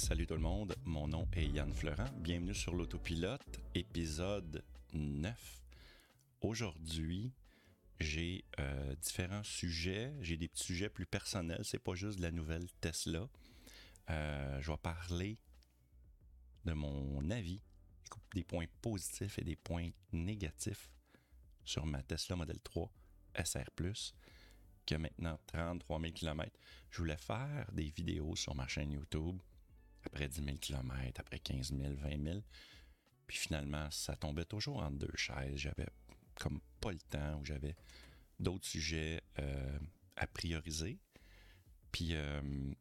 Salut 0.00 0.26
tout 0.26 0.34
le 0.34 0.40
monde, 0.40 0.74
mon 0.86 1.06
nom 1.06 1.28
est 1.34 1.44
Yann 1.44 1.74
Florent. 1.74 2.08
Bienvenue 2.16 2.54
sur 2.54 2.74
l'autopilote, 2.74 3.60
épisode 3.74 4.64
9. 4.94 5.62
Aujourd'hui, 6.40 7.34
j'ai 8.00 8.46
euh, 8.58 8.94
différents 8.96 9.44
sujets. 9.44 10.14
J'ai 10.22 10.38
des 10.38 10.48
petits 10.48 10.64
sujets 10.64 10.88
plus 10.88 11.04
personnels. 11.04 11.60
C'est 11.64 11.78
pas 11.78 11.94
juste 11.94 12.16
de 12.16 12.22
la 12.22 12.30
nouvelle 12.32 12.66
Tesla. 12.80 13.28
Euh, 14.08 14.60
je 14.62 14.72
vais 14.72 14.78
parler 14.78 15.38
de 16.64 16.72
mon 16.72 17.30
avis, 17.30 17.60
des 18.34 18.42
points 18.42 18.66
positifs 18.80 19.38
et 19.38 19.44
des 19.44 19.56
points 19.56 19.90
négatifs 20.12 20.90
sur 21.62 21.84
ma 21.84 22.02
Tesla 22.02 22.36
Model 22.36 22.58
3 22.60 22.90
SR 23.44 23.68
qui 24.86 24.94
a 24.94 24.98
maintenant 24.98 25.38
33 25.46 26.00
000 26.00 26.12
km. 26.14 26.50
Je 26.88 26.98
voulais 26.98 27.18
faire 27.18 27.70
des 27.72 27.90
vidéos 27.90 28.34
sur 28.34 28.54
ma 28.54 28.66
chaîne 28.66 28.92
YouTube 28.92 29.40
après 30.04 30.28
10 30.28 30.44
000 30.44 30.56
km, 30.58 31.20
après 31.20 31.38
15 31.38 31.74
000, 31.76 31.94
20 31.94 32.22
000. 32.22 32.40
Puis 33.26 33.38
finalement, 33.38 33.90
ça 33.90 34.16
tombait 34.16 34.44
toujours 34.44 34.78
entre 34.78 34.98
deux 34.98 35.16
chaises. 35.16 35.56
J'avais 35.56 35.86
comme 36.36 36.60
pas 36.80 36.92
le 36.92 36.98
temps 36.98 37.38
ou 37.38 37.44
j'avais 37.44 37.76
d'autres 38.38 38.66
sujets 38.66 39.22
euh, 39.38 39.78
à 40.16 40.26
prioriser. 40.26 40.98
Puis 41.92 42.14
euh, 42.14 42.72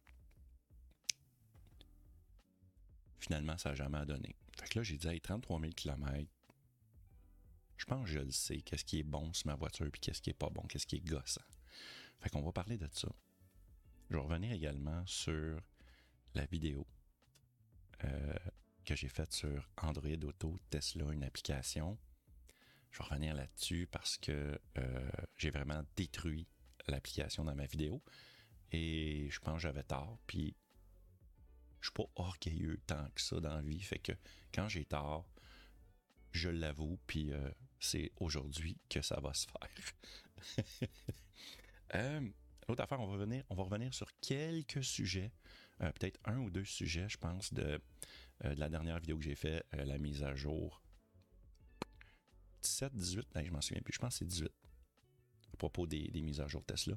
finalement, 3.19 3.57
ça 3.57 3.69
n'a 3.69 3.75
jamais 3.75 4.05
donné. 4.05 4.35
Fait 4.59 4.67
que 4.67 4.79
là, 4.79 4.83
j'ai 4.83 4.97
dit, 4.97 5.07
hey, 5.07 5.21
33 5.21 5.59
000 5.59 5.73
km, 5.73 6.27
je 7.77 7.85
pense 7.85 8.05
que 8.05 8.11
je 8.11 8.19
le 8.19 8.31
sais, 8.31 8.61
qu'est-ce 8.61 8.83
qui 8.83 8.99
est 8.99 9.03
bon 9.03 9.31
sur 9.33 9.47
ma 9.47 9.55
voiture, 9.55 9.89
puis 9.91 10.01
qu'est-ce 10.01 10.21
qui 10.21 10.29
est 10.29 10.33
pas 10.33 10.49
bon, 10.49 10.61
qu'est-ce 10.63 10.85
qui 10.85 10.97
est 10.97 11.05
gossant. 11.05 11.41
Fait 12.19 12.29
qu'on 12.29 12.41
va 12.41 12.51
parler 12.51 12.77
de 12.77 12.89
ça. 12.91 13.07
Je 14.09 14.15
vais 14.15 14.21
revenir 14.21 14.51
également 14.51 15.05
sur 15.05 15.61
la 16.35 16.45
vidéo 16.45 16.85
euh, 18.05 18.37
que 18.85 18.95
j'ai 18.95 19.09
faite 19.09 19.33
sur 19.33 19.69
Android 19.77 20.23
Auto 20.23 20.57
Tesla, 20.69 21.11
une 21.11 21.23
application. 21.23 21.97
Je 22.91 22.99
vais 22.99 23.03
revenir 23.05 23.35
là-dessus 23.35 23.87
parce 23.91 24.17
que 24.17 24.59
euh, 24.77 25.09
j'ai 25.37 25.51
vraiment 25.51 25.83
détruit 25.95 26.47
l'application 26.87 27.43
dans 27.43 27.55
ma 27.55 27.65
vidéo. 27.65 28.01
Et 28.71 29.29
je 29.29 29.39
pense 29.39 29.55
que 29.55 29.61
j'avais 29.61 29.83
tort. 29.83 30.19
Puis 30.25 30.55
je 31.81 31.87
suis 31.87 31.93
pas 31.93 32.09
orgueilleux 32.15 32.79
tant 32.87 33.09
que 33.15 33.21
ça 33.21 33.39
dans 33.39 33.55
la 33.55 33.61
vie. 33.61 33.81
Fait 33.81 33.99
que 33.99 34.13
quand 34.53 34.67
j'ai 34.67 34.85
tort, 34.85 35.27
je 36.31 36.49
l'avoue, 36.49 36.99
puis 37.07 37.31
euh, 37.31 37.49
c'est 37.79 38.11
aujourd'hui 38.17 38.77
que 38.89 39.01
ça 39.01 39.19
va 39.19 39.33
se 39.33 39.47
faire. 39.47 40.89
L'autre 42.67 42.83
affaire, 42.83 42.99
on 42.99 43.07
va, 43.07 43.13
revenir, 43.13 43.43
on 43.49 43.55
va 43.55 43.63
revenir 43.63 43.93
sur 43.93 44.07
quelques 44.21 44.83
sujets, 44.83 45.31
euh, 45.81 45.91
peut-être 45.91 46.19
un 46.25 46.37
ou 46.37 46.49
deux 46.49 46.65
sujets, 46.65 47.07
je 47.09 47.17
pense, 47.17 47.53
de, 47.53 47.81
euh, 48.45 48.55
la 48.55 48.69
dernière 48.69 48.99
vidéo 48.99 49.17
que 49.17 49.23
j'ai 49.23 49.35
fait, 49.35 49.65
la 49.73 49.97
mise 49.97 50.23
à 50.23 50.35
jour 50.35 50.81
17, 52.61 52.93
18, 52.95 53.27
je 53.35 53.43
je 53.45 53.51
m'en 53.51 53.61
souviens 53.61 53.81
plus, 53.81 53.93
je 53.93 53.99
pense 53.99 54.15
que 54.15 54.19
c'est 54.19 54.27
18 54.27 54.51
à 55.53 55.57
propos 55.57 55.87
des, 55.87 56.09
mises 56.21 56.39
à 56.41 56.47
jour 56.47 56.63
Tesla, 56.65 56.95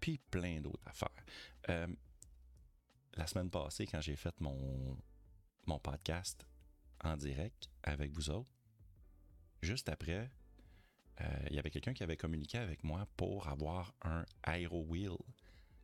puis 0.00 0.18
plein 0.18 0.60
d'autres 0.60 0.86
affaires. 0.86 1.88
la 3.14 3.26
semaine 3.26 3.50
passée, 3.50 3.86
quand 3.86 4.00
j'ai 4.00 4.16
fait 4.16 4.38
mon, 4.40 4.98
podcast 5.82 6.46
en 7.02 7.16
direct 7.16 7.70
avec 7.82 8.12
vous 8.12 8.30
autres, 8.30 8.50
juste 9.62 9.88
après, 9.88 10.30
euh, 11.20 11.46
il 11.50 11.56
y 11.56 11.58
avait 11.58 11.70
quelqu'un 11.70 11.92
qui 11.92 12.02
avait 12.02 12.16
communiqué 12.16 12.58
avec 12.58 12.84
moi 12.84 13.06
pour 13.16 13.48
avoir 13.48 13.94
un 14.02 14.24
Aero 14.46 14.82
Wheel 14.84 15.16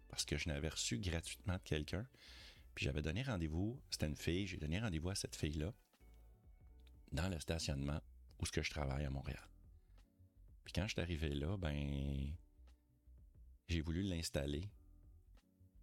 parce 0.08 0.24
que 0.24 0.36
je 0.36 0.48
n'avais 0.48 0.68
reçu 0.68 0.98
gratuitement 0.98 1.54
de 1.54 1.62
quelqu'un. 1.62 2.06
Puis 2.74 2.84
j'avais 2.84 3.02
donné 3.02 3.22
rendez-vous, 3.22 3.80
c'était 3.90 4.06
une 4.06 4.16
fille, 4.16 4.46
j'ai 4.46 4.56
donné 4.56 4.80
rendez-vous 4.80 5.10
à 5.10 5.14
cette 5.14 5.36
fille-là 5.36 5.72
dans 7.12 7.28
le 7.28 7.38
stationnement 7.40 8.00
où 8.38 8.46
ce 8.46 8.52
que 8.52 8.62
je 8.62 8.70
travaille 8.70 9.04
à 9.04 9.10
Montréal. 9.10 9.48
Puis 10.64 10.72
quand 10.72 10.86
je 10.86 10.92
suis 10.92 11.00
arrivé 11.00 11.30
là, 11.30 11.56
ben 11.56 12.32
j'ai 13.68 13.80
voulu 13.80 14.02
l'installer 14.02 14.70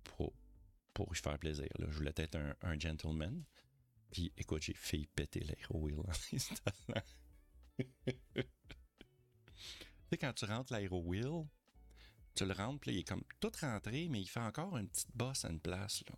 pour, 0.04 0.34
pour 0.94 1.12
lui 1.12 1.20
faire 1.20 1.38
plaisir. 1.38 1.68
Je 1.80 1.86
voulais 1.86 2.14
être 2.16 2.38
un, 2.62 2.80
gentleman. 2.80 3.44
Puis 4.12 4.32
écoute, 4.38 4.62
j'ai 4.62 4.74
fait 4.74 5.08
péter 5.16 5.42
l'Aero 5.42 5.80
Wheel 5.80 6.00
en 6.00 6.04
installant. 6.34 7.04
tu 7.78 8.44
sais, 10.10 10.18
quand 10.18 10.34
tu 10.34 10.46
rentres 10.46 10.72
l'AeroWheel, 10.74 11.46
tu 12.36 12.46
le 12.46 12.54
rentres, 12.54 12.82
puis 12.82 12.92
il 12.92 13.00
est 13.00 13.08
comme 13.08 13.24
tout 13.40 13.52
rentré, 13.60 14.08
mais 14.10 14.22
il 14.22 14.28
fait 14.28 14.40
encore 14.40 14.78
une 14.78 14.88
petite 14.88 15.16
bosse 15.16 15.46
à 15.46 15.50
une 15.50 15.60
place. 15.60 16.04
Tu 16.06 16.14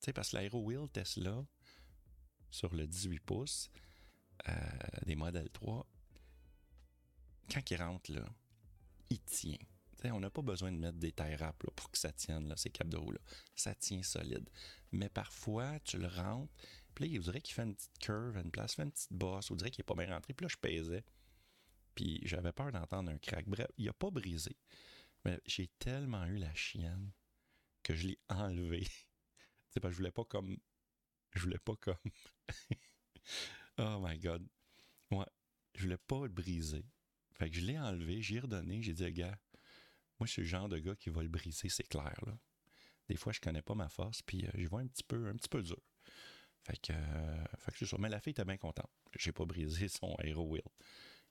sais, 0.00 0.12
parce 0.12 0.30
que 0.30 0.36
l'AeroWheel 0.36 0.88
Tesla, 0.90 1.44
sur 2.50 2.74
le 2.74 2.86
18 2.86 3.20
pouces 3.20 3.70
euh, 4.48 4.54
des 5.06 5.16
modèles 5.16 5.50
3, 5.50 5.86
quand 7.52 7.70
il 7.70 7.76
rentre, 7.76 8.12
là, 8.12 8.24
il 9.10 9.20
tient. 9.20 9.58
sais, 10.00 10.10
on 10.10 10.20
n'a 10.20 10.30
pas 10.30 10.42
besoin 10.42 10.70
de 10.70 10.78
mettre 10.78 10.98
des 10.98 11.12
tailles 11.12 11.36
rap 11.36 11.56
pour 11.74 11.90
que 11.90 11.98
ça 11.98 12.12
tienne, 12.12 12.48
là, 12.48 12.56
ces 12.56 12.70
câbles 12.70 12.90
de 12.90 12.98
roue. 12.98 13.12
Là. 13.12 13.20
Ça 13.54 13.74
tient 13.74 14.02
solide. 14.02 14.48
Mais 14.90 15.08
parfois, 15.08 15.80
tu 15.80 15.98
le 15.98 16.08
rentres, 16.08 16.52
puis 16.94 17.06
là, 17.06 17.14
il 17.14 17.20
dirait 17.20 17.40
qu'il 17.40 17.54
fait 17.54 17.62
une 17.62 17.74
petite 17.74 17.98
curve 17.98 18.36
une 18.36 18.50
place, 18.50 18.74
fait 18.74 18.82
une 18.82 18.92
petite 18.92 19.12
bosse, 19.12 19.50
on 19.50 19.56
dirait 19.56 19.70
qu'il 19.70 19.82
n'est 19.82 19.94
pas 19.94 20.04
bien 20.04 20.14
rentré. 20.14 20.34
Puis 20.34 20.44
là, 20.44 20.48
je 20.48 20.56
pesais. 20.56 21.04
Puis 21.94 22.20
j'avais 22.24 22.52
peur 22.52 22.72
d'entendre 22.72 23.10
un 23.10 23.18
crack. 23.18 23.46
Bref, 23.46 23.68
il 23.78 23.86
n'a 23.86 23.92
pas 23.92 24.10
brisé. 24.10 24.56
Mais 25.24 25.40
j'ai 25.46 25.68
tellement 25.78 26.24
eu 26.26 26.36
la 26.36 26.54
chienne 26.54 27.12
que 27.82 27.94
je 27.94 28.08
l'ai 28.08 28.18
enlevé. 28.28 28.86
C'est 29.70 29.80
pas, 29.80 29.90
je 29.90 29.96
voulais 29.96 30.12
pas 30.12 30.24
comme. 30.24 30.56
Je 31.32 31.40
voulais 31.40 31.58
pas 31.58 31.76
comme. 31.76 31.96
oh 33.78 33.98
my 34.02 34.18
god. 34.18 34.46
Ouais, 35.10 35.26
je 35.74 35.82
voulais 35.82 35.98
pas 35.98 36.22
le 36.22 36.32
briser. 36.32 36.84
Fait 37.34 37.48
que 37.50 37.56
je 37.56 37.62
l'ai 37.62 37.78
enlevé, 37.78 38.20
j'ai 38.20 38.40
redonné, 38.40 38.82
j'ai 38.82 38.92
dit, 38.92 39.10
gars, 39.12 39.38
moi, 40.18 40.26
je 40.26 40.32
suis 40.32 40.42
le 40.42 40.48
genre 40.48 40.68
de 40.68 40.78
gars 40.78 40.94
qui 40.96 41.10
va 41.10 41.22
le 41.22 41.28
briser, 41.28 41.68
c'est 41.68 41.88
clair, 41.88 42.18
là. 42.26 42.38
Des 43.08 43.16
fois, 43.16 43.32
je 43.32 43.40
connais 43.40 43.62
pas 43.62 43.74
ma 43.74 43.88
force, 43.88 44.22
puis 44.22 44.46
euh, 44.46 44.50
je 44.54 44.68
vois 44.68 44.80
un 44.80 44.86
petit 44.86 45.02
peu, 45.02 45.28
un 45.28 45.34
petit 45.34 45.48
peu 45.48 45.62
dur. 45.62 45.80
Fait 46.62 46.76
que, 46.80 46.92
euh, 46.92 47.44
fait 47.58 47.72
que 47.72 47.78
c'est 47.78 47.86
ça. 47.86 47.96
Mais 47.98 48.08
la 48.08 48.20
fille 48.20 48.30
était 48.30 48.44
bien 48.44 48.56
contente. 48.56 48.90
J'ai 49.18 49.32
pas 49.32 49.44
brisé 49.44 49.88
son 49.88 50.14
Aero 50.22 50.46
Wheel, 50.46 50.62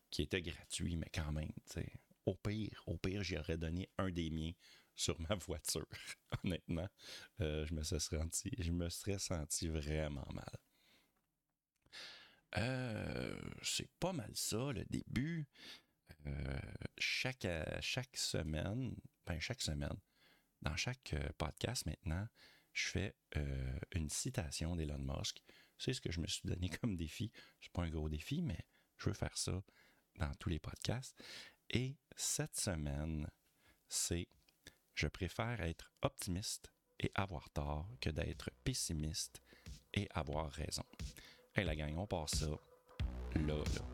qui 0.09 0.23
était 0.23 0.41
gratuit, 0.41 0.97
mais 0.97 1.09
quand 1.13 1.31
même, 1.31 1.52
tu 1.66 1.73
sais. 1.73 1.94
Au 2.26 2.36
pire, 2.36 2.84
au 2.86 2.98
pire, 2.98 3.24
j'aurais 3.24 3.58
donné 3.58 3.90
un 3.98 4.12
des 4.12 4.30
miens 4.30 4.54
sur 4.96 5.20
ma 5.22 5.36
voiture. 5.36 5.88
Honnêtement, 6.44 6.88
euh, 7.40 7.66
je, 7.66 7.74
me 7.74 7.84
serais 7.84 8.00
senti, 8.00 8.52
je 8.58 8.72
me 8.72 8.90
serais 8.90 9.20
senti 9.20 9.68
vraiment 9.68 10.28
mal. 10.34 10.58
Euh, 12.58 13.40
c'est 13.62 13.90
pas 14.00 14.14
mal 14.14 14.32
ça, 14.36 14.72
le 14.72 14.86
début. 14.86 15.48
chaque, 16.98 17.48
chaque 17.80 18.16
semaine, 18.16 18.96
ben 19.26 19.40
chaque 19.40 19.62
semaine, 19.62 19.98
dans 20.62 20.76
chaque 20.76 21.16
podcast 21.38 21.86
maintenant, 21.88 22.28
je 22.74 22.88
fais 22.88 23.16
euh, 23.38 23.80
une 23.94 24.09
citation 24.09 24.76
d'Elon 24.76 25.00
Musk. 25.00 25.42
C'est 25.78 25.94
ce 25.94 26.02
que 26.02 26.12
je 26.12 26.20
me 26.20 26.28
suis 26.28 26.48
donné 26.48 26.70
comme 26.70 26.96
défi. 26.96 27.32
C'est 27.59 27.72
pas 27.72 27.84
un 27.84 27.90
gros 27.90 28.09
défi, 28.09 28.42
mais 28.42 28.59
je 28.98 29.09
veux 29.09 29.16
faire 29.16 29.38
ça 29.38 29.62
dans 30.16 30.34
tous 30.36 30.50
les 30.50 30.59
podcasts. 30.59 31.22
Et 31.74 31.96
cette 32.18 32.58
semaine, 32.58 33.30
c'est 33.88 34.28
je 34.94 35.08
préfère 35.08 35.62
être 35.62 35.90
optimiste 36.02 36.70
et 37.00 37.09
avoir 37.16 37.50
tort 37.52 37.88
que 38.02 38.09
d'être 38.09 38.52
pessimiste 38.66 39.42
et 39.94 40.09
avoir 40.12 40.52
raison. 40.52 40.84
Hey 41.56 41.64
la 41.64 41.76
gang, 41.76 41.98
on 41.98 42.06
passe 42.08 42.32
ça 42.32 42.48
là, 43.36 43.56
là. 43.56 43.88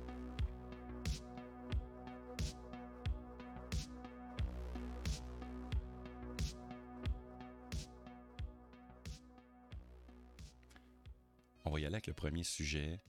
On 11.64 11.70
va 11.70 11.80
y 11.80 11.85
aller 11.85 11.96
avec 11.96 12.08
le 12.08 12.14
premier 12.14 12.44
sujet. 12.44 13.00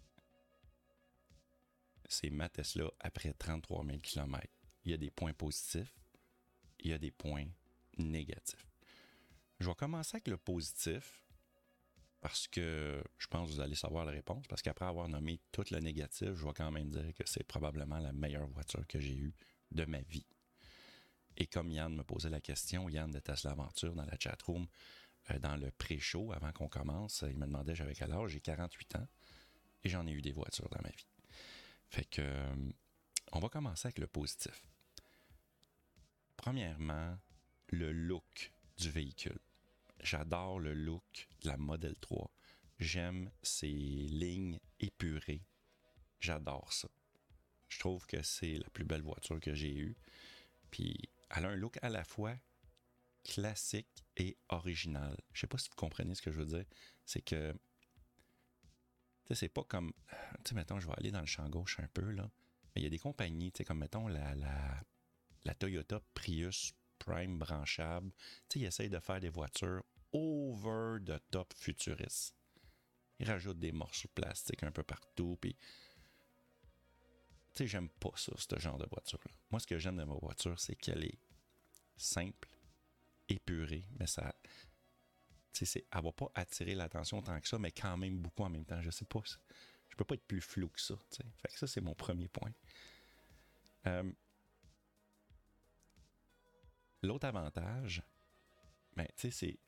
C'est 2.06 2.29
ma 2.29 2.50
Tesla 2.50 2.91
après 3.00 3.32
33 3.32 3.85
000 3.87 3.99
km. 4.00 4.57
Il 4.88 4.93
y 4.93 4.94
a 4.94 4.96
des 4.96 5.11
points 5.11 5.35
positifs, 5.35 5.94
il 6.81 6.90
y 6.90 6.94
a 6.94 6.99
des 6.99 7.11
points 7.11 7.44
négatifs. 7.99 8.67
Je 9.61 9.69
vais 9.69 9.75
commencer 9.75 10.17
avec 10.17 10.29
le 10.29 10.38
positif 10.38 11.26
parce 12.23 12.49
que 12.49 13.05
je 13.19 13.26
pense 13.26 13.50
que 13.50 13.55
vous 13.55 13.61
allez 13.61 13.75
savoir 13.75 14.06
la 14.06 14.12
réponse. 14.12 14.46
Parce 14.49 14.62
qu'après 14.62 14.87
avoir 14.87 15.06
nommé 15.06 15.40
tout 15.52 15.64
le 15.70 15.81
négatif, 15.81 16.32
je 16.32 16.43
vais 16.43 16.55
quand 16.55 16.70
même 16.70 16.88
dire 16.88 17.12
que 17.14 17.23
c'est 17.26 17.44
probablement 17.44 17.99
la 17.99 18.14
meilleure 18.14 18.46
voiture 18.46 18.87
que 18.87 18.99
j'ai 18.99 19.14
eue 19.14 19.35
de 19.73 19.85
ma 19.85 20.00
vie. 20.00 20.25
Et 21.37 21.46
comme 21.46 21.70
Yann 21.70 21.94
me 21.94 22.02
posait 22.02 22.31
la 22.31 22.40
question, 22.40 22.88
Yann 22.88 23.11
de 23.11 23.19
Tesla 23.19 23.50
Aventure 23.50 23.94
dans 23.94 24.06
la 24.06 24.19
chatroom, 24.19 24.67
euh, 25.31 25.38
dans 25.38 25.56
le 25.56 25.70
pré-show, 25.70 26.32
avant 26.32 26.52
qu'on 26.52 26.69
commence, 26.69 27.26
il 27.29 27.37
me 27.37 27.44
demandait 27.44 27.75
j'avais 27.75 27.94
quel 27.94 28.11
âge, 28.11 28.31
j'ai 28.31 28.40
48 28.40 28.96
ans, 28.96 29.06
et 29.85 29.90
j'en 29.90 30.06
ai 30.06 30.12
eu 30.12 30.23
des 30.23 30.32
voitures 30.32 30.70
dans 30.70 30.81
ma 30.81 30.88
vie. 30.88 31.06
Fait 31.90 32.06
que, 32.06 32.23
euh, 32.23 32.70
on 33.32 33.38
va 33.38 33.50
commencer 33.50 33.88
avec 33.88 33.99
le 33.99 34.06
positif. 34.06 34.64
Premièrement, 36.38 37.19
le 37.69 37.93
look 37.93 38.52
du 38.79 38.90
véhicule. 38.90 39.40
J'adore 40.00 40.61
le 40.61 40.73
look 40.73 41.29
de 41.43 41.49
la 41.49 41.56
Model 41.56 41.96
3. 42.00 42.31
J'aime 42.79 43.31
ces 43.43 43.67
lignes 43.67 44.61
épurées. 44.79 45.43
J'adore 46.20 46.73
ça. 46.73 46.88
Je 47.69 47.81
trouve 47.81 48.06
que 48.06 48.23
c'est 48.23 48.56
la 48.56 48.70
plus 48.70 48.85
belle 48.85 49.02
voiture 49.02 49.40
que 49.40 49.52
j'ai 49.52 49.76
eue. 49.76 49.96
Puis 50.70 51.11
elle 51.31 51.44
a 51.44 51.49
un 51.49 51.56
look 51.56 51.76
à 51.82 51.88
la 51.88 52.05
fois 52.05 52.35
classique 53.25 54.05
et 54.17 54.38
original. 54.49 55.19
Je 55.32 55.40
sais 55.40 55.46
pas 55.49 55.58
si 55.58 55.69
vous 55.69 55.76
comprenez 55.76 56.14
ce 56.14 56.23
que 56.23 56.31
je 56.31 56.38
veux 56.38 56.46
dire. 56.46 56.64
C'est 57.05 57.20
que 57.20 57.52
tu 57.52 57.58
sais, 59.29 59.35
c'est 59.35 59.49
pas 59.49 59.64
comme. 59.64 59.93
Tu 60.44 60.50
sais, 60.50 60.55
mettons, 60.55 60.79
je 60.79 60.87
vais 60.87 60.94
aller 60.96 61.11
dans 61.11 61.20
le 61.20 61.26
champ 61.26 61.49
gauche 61.50 61.81
un 61.81 61.88
peu, 61.88 62.11
là. 62.12 62.31
Mais 62.75 62.81
il 62.81 62.85
y 62.85 62.87
a 62.87 62.90
des 62.90 62.99
compagnies, 62.99 63.50
tu 63.50 63.58
sais, 63.58 63.64
comme 63.64 63.81
mettons 63.81 64.06
la, 64.06 64.35
la, 64.37 64.81
la 65.44 65.55
Toyota 65.55 66.00
Prius 66.14 66.73
Prime 66.99 67.38
branchable. 67.38 68.11
Tu 68.49 68.58
sais, 68.58 68.61
ils 68.61 68.67
essayent 68.67 68.90
de 68.90 68.99
faire 68.99 69.20
des 69.20 69.29
voitures 69.29 69.85
over 70.12 70.99
the 71.05 71.20
top 71.31 71.52
futuristes. 71.55 72.35
Ils 73.20 73.29
rajoutent 73.29 73.58
des 73.58 73.73
morceaux 73.73 74.08
de 74.08 74.20
plastique 74.20 74.62
un 74.62 74.70
peu 74.70 74.82
partout, 74.82 75.37
puis 75.40 75.56
tu 77.55 77.64
sais, 77.64 77.67
j'aime 77.67 77.88
pas 77.88 78.12
ça, 78.14 78.32
ce 78.37 78.58
genre 78.58 78.79
de 78.79 78.87
voiture-là. 78.87 79.32
Moi, 79.50 79.58
ce 79.58 79.67
que 79.67 79.79
j'aime 79.79 79.96
de 79.96 80.05
ma 80.05 80.14
voiture, 80.14 80.58
c'est 80.61 80.76
qu'elle 80.76 81.05
est 81.05 81.19
simple, 81.96 82.49
épurée, 83.29 83.85
mais 83.99 84.06
ça. 84.06 84.32
Tu 85.52 85.67
sais, 85.67 85.85
elle 85.90 86.02
va 86.02 86.12
pas 86.12 86.31
attirer 86.35 86.75
l'attention 86.75 87.20
tant 87.20 87.40
que 87.40 87.49
ça, 87.49 87.58
mais 87.58 87.73
quand 87.73 87.96
même 87.96 88.19
beaucoup 88.19 88.44
en 88.44 88.49
même 88.50 88.64
temps. 88.64 88.81
Je 88.81 88.90
sais 88.90 89.05
pas. 89.05 89.20
Je 89.88 89.96
peux 89.96 90.05
pas 90.05 90.14
être 90.14 90.26
plus 90.26 90.40
flou 90.40 90.69
que 90.69 90.81
ça. 90.81 90.94
Fait 91.11 91.50
ça, 91.50 91.67
c'est 91.67 91.81
mon 91.81 91.94
premier 91.94 92.29
point. 92.29 92.52
Euh, 93.87 94.12
L'autre 97.03 97.27
avantage, 97.27 98.03
ben, 98.97 99.06
c'est 99.17 99.59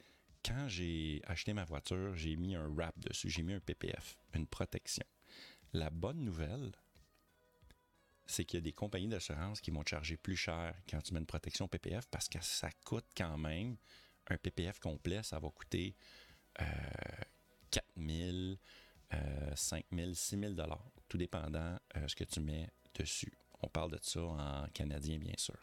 quand 0.44 0.68
j'ai 0.68 1.20
acheté 1.26 1.52
ma 1.52 1.64
voiture, 1.64 2.14
j'ai 2.14 2.36
mis 2.36 2.54
un 2.56 2.66
wrap 2.68 2.98
dessus, 2.98 3.30
j'ai 3.30 3.42
mis 3.42 3.52
un 3.52 3.60
PPF, 3.60 4.16
une 4.34 4.46
protection. 4.46 5.04
La 5.72 5.90
bonne 5.90 6.24
nouvelle, 6.24 6.72
c'est 8.26 8.44
qu'il 8.44 8.58
y 8.58 8.62
a 8.62 8.64
des 8.64 8.72
compagnies 8.72 9.08
d'assurance 9.08 9.60
qui 9.60 9.70
vont 9.70 9.82
te 9.82 9.90
charger 9.90 10.16
plus 10.16 10.36
cher 10.36 10.74
quand 10.88 11.00
tu 11.02 11.12
mets 11.12 11.20
une 11.20 11.26
protection 11.26 11.68
PPF 11.68 12.06
parce 12.10 12.28
que 12.28 12.38
ça 12.40 12.70
coûte 12.84 13.06
quand 13.16 13.36
même 13.38 13.76
un 14.28 14.36
PPF 14.36 14.78
complet, 14.78 15.22
ça 15.22 15.38
va 15.38 15.50
coûter 15.50 15.96
euh, 16.60 16.64
4 17.70 17.86
000, 17.96 18.56
euh, 19.14 19.56
5 19.56 19.84
000, 19.92 20.14
6 20.14 20.38
000 20.38 20.54
tout 21.08 21.18
dépendant 21.18 21.76
euh, 21.96 22.08
ce 22.08 22.14
que 22.14 22.24
tu 22.24 22.40
mets 22.40 22.70
dessus. 22.94 23.32
On 23.62 23.68
parle 23.68 23.92
de 23.92 23.98
ça 24.02 24.22
en 24.22 24.68
canadien, 24.72 25.18
bien 25.18 25.34
sûr. 25.36 25.58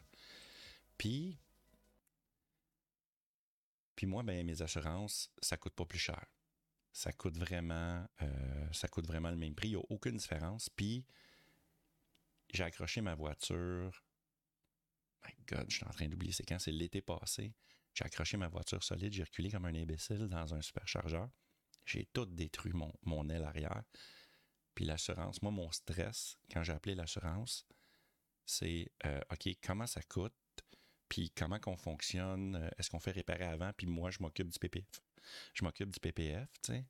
Puis, 0.98 1.38
puis 3.98 4.06
moi, 4.06 4.22
ben, 4.22 4.46
mes 4.46 4.62
assurances, 4.62 5.32
ça 5.42 5.58
coûte 5.58 5.74
pas 5.74 5.86
plus 5.86 5.98
cher. 5.98 6.24
Ça 6.94 7.12
coûte 7.12 7.36
vraiment, 7.36 8.08
euh, 8.22 8.72
ça 8.72 8.88
coûte 8.88 9.08
vraiment 9.08 9.32
le 9.32 9.38
même 9.38 9.56
prix. 9.56 9.70
Il 9.70 9.72
n'y 9.72 9.82
a 9.82 9.86
aucune 9.90 10.18
différence. 10.18 10.70
Puis, 10.70 11.04
j'ai 12.54 12.64
accroché 12.64 13.02
ma 13.02 13.16
voiture. 13.16 14.06
My 15.26 15.34
God, 15.48 15.66
je 15.70 15.78
suis 15.78 15.86
en 15.86 15.90
train 15.90 16.08
d'oublier 16.08 16.32
c'est 16.32 16.46
quand. 16.46 16.60
C'est 16.60 16.72
l'été 16.72 17.02
passé. 17.02 17.56
J'ai 17.96 18.06
accroché 18.06 18.38
ma 18.38 18.48
voiture 18.48 18.84
solide. 18.84 19.14
J'ai 19.14 19.24
reculé 19.24 19.50
comme 19.50 19.66
un 19.66 19.74
imbécile 19.74 20.28
dans 20.28 20.54
un 20.54 20.62
superchargeur. 20.62 21.30
J'ai 21.84 22.06
tout 22.14 22.28
détruit 22.28 22.74
mon, 23.04 23.30
aile 23.30 23.46
arrière. 23.46 23.84
Puis 24.76 24.86
l'assurance, 24.86 25.42
moi, 25.42 25.52
mon 25.52 25.72
stress, 25.72 26.38
quand 26.52 26.62
j'ai 26.62 26.74
appelé 26.74 26.94
l'assurance, 26.94 27.66
c'est 28.46 28.92
euh, 29.06 29.22
OK, 29.32 29.50
comment 29.64 29.88
ça 29.88 30.04
coûte? 30.04 30.36
Puis 31.10 31.32
comment 31.32 31.60
qu'on 31.60 31.78
fonctionne, 31.78 32.56
euh, 32.56 32.70
est-ce 32.78 32.90
qu'on 32.90 33.00
fait 33.00 33.12
réparer 33.12 33.46
avant, 33.46 33.72
puis 33.74 33.88
moi, 33.88 34.12
je 34.12 34.20
m'occupe 34.22 34.50
du 34.50 34.60
PPF. 34.60 35.02
Je 35.54 35.64
m'occupe 35.64 35.92
du 35.92 36.00
PPF, 36.00 36.50
tu 36.64 36.74
sais. 36.74 36.86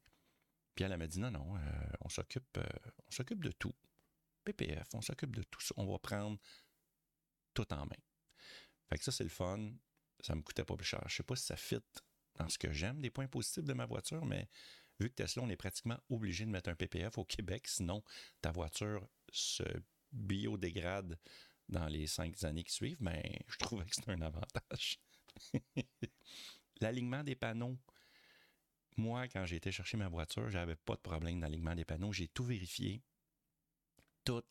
Puis 0.75 0.85
elle, 0.85 0.95
m'a 0.97 1.07
dit 1.07 1.19
non, 1.19 1.31
non, 1.31 1.57
euh, 1.57 1.59
on 2.01 2.09
s'occupe 2.09 2.57
euh, 2.57 2.63
on 3.07 3.11
s'occupe 3.11 3.43
de 3.43 3.51
tout. 3.51 3.73
PPF, 4.43 4.87
on 4.93 5.01
s'occupe 5.01 5.35
de 5.35 5.43
tout. 5.43 5.59
On 5.75 5.85
va 5.85 5.97
prendre 5.97 6.37
tout 7.53 7.73
en 7.73 7.85
main. 7.85 7.95
Fait 8.89 8.97
que 8.97 9.03
ça, 9.03 9.11
c'est 9.11 9.23
le 9.23 9.29
fun. 9.29 9.71
Ça 10.21 10.35
me 10.35 10.41
coûtait 10.41 10.63
pas 10.63 10.75
plus 10.75 10.85
cher. 10.85 11.03
Je 11.07 11.15
sais 11.15 11.23
pas 11.23 11.35
si 11.35 11.45
ça 11.45 11.57
fit 11.57 11.81
dans 12.35 12.47
ce 12.47 12.57
que 12.57 12.71
j'aime 12.71 13.01
des 13.01 13.09
points 13.09 13.27
positifs 13.27 13.63
de 13.63 13.73
ma 13.73 13.85
voiture, 13.85 14.23
mais 14.25 14.47
vu 14.99 15.09
que 15.09 15.15
Tesla, 15.15 15.43
on 15.43 15.49
est 15.49 15.57
pratiquement 15.57 15.99
obligé 16.09 16.45
de 16.45 16.51
mettre 16.51 16.69
un 16.69 16.75
PPF 16.75 17.17
au 17.17 17.25
Québec, 17.25 17.67
sinon 17.67 18.03
ta 18.41 18.51
voiture 18.51 19.07
se 19.31 19.63
biodégrade 20.11 21.19
dans 21.69 21.87
les 21.87 22.07
cinq 22.07 22.43
années 22.43 22.63
qui 22.63 22.73
suivent, 22.73 23.01
mais 23.01 23.21
ben, 23.23 23.43
je 23.47 23.57
trouvais 23.57 23.85
que 23.85 23.95
c'était 23.95 24.11
un 24.11 24.21
avantage. 24.21 24.99
L'alignement 26.81 27.23
des 27.23 27.35
panneaux. 27.35 27.77
Moi, 28.97 29.27
quand 29.27 29.45
j'ai 29.45 29.57
été 29.57 29.71
chercher 29.71 29.97
ma 29.97 30.09
voiture, 30.09 30.49
j'avais 30.49 30.75
pas 30.75 30.95
de 30.95 31.01
problème 31.01 31.39
d'alignement 31.39 31.75
des 31.75 31.85
panneaux. 31.85 32.13
J'ai 32.13 32.27
tout 32.27 32.43
vérifié. 32.43 33.03
Tout, 34.23 34.43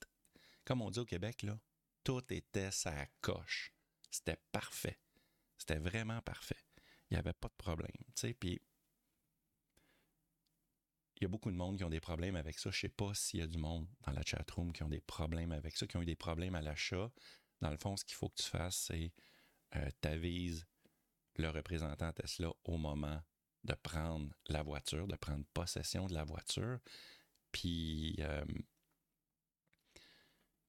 comme 0.64 0.82
on 0.82 0.90
dit 0.90 1.00
au 1.00 1.04
Québec, 1.04 1.42
là, 1.42 1.58
tout 2.04 2.22
était 2.32 2.70
sa 2.70 3.06
coche. 3.20 3.72
C'était 4.10 4.38
parfait. 4.52 5.00
C'était 5.58 5.78
vraiment 5.78 6.20
parfait. 6.22 6.62
Il 7.10 7.14
n'y 7.14 7.18
avait 7.18 7.32
pas 7.32 7.48
de 7.48 7.54
problème. 7.54 7.96
Puis 8.38 8.60
il 11.16 11.22
y 11.22 11.24
a 11.24 11.28
beaucoup 11.28 11.50
de 11.50 11.56
monde 11.56 11.78
qui 11.78 11.84
ont 11.84 11.90
des 11.90 12.00
problèmes 12.00 12.36
avec 12.36 12.58
ça. 12.58 12.70
Je 12.70 12.78
sais 12.78 12.88
pas 12.88 13.14
s'il 13.14 13.40
y 13.40 13.42
a 13.42 13.46
du 13.46 13.58
monde 13.58 13.88
dans 14.06 14.12
la 14.12 14.22
chatroom 14.22 14.72
qui 14.72 14.82
ont 14.82 14.88
des 14.88 15.00
problèmes 15.00 15.52
avec 15.52 15.76
ça, 15.76 15.86
qui 15.86 15.96
ont 15.96 16.02
eu 16.02 16.06
des 16.06 16.16
problèmes 16.16 16.54
à 16.54 16.60
l'achat. 16.60 17.10
Dans 17.62 17.70
le 17.70 17.78
fond, 17.78 17.96
ce 17.96 18.04
qu'il 18.04 18.16
faut 18.16 18.28
que 18.28 18.42
tu 18.42 18.48
fasses, 18.48 18.76
c'est 18.76 19.12
euh, 19.76 19.90
t'avises 20.00 20.66
le 21.36 21.48
représentant 21.48 22.12
Tesla 22.12 22.52
au 22.64 22.76
moment 22.76 23.22
de 23.64 23.74
prendre 23.74 24.30
la 24.48 24.62
voiture, 24.62 25.06
de 25.06 25.16
prendre 25.16 25.44
possession 25.54 26.06
de 26.06 26.14
la 26.14 26.24
voiture. 26.24 26.78
Puis 27.50 28.16
euh, 28.20 28.44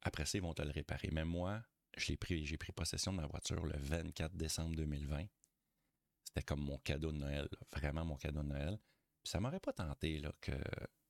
après 0.02 0.26
ça, 0.26 0.38
ils 0.38 0.42
vont 0.42 0.54
te 0.54 0.62
le 0.62 0.72
réparer. 0.72 1.10
Mais 1.12 1.26
moi, 1.26 1.62
j'ai 1.98 2.16
pris, 2.16 2.46
j'ai 2.46 2.58
pris 2.58 2.72
possession 2.72 3.12
de 3.12 3.18
ma 3.18 3.28
voiture 3.28 3.66
le 3.66 3.78
24 3.78 4.36
décembre 4.36 4.76
2020. 4.78 5.26
C'était 6.24 6.44
comme 6.44 6.62
mon 6.62 6.78
cadeau 6.80 7.12
de 7.12 7.18
Noël, 7.18 7.50
vraiment 7.74 8.06
mon 8.06 8.16
cadeau 8.16 8.44
de 8.44 8.48
Noël 8.48 8.80
ça 9.28 9.40
m'aurait 9.40 9.60
pas 9.60 9.74
tenté 9.74 10.20
là, 10.20 10.32
que, 10.42 10.52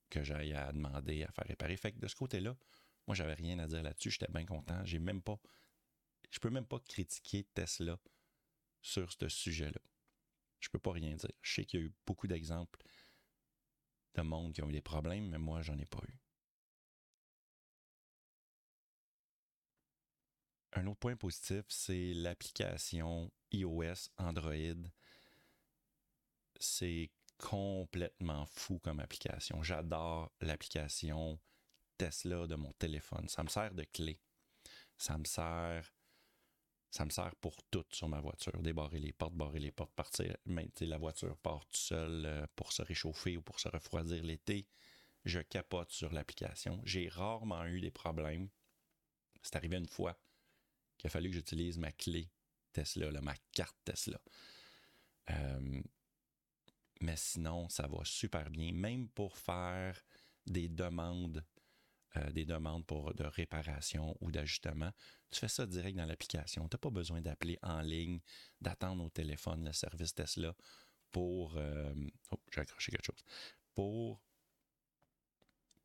que 0.10 0.24
j'aille 0.24 0.54
à 0.54 0.72
demander 0.72 1.24
à 1.24 1.32
faire 1.32 1.46
réparer. 1.48 1.78
Fait 1.78 1.92
que 1.92 2.00
de 2.00 2.08
ce 2.08 2.16
côté-là, 2.16 2.56
moi, 3.08 3.16
j'avais 3.16 3.34
rien 3.34 3.58
à 3.60 3.68
dire 3.68 3.84
là-dessus. 3.84 4.12
J'étais 4.12 4.32
bien 4.32 4.46
content. 4.46 4.84
J'ai 4.84 5.00
même 5.00 5.22
pas. 5.22 5.40
Je 6.30 6.40
peux 6.40 6.50
même 6.50 6.66
pas 6.66 6.80
critiquer 6.80 7.46
Tesla 7.54 7.98
sur 8.82 9.12
ce 9.12 9.30
sujet-là. 9.30 9.82
Je 10.60 10.70
peux 10.70 10.80
pas 10.80 10.92
rien 10.92 11.16
dire. 11.16 11.32
Je 11.42 11.54
sais 11.54 11.66
qu'il 11.66 11.80
y 11.80 11.84
a 11.84 11.86
eu 11.86 11.94
beaucoup 12.06 12.28
d'exemples 12.28 12.82
de 14.16 14.22
monde 14.24 14.54
qui 14.54 14.62
ont 14.62 14.70
eu 14.70 14.74
des 14.74 14.82
problèmes, 14.82 15.30
mais 15.30 15.38
moi, 15.38 15.62
j'en 15.62 15.78
ai 15.78 15.86
pas 15.86 16.02
eu. 16.08 16.18
Un 20.74 20.88
autre 20.88 21.00
point 21.00 21.16
positif, 21.16 21.64
c'est 21.70 22.14
l'application 22.14 23.32
iOS 23.52 24.10
Android. 24.18 24.90
C'est 26.60 27.10
complètement 27.38 28.46
fou 28.46 28.80
comme 28.80 29.00
application. 29.00 29.64
J'adore 29.64 30.32
l'application 30.42 31.40
Tesla 31.98 32.48
de 32.48 32.56
mon 32.56 32.74
téléphone. 32.74 33.28
Ça 33.30 33.44
me 33.44 33.50
sert 33.50 33.74
de 33.74 33.84
clé. 33.84 34.20
Ça 34.98 35.18
me 35.18 35.26
sert 35.26 35.92
ça 36.90 37.06
me 37.06 37.10
sert 37.10 37.36
pour 37.36 37.56
tout 37.70 37.86
sur 37.92 38.08
ma 38.08 38.22
voiture. 38.22 38.62
Débarrer 38.62 39.00
les 39.00 39.14
portes, 39.14 39.34
barrer 39.34 39.60
les 39.60 39.72
portes, 39.72 39.94
partir. 39.94 40.36
Mais, 40.46 40.70
la 40.80 40.98
voiture 40.98 41.38
part 41.38 41.66
tout 41.68 41.78
seul 41.78 42.26
euh, 42.26 42.48
pour 42.56 42.72
se 42.72 42.82
réchauffer 42.82 43.38
ou 43.38 43.42
pour 43.42 43.60
se 43.60 43.68
refroidir 43.68 44.24
l'été. 44.24 44.68
Je 45.26 45.40
capote 45.40 45.92
sur 45.92 46.14
l'application. 46.14 46.82
J'ai 46.86 47.10
rarement 47.10 47.66
eu 47.66 47.82
des 47.82 47.92
problèmes. 47.92 48.50
C'est 49.44 49.56
arrivé 49.58 49.78
une 49.78 49.88
fois 49.88 50.18
qu'il 50.98 51.08
a 51.08 51.12
fallu 51.12 51.30
que 51.30 51.36
j'utilise 51.36 51.78
ma 51.78 51.92
clé 51.92 52.32
Tesla, 52.72 53.22
ma 53.22 53.36
carte 53.52 53.78
Tesla. 53.84 54.20
Euh, 55.30 55.82
mais 57.02 57.16
sinon, 57.18 57.70
ça 57.70 57.88
va 57.88 58.00
super 58.04 58.50
bien, 58.50 58.72
même 58.72 59.08
pour 59.10 59.38
faire 59.38 60.00
des 60.46 60.70
demandes, 60.70 61.44
euh, 62.18 62.32
des 62.32 62.46
demandes 62.46 62.86
pour 62.86 63.14
de 63.14 63.24
réparation 63.24 64.16
ou 64.22 64.32
d'ajustement. 64.32 64.92
Tu 65.30 65.40
fais 65.40 65.48
ça 65.48 65.66
direct 65.66 65.98
dans 65.98 66.06
l'application. 66.06 66.68
Tu 66.68 66.76
n'as 66.76 66.80
pas 66.80 66.90
besoin 66.90 67.22
d'appeler 67.22 67.60
en 67.62 67.82
ligne, 67.82 68.20
d'attendre 68.62 69.04
au 69.04 69.10
téléphone 69.10 69.66
le 69.66 69.74
service 69.74 70.14
Tesla 70.14 70.56
pour. 71.12 71.56
Euh, 71.58 71.94
oh, 72.32 72.40
j'ai 72.52 72.62
accroché 72.62 72.92
quelque 72.92 73.06
chose. 73.06 73.24
Pour, 73.76 74.22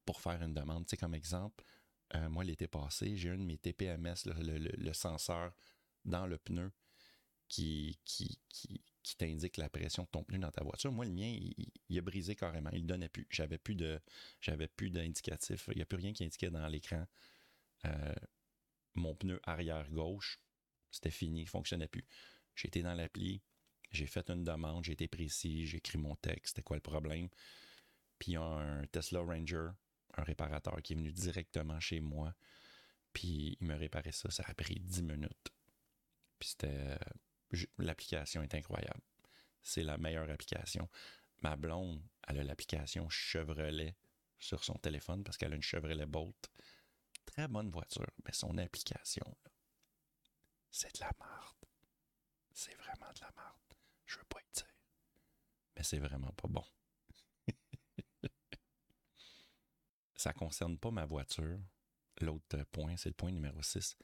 pour 0.04 0.20
faire 0.20 0.40
une 0.42 0.54
demande. 0.54 0.86
Tu 0.86 0.90
sais, 0.90 0.96
comme 0.96 1.14
exemple, 1.14 1.64
euh, 2.14 2.28
moi, 2.28 2.44
l'été 2.44 2.66
passé, 2.66 3.16
j'ai 3.16 3.30
un 3.30 3.38
de 3.38 3.42
mes 3.42 3.58
TPMS, 3.58 4.14
le, 4.26 4.58
le, 4.58 4.92
senseur 4.92 5.52
dans 6.04 6.26
le 6.26 6.38
pneu 6.38 6.70
qui, 7.48 7.98
qui, 8.04 8.38
qui, 8.48 8.82
qui 9.02 9.16
t'indique 9.16 9.56
la 9.56 9.68
pression 9.68 10.04
de 10.04 10.08
ton 10.08 10.22
pneu 10.24 10.38
dans 10.38 10.50
ta 10.50 10.62
voiture. 10.62 10.92
Moi, 10.92 11.04
le 11.04 11.12
mien, 11.12 11.36
il, 11.88 11.98
a 11.98 12.02
brisé 12.02 12.36
carrément. 12.36 12.70
Il 12.72 12.82
ne 12.82 12.88
donnait 12.88 13.08
plus. 13.08 13.26
J'avais 13.30 13.58
plus 13.58 13.74
de, 13.74 14.00
j'avais 14.40 14.68
plus 14.68 14.90
d'indicatif. 14.90 15.68
Il 15.72 15.76
n'y 15.76 15.82
a 15.82 15.86
plus 15.86 15.98
rien 15.98 16.12
qui 16.12 16.24
indiquait 16.24 16.50
dans 16.50 16.66
l'écran. 16.68 17.06
Euh, 17.84 18.14
mon 18.94 19.14
pneu 19.14 19.40
arrière 19.44 19.90
gauche, 19.90 20.40
c'était 20.90 21.10
fini, 21.10 21.40
il 21.40 21.44
ne 21.44 21.48
fonctionnait 21.48 21.88
plus. 21.88 22.06
Été 22.62 22.82
dans 22.82 22.94
l'appli, 22.94 23.42
j'ai 23.90 24.06
fait 24.06 24.30
une 24.30 24.44
demande, 24.44 24.84
j'ai 24.84 24.92
été 24.92 25.08
précis, 25.08 25.66
j'ai 25.66 25.78
écrit 25.78 25.98
mon 25.98 26.14
texte, 26.16 26.54
c'était 26.54 26.62
quoi 26.62 26.76
le 26.76 26.82
problème? 26.82 27.28
Puis 28.18 28.32
il 28.32 28.34
y 28.34 28.36
a 28.36 28.42
un 28.42 28.86
Tesla 28.86 29.20
Ranger, 29.20 29.70
un 30.14 30.22
réparateur 30.22 30.80
qui 30.82 30.92
est 30.92 30.96
venu 30.96 31.10
directement 31.10 31.80
chez 31.80 32.00
moi. 32.00 32.34
Puis 33.12 33.56
il 33.60 33.66
me 33.66 33.74
réparait 33.74 34.12
ça. 34.12 34.30
Ça 34.30 34.44
a 34.46 34.54
pris 34.54 34.76
10 34.80 35.02
minutes. 35.02 35.52
Puis 36.38 36.50
c'était. 36.50 36.98
L'application 37.78 38.42
est 38.42 38.54
incroyable. 38.54 39.02
C'est 39.62 39.82
la 39.82 39.98
meilleure 39.98 40.30
application. 40.30 40.88
Ma 41.40 41.56
blonde, 41.56 42.02
elle 42.28 42.40
a 42.40 42.44
l'application 42.44 43.08
Chevrolet 43.08 43.96
sur 44.38 44.64
son 44.64 44.74
téléphone 44.74 45.22
parce 45.22 45.36
qu'elle 45.36 45.52
a 45.52 45.56
une 45.56 45.62
Chevrolet 45.62 46.06
Bolt. 46.06 46.50
Très 47.24 47.48
bonne 47.48 47.70
voiture, 47.70 48.10
mais 48.24 48.32
son 48.32 48.58
application, 48.58 49.36
c'est 50.70 50.94
de 50.94 51.00
la 51.00 51.12
merde. 51.18 51.56
C'est 52.52 52.74
vraiment 52.74 53.12
de 53.14 53.20
la 53.20 53.30
merde. 53.36 53.74
Je 54.06 54.18
veux 54.18 54.24
pas 54.24 54.40
y 54.40 54.52
dire. 54.54 54.66
Mais 55.76 55.82
c'est 55.82 55.98
vraiment 55.98 56.32
pas 56.32 56.48
bon. 56.48 56.64
ça 60.16 60.32
concerne 60.32 60.78
pas 60.78 60.90
ma 60.90 61.06
voiture. 61.06 61.60
L'autre 62.20 62.62
point, 62.72 62.96
c'est 62.96 63.08
le 63.08 63.14
point 63.14 63.30
numéro 63.30 63.62
6. 63.62 63.96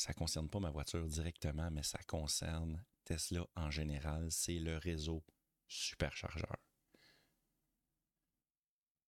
Ça 0.00 0.14
concerne 0.14 0.48
pas 0.48 0.60
ma 0.60 0.70
voiture 0.70 1.06
directement, 1.06 1.70
mais 1.70 1.82
ça 1.82 1.98
concerne 2.04 2.82
Tesla 3.04 3.46
en 3.54 3.70
général. 3.70 4.32
C'est 4.32 4.58
le 4.58 4.78
réseau 4.78 5.22
superchargeur. 5.68 6.56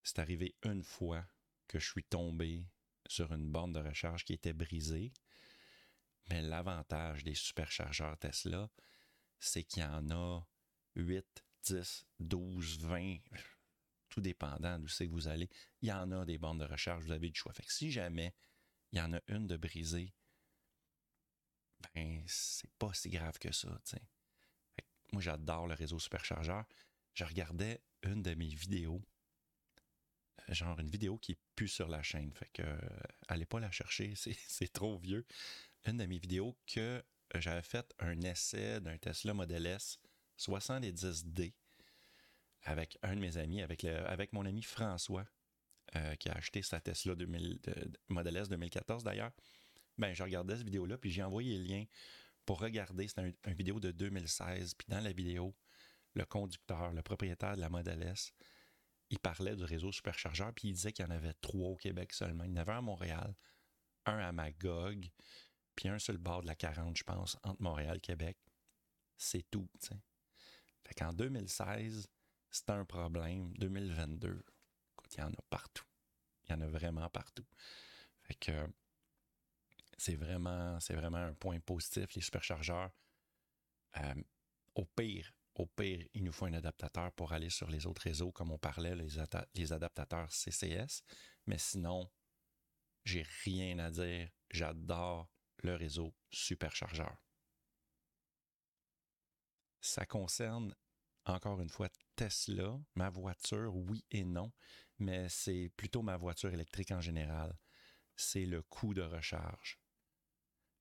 C'est 0.03 0.19
arrivé 0.19 0.55
une 0.63 0.83
fois 0.83 1.25
que 1.67 1.79
je 1.79 1.89
suis 1.89 2.05
tombé 2.05 2.67
sur 3.07 3.33
une 3.33 3.51
borne 3.51 3.73
de 3.73 3.81
recharge 3.81 4.27
qui 4.27 4.35
était 4.35 4.53
brisée. 4.53 5.15
Mais 6.29 6.43
l'avantage 6.43 7.25
des 7.25 7.37
superchargeurs 7.37 8.19
Tesla, 8.19 8.71
c'est 9.39 9.65
qu'il 9.65 9.83
y 9.83 9.87
en 9.87 10.11
a 10.11 10.47
8, 10.97 11.25
10, 11.69 12.07
12, 12.21 12.81
20, 12.81 13.17
tout 14.11 14.21
dépendant 14.21 14.79
d'où 14.79 14.89
c'est 14.89 15.07
que 15.07 15.13
vous 15.13 15.29
allez. 15.29 15.49
Il 15.81 15.89
y 15.89 15.93
en 15.93 16.13
a 16.13 16.27
des 16.27 16.37
bornes 16.37 16.59
de 16.59 16.67
recharge, 16.67 17.07
vous 17.07 17.13
avez 17.13 17.31
du 17.31 17.39
choix. 17.41 17.55
Fait 17.55 17.65
si 17.67 17.91
jamais 17.91 18.35
il 18.93 18.99
y 18.99 19.01
en 19.01 19.15
a 19.15 19.21
une 19.29 19.47
de 19.47 19.57
brisée, 19.57 20.13
ben, 21.95 22.23
c'est 22.27 22.71
pas 22.79 22.93
si 22.95 23.11
grave 23.11 23.39
que 23.39 23.53
ça, 23.53 23.69
moi, 25.13 25.21
j'adore 25.21 25.67
le 25.67 25.75
réseau 25.75 25.99
superchargeur. 25.99 26.65
Je 27.13 27.25
regardais 27.25 27.83
une 28.03 28.23
de 28.23 28.33
mes 28.33 28.49
vidéos 28.49 29.03
euh, 30.49 30.55
genre 30.55 30.79
une 30.79 30.89
vidéo 30.89 31.19
qui 31.19 31.33
est 31.33 31.67
sur 31.67 31.89
la 31.89 32.03
chaîne. 32.03 32.33
Fait 32.33 32.51
que 32.53 32.63
euh, 32.63 32.79
allez 33.29 33.47
pas 33.47 33.61
la 33.61 33.71
chercher, 33.71 34.15
c'est 34.17 34.73
trop 34.73 34.99
vieux. 34.99 35.25
Une 35.87 35.97
de 35.99 36.07
mes 36.07 36.19
vidéos 36.19 36.57
que 36.67 37.03
j'avais 37.37 37.63
fait 37.63 37.93
un 37.99 38.21
essai 38.23 38.81
d'un 38.81 38.99
Tesla 38.99 39.35
Model 39.35 39.67
S 39.67 39.99
70D 40.39 41.53
avec 42.65 42.99
un 43.03 43.15
de 43.15 43.21
mes 43.21 43.37
amis, 43.37 43.63
avec, 43.63 44.33
mon 44.33 44.47
ami 44.47 44.63
François, 44.63 45.25
euh, 45.97 46.15
qui 46.17 46.29
a 46.29 46.33
acheté 46.33 46.63
sa 46.63 46.81
Tesla 46.81 47.15
2000, 47.15 47.61
Model 48.09 48.37
S 48.37 48.49
2014 48.49 49.05
d'ailleurs. 49.05 49.33
Ben, 50.03 50.13
je 50.15 50.25
regardais 50.25 50.57
cette 50.57 50.65
vidéo-là, 50.65 50.99
puis 50.99 51.13
j'ai 51.13 51.23
envoyé 51.23 51.57
le 51.57 51.63
lien 51.63 51.85
pour 52.45 52.59
regarder. 52.59 53.07
C'était 53.07 53.33
une 53.47 53.55
vidéo 53.55 53.79
de 53.79 53.93
2016. 53.93 54.75
Puis 54.75 54.89
dans 54.89 54.99
la 54.99 55.13
vidéo, 55.13 55.55
le 56.15 56.25
conducteur, 56.25 56.93
le 56.93 57.03
propriétaire 57.03 57.55
de 57.55 57.61
la 57.61 57.69
Model 57.69 58.03
S, 58.03 58.33
il 59.11 59.21
parlait 59.21 59.55
du 59.55 59.63
réseau 59.63 59.93
superchargeur, 59.93 60.53
puis 60.55 60.71
il 60.71 60.73
disait 60.73 60.91
qu'il 60.91 61.05
y 61.05 61.09
en 61.09 61.13
avait 61.13 61.35
trois 61.35 61.69
au 61.69 61.77
Québec 61.77 62.13
seulement. 62.15 62.43
Il 62.43 62.51
y 62.51 62.55
en 62.55 62.57
avait 62.57 62.73
un 62.73 62.79
à 62.79 62.81
Montréal, 62.81 63.37
un 64.07 64.19
à 64.19 64.33
Magog, 64.33 65.09
puis 65.77 65.89
un 65.89 66.01
sur 66.01 66.15
le 66.15 66.19
bord 66.19 66.43
de 66.43 66.49
la 66.49 66.57
40, 66.57 66.97
je 66.97 67.05
pense, 67.05 67.39
entre 67.45 67.63
Montréal 67.63 67.99
et 67.99 68.01
Québec. 68.01 68.37
C'est 69.17 69.49
tout, 69.53 69.69
tu. 69.81 69.95
Fait 70.83 70.95
qu'en 70.95 71.13
2016, 71.13 72.09
c'était 72.51 72.73
un 72.73 72.85
problème. 72.85 73.53
2022, 73.59 74.45
écoute, 74.95 75.15
il 75.15 75.21
y 75.21 75.23
en 75.23 75.31
a 75.31 75.43
partout. 75.49 75.87
Il 76.49 76.51
y 76.51 76.55
en 76.55 76.61
a 76.61 76.67
vraiment 76.67 77.09
partout. 77.09 77.47
Fait 78.25 78.35
que 78.35 78.67
c'est 80.03 80.17
vraiment, 80.17 80.79
un 81.19 81.35
point 81.35 81.61
positif, 81.61 82.13
les 82.15 82.23
superchargeurs. 82.23 82.91
Euh, 83.99 84.15
au 84.75 84.85
pire, 84.85 85.33
au 85.55 85.67
pire, 85.67 86.05
il 86.13 86.25
nous 86.25 86.33
faut 86.33 86.47
un 86.47 86.55
adaptateur 86.55 87.13
pour 87.13 87.33
aller 87.33 87.51
sur 87.51 87.71
les 87.71 87.87
autres 87.87 88.03
réseaux, 88.03 88.33
comme 88.33 88.51
on 88.51 88.59
parlait, 88.59 88.97
les, 88.97 89.09
les 89.55 89.73
adaptateurs 89.73 90.33
CCS. 90.33 91.05
Mais 91.47 91.59
sinon, 91.59 92.11
j'ai 93.05 93.25
rien 93.45 93.79
à 93.79 93.91
dire. 93.91 94.29
J'adore 94.51 95.31
le 95.59 95.77
réseau 95.77 96.15
superchargeur. 96.31 97.17
Ça 99.81 100.05
concerne, 100.05 100.75
encore 101.25 101.61
une 101.61 101.71
fois, 101.71 101.89
Tesla, 102.17 102.79
ma 102.97 103.09
voiture, 103.09 103.75
oui 103.75 104.05
et 104.11 104.25
non, 104.25 104.53
mais 104.99 105.29
c'est 105.29 105.71
plutôt 105.77 106.03
ma 106.03 106.17
voiture 106.17 106.53
électrique 106.53 106.91
en 106.91 107.01
général. 107.01 107.57
C'est 108.17 108.47
le 108.47 108.63
coût 108.63 108.95
de 108.95 109.03
recharge. 109.03 109.82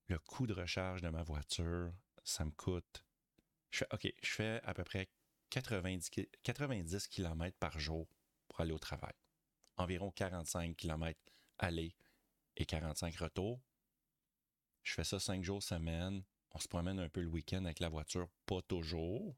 Le 0.08 0.20
coût 0.20 0.48
de 0.48 0.54
recharge 0.54 1.02
de 1.02 1.10
ma 1.10 1.24
voiture, 1.24 1.94
ça 2.24 2.46
me 2.46 2.52
coûte 2.52 3.04
je 3.72 3.80
fais, 3.80 3.88
OK, 3.94 4.14
je 4.22 4.30
fais 4.30 4.62
à 4.64 4.74
peu 4.74 4.84
près 4.84 5.10
90, 5.50 6.12
90 6.44 7.08
km 7.08 7.58
par 7.58 7.80
jour 7.80 8.08
pour 8.48 8.62
aller 8.62 8.74
au 8.74 8.80
travail. 8.80 9.14
Environ 9.78 10.12
45 10.12 10.76
km 10.76 11.20
aller 11.58 11.96
et 12.58 12.66
45 12.66 13.16
retour. 13.16 13.62
Je 14.84 14.94
fais 14.94 15.04
ça 15.04 15.20
5 15.20 15.44
jours 15.44 15.64
semaine. 15.64 16.24
On 16.54 16.60
se 16.60 16.68
promène 16.68 17.00
un 17.00 17.10
peu 17.10 17.22
le 17.22 17.28
week-end 17.28 17.64
avec 17.64 17.80
la 17.80 17.88
voiture, 17.90 18.28
pas 18.46 18.62
toujours. 18.64 19.36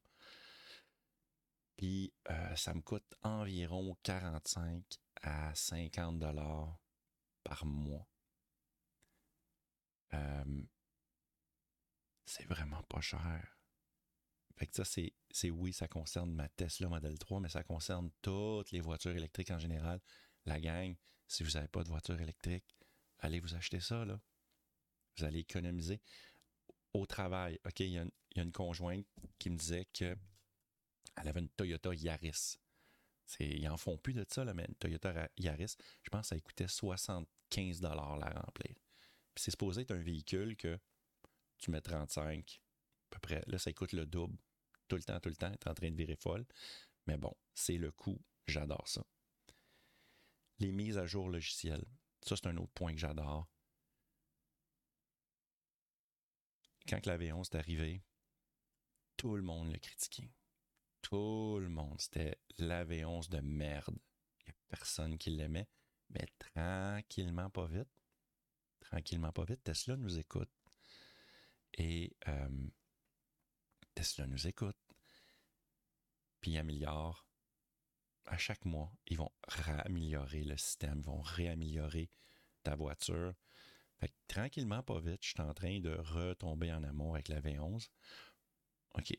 Puis 1.77 2.12
euh, 2.29 2.55
ça 2.55 2.74
me 2.74 2.82
coûte 2.82 3.15
environ 3.22 3.96
45 4.03 4.84
à 5.22 5.53
50 5.53 6.20
dollars 6.20 6.79
par 7.43 7.65
mois. 7.65 8.08
Euh, 10.13 10.62
c'est 12.25 12.46
vraiment 12.46 12.82
pas 12.84 13.01
cher. 13.01 13.58
Fait 14.55 14.67
que 14.67 14.75
ça, 14.75 14.84
c'est 14.86 15.50
oui, 15.50 15.74
ça 15.74 15.88
concerne 15.88 16.32
ma 16.34 16.48
Tesla 16.50 16.88
Model 16.88 17.17
3, 17.17 17.39
mais 17.39 17.50
ça 17.50 17.63
concerne 17.63 18.12
toutes 18.22 18.72
les 18.72 18.82
voitures 18.82 19.15
électriques 19.15 19.51
en 19.51 19.60
général. 19.60 20.00
La 20.46 20.60
gang, 20.60 20.96
si 21.27 21.43
vous 21.43 21.51
n'avez 21.51 21.67
pas 21.67 21.84
de 21.84 21.89
voiture 21.89 22.20
électrique, 22.20 22.65
allez 23.20 23.39
vous 23.39 23.55
acheter 23.55 23.79
ça. 23.79 24.05
Vous 25.17 25.24
allez 25.24 25.39
économiser. 25.39 26.01
Au 26.93 27.05
travail, 27.05 27.60
OK, 27.65 27.79
il 27.79 27.89
y, 27.89 27.98
a 27.98 28.05
une, 28.36 28.51
conjointe 28.51 29.05
qui 29.39 29.50
me 29.50 29.58
disait 29.58 29.86
qu'elle 29.86 30.17
avait 31.15 31.39
une 31.39 31.50
Toyota 31.50 31.93
Yaris. 31.93 32.58
Ils 33.39 33.67
en 33.70 33.77
font 33.77 33.98
plus 33.98 34.13
de 34.13 34.25
ça, 34.29 34.46
là, 34.46 34.53
mais 34.53 34.65
une 34.67 34.75
Toyota 34.75 35.27
Yaris, 35.38 35.75
je 36.03 36.10
pense 36.10 36.29
que 36.29 36.36
ça 36.36 36.39
coûtait 36.39 36.67
75 36.67 37.82
la 37.82 37.93
remplir. 37.96 38.75
C'est 39.35 39.51
supposé 39.51 39.81
être 39.81 39.91
un 39.91 40.01
véhicule 40.01 40.55
que 40.55 40.79
tu 41.57 41.71
mets 41.71 41.81
35, 41.81 42.61
peu 43.09 43.19
près. 43.19 43.43
Là, 43.47 43.57
ça 43.57 43.71
coûte 43.73 43.93
le 43.93 44.05
double 44.05 44.37
tout 44.87 44.95
le 44.95 45.03
temps, 45.03 45.19
tout 45.19 45.29
le 45.29 45.35
temps, 45.35 45.51
est 45.51 45.67
en 45.67 45.73
train 45.73 45.89
de 45.89 45.95
virer 45.95 46.15
folle. 46.15 46.45
Mais 47.07 47.17
bon, 47.17 47.35
c'est 47.53 47.77
le 47.77 47.91
coût. 47.91 48.21
J'adore 48.47 48.87
ça. 48.87 49.03
Les 50.59 50.71
mises 50.71 50.97
à 50.97 51.05
jour 51.05 51.29
logicielles. 51.29 51.85
Ça, 52.21 52.35
c'est 52.35 52.47
un 52.47 52.57
autre 52.57 52.71
point 52.73 52.93
que 52.93 52.99
j'adore. 52.99 53.47
Quand 56.87 57.05
la 57.05 57.17
V11 57.17 57.43
est 57.43 57.55
arrivée, 57.55 58.03
tout 59.17 59.35
le 59.35 59.41
monde 59.41 59.71
l'a 59.71 59.79
critiqué. 59.79 60.29
Tout 61.01 61.59
le 61.59 61.69
monde. 61.69 61.99
C'était 61.99 62.37
la 62.57 62.85
V11 62.85 63.29
de 63.29 63.39
merde. 63.39 63.97
Il 64.39 64.45
n'y 64.45 64.51
a 64.51 64.55
personne 64.69 65.17
qui 65.17 65.29
l'aimait. 65.31 65.67
Mais 66.09 66.27
tranquillement, 66.37 67.49
pas 67.49 67.67
vite. 67.67 67.89
Tranquillement, 68.93 69.31
pas 69.31 69.43
vite. 69.45 69.63
Tesla 69.63 69.97
nous 69.97 70.19
écoute. 70.19 70.51
Et 71.73 72.15
euh, 72.27 72.67
Tesla 73.95 74.27
nous 74.27 74.45
écoute, 74.45 74.77
puis 76.39 76.59
améliore. 76.59 77.27
À 78.27 78.38
chaque 78.38 78.65
mois, 78.65 78.93
ils 79.07 79.17
vont 79.17 79.31
réaméliorer 79.47 80.43
le 80.43 80.57
système, 80.57 81.00
ils 81.00 81.05
vont 81.05 81.21
réaméliorer 81.21 82.12
ta 82.62 82.75
voiture. 82.75 83.33
Fait 84.00 84.13
tranquillement, 84.27 84.83
pas 84.83 85.00
vite, 85.00 85.23
je 85.23 85.29
suis 85.29 85.41
en 85.41 85.55
train 85.55 85.79
de 85.79 85.95
retomber 85.95 86.71
en 86.71 86.83
amour 86.83 87.15
avec 87.15 87.29
la 87.29 87.41
V11. 87.41 87.89
OK, 88.93 89.17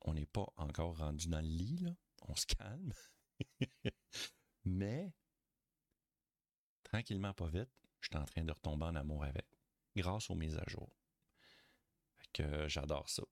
on 0.00 0.14
n'est 0.14 0.26
pas 0.26 0.52
encore 0.56 0.98
rendu 0.98 1.28
dans 1.28 1.40
le 1.40 1.46
lit, 1.46 1.78
là. 1.78 1.94
On 2.22 2.34
se 2.34 2.46
calme. 2.46 2.92
Mais, 4.64 5.14
tranquillement, 6.90 7.32
pas 7.32 7.48
vite, 7.48 7.70
je 8.00 8.08
suis 8.08 8.16
en 8.16 8.24
train 8.24 8.44
de 8.44 8.52
retomber 8.52 8.86
en 8.86 8.96
amour 8.96 9.24
avec, 9.24 9.46
grâce 9.96 10.30
aux 10.30 10.34
mises 10.34 10.56
à 10.56 10.64
jour 10.68 10.88
que 12.32 12.68
j'adore 12.68 13.08
ça. 13.08 13.22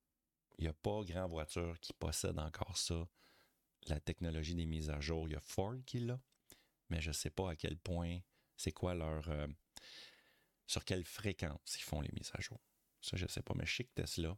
Il 0.59 0.63
n'y 0.63 0.69
a 0.69 0.73
pas 0.73 1.03
grand 1.05 1.29
voiture 1.29 1.79
qui 1.81 1.93
possède 1.93 2.39
encore 2.39 2.77
ça. 2.77 3.09
La 3.87 4.01
technologie 4.01 4.55
des 4.55 4.67
mises 4.67 4.91
à 4.91 5.01
jour, 5.01 5.29
il 5.29 5.33
y 5.33 5.37
a 5.37 5.41
Ford 5.41 5.77
qui 5.87 6.01
l'a, 6.01 6.21
mais 6.91 7.01
je 7.01 7.09
ne 7.09 7.15
sais 7.15 7.31
pas 7.31 7.51
à 7.51 7.57
quel 7.57 7.79
point, 7.79 8.19
c'est 8.57 8.73
quoi 8.73 8.95
leur. 8.95 9.29
Euh, 9.29 9.47
sur 10.67 10.85
quelle 10.85 11.05
fréquence 11.05 11.77
ils 11.77 11.83
font 11.83 12.01
les 12.01 12.11
mises 12.13 12.31
à 12.35 12.41
jour. 12.41 12.61
Ça, 13.01 13.17
je 13.17 13.25
ne 13.25 13.29
sais 13.29 13.43
pas, 13.43 13.55
mais 13.55 13.65
je 13.65 13.77
sais 13.77 13.85
que 13.85 13.95
Tesla 13.95 14.37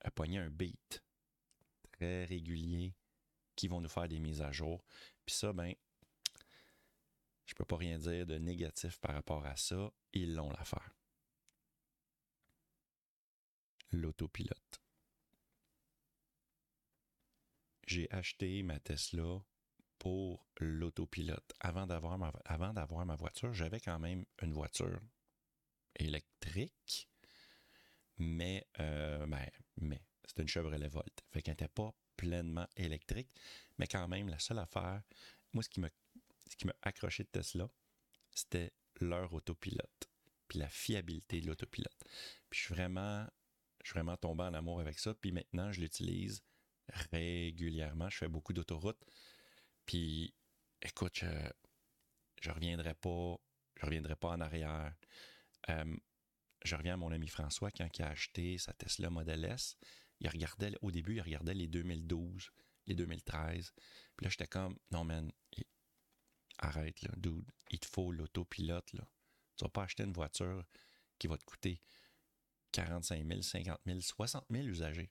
a 0.00 0.10
pogné 0.10 0.38
un 0.38 0.50
beat 0.50 1.04
très 1.92 2.24
régulier 2.24 2.96
qui 3.54 3.68
vont 3.68 3.80
nous 3.80 3.88
faire 3.88 4.08
des 4.08 4.18
mises 4.18 4.40
à 4.40 4.50
jour. 4.50 4.82
Puis 5.24 5.36
ça, 5.36 5.52
ben, 5.52 5.72
je 7.46 7.54
peux 7.54 7.64
pas 7.64 7.76
rien 7.76 7.98
dire 7.98 8.26
de 8.26 8.38
négatif 8.38 8.98
par 9.00 9.14
rapport 9.14 9.44
à 9.46 9.56
ça. 9.56 9.92
Ils 10.12 10.34
l'ont 10.34 10.50
l'affaire. 10.50 10.94
L'autopilote. 13.90 14.80
J'ai 17.86 18.10
acheté 18.10 18.62
ma 18.62 18.78
Tesla 18.78 19.42
pour 19.98 20.46
l'autopilote. 20.58 21.52
Avant 21.60 21.86
d'avoir 21.86 22.18
ma, 22.18 22.32
ma 23.04 23.16
voiture, 23.16 23.52
j'avais 23.52 23.80
quand 23.80 23.98
même 23.98 24.24
une 24.40 24.52
voiture 24.52 25.00
électrique, 25.96 27.08
mais, 28.18 28.66
euh, 28.80 29.26
ben, 29.26 29.46
mais 29.76 30.00
c'était 30.26 30.42
une 30.42 30.48
Chevrolet 30.48 30.88
Volt. 30.88 31.22
Fait 31.30 31.42
qu'elle 31.42 31.52
n'était 31.52 31.68
pas 31.68 31.92
pleinement 32.16 32.66
électrique, 32.76 33.30
mais 33.78 33.86
quand 33.86 34.08
même, 34.08 34.28
la 34.28 34.38
seule 34.38 34.58
affaire, 34.58 35.02
moi, 35.52 35.62
ce 35.62 35.68
qui 35.68 35.80
m'a, 35.80 35.90
ce 36.50 36.56
qui 36.56 36.66
m'a 36.66 36.74
accroché 36.82 37.24
de 37.24 37.28
Tesla, 37.28 37.68
c'était 38.30 38.72
leur 39.00 39.32
autopilote, 39.32 40.08
puis 40.48 40.58
la 40.58 40.68
fiabilité 40.68 41.40
de 41.40 41.46
l'autopilote. 41.46 41.98
Puis 42.50 42.60
je 42.60 42.64
suis 42.66 42.74
vraiment, 42.74 43.26
je 43.82 43.90
suis 43.90 43.94
vraiment 43.94 44.16
tombé 44.16 44.44
en 44.44 44.54
amour 44.54 44.80
avec 44.80 44.98
ça, 44.98 45.14
puis 45.14 45.32
maintenant, 45.32 45.72
je 45.72 45.80
l'utilise 45.80 46.42
régulièrement. 46.88 48.10
Je 48.10 48.18
fais 48.18 48.28
beaucoup 48.28 48.52
d'autoroutes, 48.52 49.02
puis 49.86 50.34
écoute, 50.82 51.18
je, 51.18 51.50
je 52.40 52.50
reviendrai 52.50 52.94
pas, 52.94 53.36
je 53.76 53.86
reviendrai 53.86 54.16
pas 54.16 54.30
en 54.30 54.40
arrière. 54.40 54.94
Euh, 55.70 55.96
je 56.64 56.76
reviens 56.76 56.94
à 56.94 56.96
mon 56.96 57.12
ami 57.12 57.28
François 57.28 57.70
quand 57.70 57.88
il 57.98 58.02
a 58.02 58.08
acheté 58.08 58.58
sa 58.58 58.72
Tesla 58.72 59.10
Model 59.10 59.44
S. 59.44 59.76
Il 60.20 60.28
regardait, 60.28 60.74
au 60.82 60.90
début, 60.90 61.16
il 61.16 61.20
regardait 61.20 61.54
les 61.54 61.66
2012, 61.66 62.50
les 62.86 62.94
2013. 62.94 63.72
Puis 64.16 64.24
là, 64.24 64.30
j'étais 64.30 64.46
comme, 64.46 64.78
non, 64.90 65.04
man, 65.04 65.32
arrête, 66.62 67.02
là, 67.02 67.10
dude. 67.16 67.50
Il 67.70 67.78
te 67.78 67.86
faut 67.86 68.12
l'autopilote, 68.12 68.92
là. 68.94 69.06
Tu 69.56 69.64
vas 69.64 69.70
pas 69.70 69.82
acheter 69.82 70.04
une 70.04 70.12
voiture 70.12 70.64
qui 71.18 71.26
va 71.26 71.36
te 71.36 71.44
coûter 71.44 71.80
45 72.72 73.26
000, 73.26 73.42
50 73.42 73.80
000, 73.86 74.00
60 74.00 74.46
000 74.50 74.66
usagers. 74.66 75.10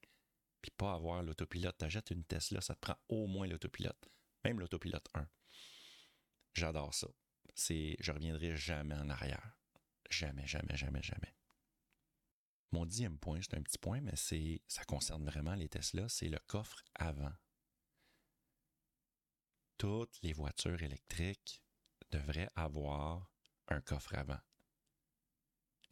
Puis 0.62 0.72
pas 0.72 0.93
avoir 0.93 1.24
l'autopilote. 1.24 1.77
Tu 1.77 1.86
achètes 1.86 2.12
une 2.12 2.24
Tesla, 2.24 2.62
ça 2.62 2.75
te 2.75 2.79
prend 2.79 2.98
au 3.10 3.27
moins 3.27 3.48
l'autopilote. 3.48 4.10
Même 4.43 4.60
l'autopilote 4.60 5.08
1. 5.13 5.27
J'adore 6.53 6.93
ça. 6.93 7.08
C'est, 7.53 7.96
je 8.00 8.12
reviendrai 8.12 8.55
jamais 8.55 8.96
en 8.96 9.10
arrière. 9.10 9.58
Jamais, 10.10 10.46
jamais, 10.48 10.75
jamais, 10.75 11.01
jamais. 11.01 11.36
Mon 12.72 12.86
dixième 12.86 13.17
point, 13.17 13.39
c'est 13.41 13.55
un 13.55 13.62
petit 13.62 13.77
point, 13.77 14.01
mais 14.01 14.15
c'est, 14.15 14.62
ça 14.67 14.84
concerne 14.86 15.25
vraiment 15.25 15.55
les 15.55 15.67
Tesla, 15.67 16.08
c'est 16.08 16.29
le 16.29 16.39
coffre 16.48 16.84
avant. 16.96 17.34
Toutes 19.81 20.21
les 20.21 20.33
voitures 20.33 20.83
électriques 20.83 21.63
devraient 22.11 22.51
avoir 22.53 23.31
un 23.67 23.81
coffre 23.81 24.13
avant. 24.13 24.38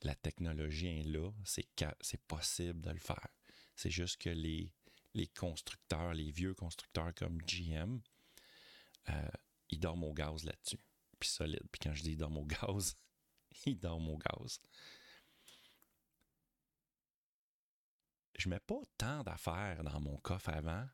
La 0.04 0.14
technologie 0.14 1.00
est 1.00 1.04
là, 1.06 1.32
c'est, 1.44 2.22
possible 2.28 2.82
de 2.82 2.92
le 2.92 3.00
faire. 3.00 3.30
C'est 3.76 3.90
juste 3.90 4.22
que 4.22 4.30
les, 4.30 4.76
les 5.16 5.26
constructeurs, 5.26 6.14
les 6.14 6.30
vieux 6.30 6.54
constructeurs 6.54 7.16
comme 7.16 7.42
GM, 7.42 8.00
euh, 9.10 9.30
ils 9.70 9.80
dorment 9.80 10.04
au 10.04 10.14
gaz 10.14 10.44
là-dessus. 10.44 10.78
Puis 11.20 11.30
solide. 11.32 11.68
Puis 11.72 11.80
quand 11.82 11.96
je 11.96 12.04
dis 12.04 12.12
ils 12.12 12.18
dorment 12.18 12.38
au 12.38 12.46
gaz, 12.46 12.96
ils 13.66 13.80
dorment 13.80 14.10
au 14.10 14.20
gaz. 14.20 14.60
je 18.38 18.50
mets 18.50 18.60
pas 18.60 18.82
tant 19.00 19.24
d'affaires 19.24 19.84
dans 19.84 20.00
mon 20.00 20.18
coffre 20.18 20.50
avant, 20.50 20.88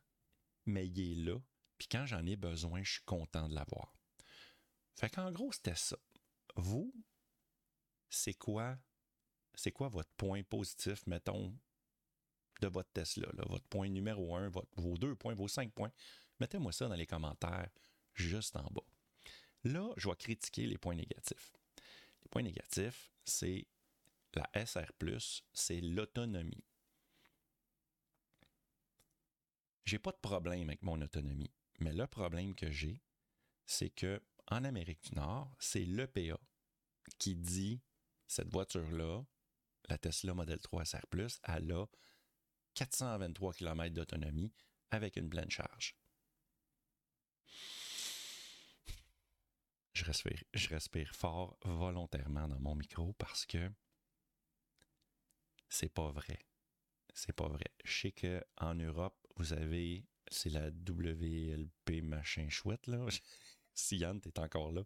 mais 0.64 0.88
il 0.88 0.98
est 0.98 1.24
là. 1.26 1.38
Puis 1.78 1.88
quand 1.88 2.06
j'en 2.06 2.24
ai 2.26 2.36
besoin, 2.36 2.82
je 2.82 2.92
suis 2.92 3.04
content 3.04 3.48
de 3.48 3.54
l'avoir. 3.54 3.94
Fait 4.94 5.10
qu'en 5.10 5.30
gros, 5.30 5.52
c'était 5.52 5.74
ça. 5.74 5.98
Vous, 6.56 6.92
c'est 8.08 8.34
quoi, 8.34 8.78
c'est 9.54 9.72
quoi 9.72 9.88
votre 9.88 10.10
point 10.16 10.42
positif, 10.42 11.06
mettons, 11.06 11.56
de 12.62 12.68
votre 12.68 12.90
Tesla, 12.92 13.28
là, 13.34 13.44
votre 13.48 13.66
point 13.66 13.88
numéro 13.88 14.34
un, 14.34 14.48
vos 14.48 14.96
deux 14.96 15.14
points, 15.14 15.34
vos 15.34 15.48
cinq 15.48 15.72
points? 15.72 15.92
Mettez-moi 16.40 16.72
ça 16.72 16.88
dans 16.88 16.94
les 16.94 17.06
commentaires 17.06 17.68
juste 18.14 18.56
en 18.56 18.68
bas. 18.70 18.84
Là, 19.64 19.92
je 19.96 20.08
vais 20.08 20.16
critiquer 20.16 20.66
les 20.66 20.78
points 20.78 20.94
négatifs. 20.94 21.52
Les 22.22 22.28
points 22.28 22.42
négatifs, 22.42 23.12
c'est 23.24 23.66
la 24.34 24.48
SR, 24.66 24.92
c'est 25.52 25.80
l'autonomie. 25.80 26.64
J'ai 29.84 29.98
pas 29.98 30.12
de 30.12 30.18
problème 30.18 30.68
avec 30.68 30.82
mon 30.82 31.00
autonomie. 31.00 31.52
Mais 31.78 31.92
le 31.92 32.06
problème 32.06 32.54
que 32.54 32.70
j'ai, 32.70 33.02
c'est 33.66 33.90
que 33.90 34.22
en 34.48 34.64
Amérique 34.64 35.02
du 35.10 35.16
Nord, 35.16 35.54
c'est 35.58 35.84
l'EPA 35.84 36.38
qui 37.18 37.34
dit 37.34 37.80
cette 38.26 38.50
voiture-là, 38.50 39.24
la 39.88 39.98
Tesla 39.98 40.34
Model 40.34 40.60
3 40.60 40.84
SR+, 40.84 41.00
elle 41.44 41.72
a 41.72 41.86
423 42.74 43.54
km 43.54 43.94
d'autonomie 43.94 44.52
avec 44.90 45.16
une 45.16 45.28
pleine 45.28 45.50
charge. 45.50 45.96
Je 49.92 50.04
respire, 50.04 50.42
je 50.52 50.68
respire 50.68 51.14
fort 51.14 51.58
volontairement 51.64 52.48
dans 52.48 52.60
mon 52.60 52.74
micro 52.74 53.14
parce 53.14 53.46
que 53.46 53.72
c'est 55.68 55.88
pas 55.88 56.10
vrai. 56.10 56.38
C'est 57.14 57.32
pas 57.32 57.48
vrai. 57.48 57.72
Je 57.82 58.00
sais 58.00 58.12
qu'en 58.12 58.74
Europe, 58.74 59.16
vous 59.36 59.54
avez, 59.54 60.04
c'est 60.30 60.50
la 60.50 60.68
WLP 60.68 62.02
machin 62.02 62.48
chouette, 62.48 62.86
là. 62.86 63.04
si 63.74 63.98
Yann, 63.98 64.20
t'es 64.20 64.38
encore 64.38 64.72
là, 64.72 64.82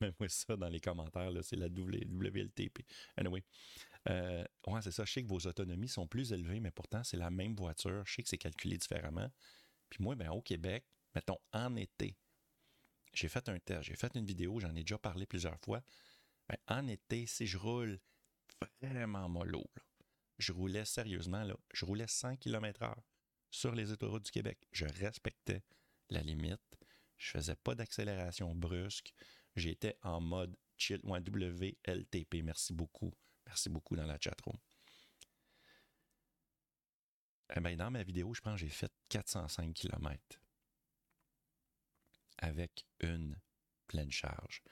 mets-moi 0.00 0.28
ça 0.28 0.56
dans 0.56 0.68
les 0.68 0.80
commentaires, 0.80 1.30
là. 1.30 1.42
C'est 1.42 1.56
la 1.56 1.66
WLTP. 1.66 2.84
Anyway. 3.16 3.44
Euh, 4.08 4.44
ouais, 4.66 4.80
c'est 4.82 4.92
ça. 4.92 5.04
Je 5.04 5.12
sais 5.12 5.22
que 5.22 5.28
vos 5.28 5.40
autonomies 5.40 5.88
sont 5.88 6.06
plus 6.06 6.32
élevées, 6.32 6.60
mais 6.60 6.70
pourtant, 6.70 7.04
c'est 7.04 7.16
la 7.16 7.30
même 7.30 7.54
voiture. 7.54 8.04
Je 8.06 8.14
sais 8.14 8.22
que 8.22 8.28
c'est 8.28 8.38
calculé 8.38 8.76
différemment. 8.78 9.30
Puis 9.90 10.02
moi, 10.02 10.14
ben, 10.14 10.30
au 10.30 10.40
Québec, 10.40 10.84
mettons 11.14 11.38
en 11.52 11.74
été, 11.76 12.16
j'ai 13.12 13.28
fait 13.28 13.48
un 13.48 13.58
test, 13.58 13.82
j'ai 13.84 13.96
fait 13.96 14.14
une 14.14 14.24
vidéo, 14.24 14.60
j'en 14.60 14.70
ai 14.70 14.80
déjà 14.80 14.98
parlé 14.98 15.26
plusieurs 15.26 15.58
fois. 15.60 15.82
Ben, 16.48 16.56
en 16.68 16.86
été, 16.86 17.26
si 17.26 17.46
je 17.46 17.58
roule 17.58 17.98
vraiment 18.80 19.28
mollo, 19.28 19.64
je 20.38 20.52
roulais 20.52 20.84
sérieusement, 20.84 21.44
là, 21.44 21.56
je 21.72 21.84
roulais 21.84 22.06
100 22.06 22.36
km/h 22.36 22.94
sur 23.50 23.74
les 23.74 23.92
autoroutes 23.92 24.24
du 24.24 24.30
Québec. 24.30 24.58
Je 24.72 24.86
respectais 24.86 25.62
la 26.10 26.22
limite. 26.22 26.60
Je 27.16 27.30
faisais 27.30 27.56
pas 27.56 27.74
d'accélération 27.74 28.54
brusque. 28.54 29.12
J'étais 29.56 29.96
en 30.02 30.20
mode 30.20 30.56
chill 30.76 31.00
WLTP. 31.04 32.42
Merci 32.42 32.72
beaucoup. 32.72 33.12
Merci 33.46 33.68
beaucoup 33.68 33.96
dans 33.96 34.06
la 34.06 34.18
chatroom. 34.20 34.56
Eh 37.56 37.60
bien, 37.60 37.76
dans 37.76 37.90
ma 37.90 38.02
vidéo, 38.02 38.34
je 38.34 38.40
pense 38.40 38.60
que 38.60 38.66
j'ai 38.66 38.72
fait 38.72 38.92
405 39.08 39.72
km 39.74 40.40
avec 42.38 42.86
une 43.00 43.36
pleine 43.86 44.12
charge. 44.12 44.62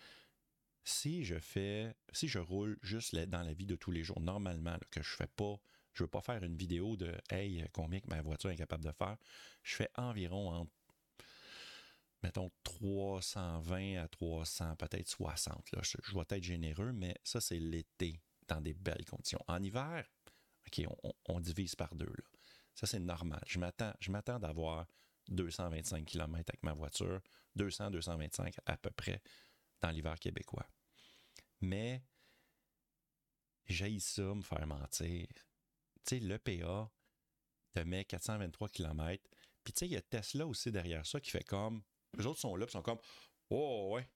Si 0.84 1.24
je 1.24 1.38
fais, 1.38 1.96
si 2.12 2.28
je 2.28 2.38
roule 2.38 2.78
juste 2.82 3.16
dans 3.16 3.42
la 3.42 3.54
vie 3.54 3.66
de 3.66 3.76
tous 3.76 3.90
les 3.90 4.04
jours, 4.04 4.20
normalement, 4.20 4.78
que 4.90 5.02
je 5.02 5.16
fais 5.16 5.26
pas 5.26 5.56
je 5.96 6.02
veux 6.04 6.08
pas 6.08 6.20
faire 6.20 6.42
une 6.42 6.56
vidéo 6.56 6.96
de 6.96 7.14
Hey, 7.30 7.64
combien 7.72 8.00
que 8.00 8.08
ma 8.08 8.20
voiture 8.20 8.50
est 8.50 8.56
capable 8.56 8.84
de 8.84 8.92
faire. 8.92 9.16
Je 9.62 9.76
fais 9.76 9.90
environ 9.96 10.50
entre 10.50 10.72
mettons 12.22 12.50
320 12.64 14.02
à 14.02 14.08
300, 14.08 14.76
peut-être 14.76 15.08
60. 15.08 15.72
Là. 15.72 15.80
Je, 15.82 16.12
dois 16.12 16.24
être 16.30 16.42
généreux, 16.42 16.92
mais 16.92 17.14
ça, 17.22 17.40
c'est 17.40 17.58
l'été 17.58 18.20
dans 18.48 18.60
des 18.60 18.74
belles 18.74 19.04
conditions. 19.04 19.40
En 19.46 19.62
hiver, 19.62 20.04
OK, 20.66 20.86
on, 21.26 21.40
divise 21.40 21.74
par 21.76 21.94
deux. 21.94 22.12
Ça, 22.74 22.86
c'est 22.86 22.98
normal. 22.98 23.42
Je 23.46 23.58
m'attends, 23.58 23.92
je 24.00 24.10
m'attends 24.10 24.38
d'avoir 24.38 24.86
225 25.28 26.04
km 26.04 26.34
avec 26.48 26.62
ma 26.62 26.74
voiture, 26.74 27.20
200-225 27.58 28.54
à 28.66 28.76
peu 28.76 28.90
près 28.90 29.22
dans 29.80 29.90
l'hiver 29.90 30.18
québécois. 30.18 30.66
Mais 31.60 32.02
j'ai 33.66 33.98
ça 33.98 34.22
me 34.22 34.42
faire 34.42 34.66
mentir 34.66 35.26
tu 36.06 36.18
sais, 36.18 36.20
l'EPA 36.20 36.90
te 37.74 37.80
met 37.80 38.04
423 38.04 38.68
km. 38.68 39.22
Puis 39.64 39.72
tu 39.72 39.78
sais, 39.80 39.86
il 39.86 39.92
y 39.92 39.96
a 39.96 40.02
Tesla 40.02 40.46
aussi 40.46 40.70
derrière 40.70 41.04
ça 41.06 41.20
qui 41.20 41.30
fait 41.30 41.44
comme. 41.44 41.82
Les 42.16 42.26
autres 42.26 42.40
sont 42.40 42.56
là, 42.56 42.66
puis 42.66 42.72
sont 42.72 42.82
comme. 42.82 43.00
Oh, 43.50 43.90
ouais. 43.94 44.08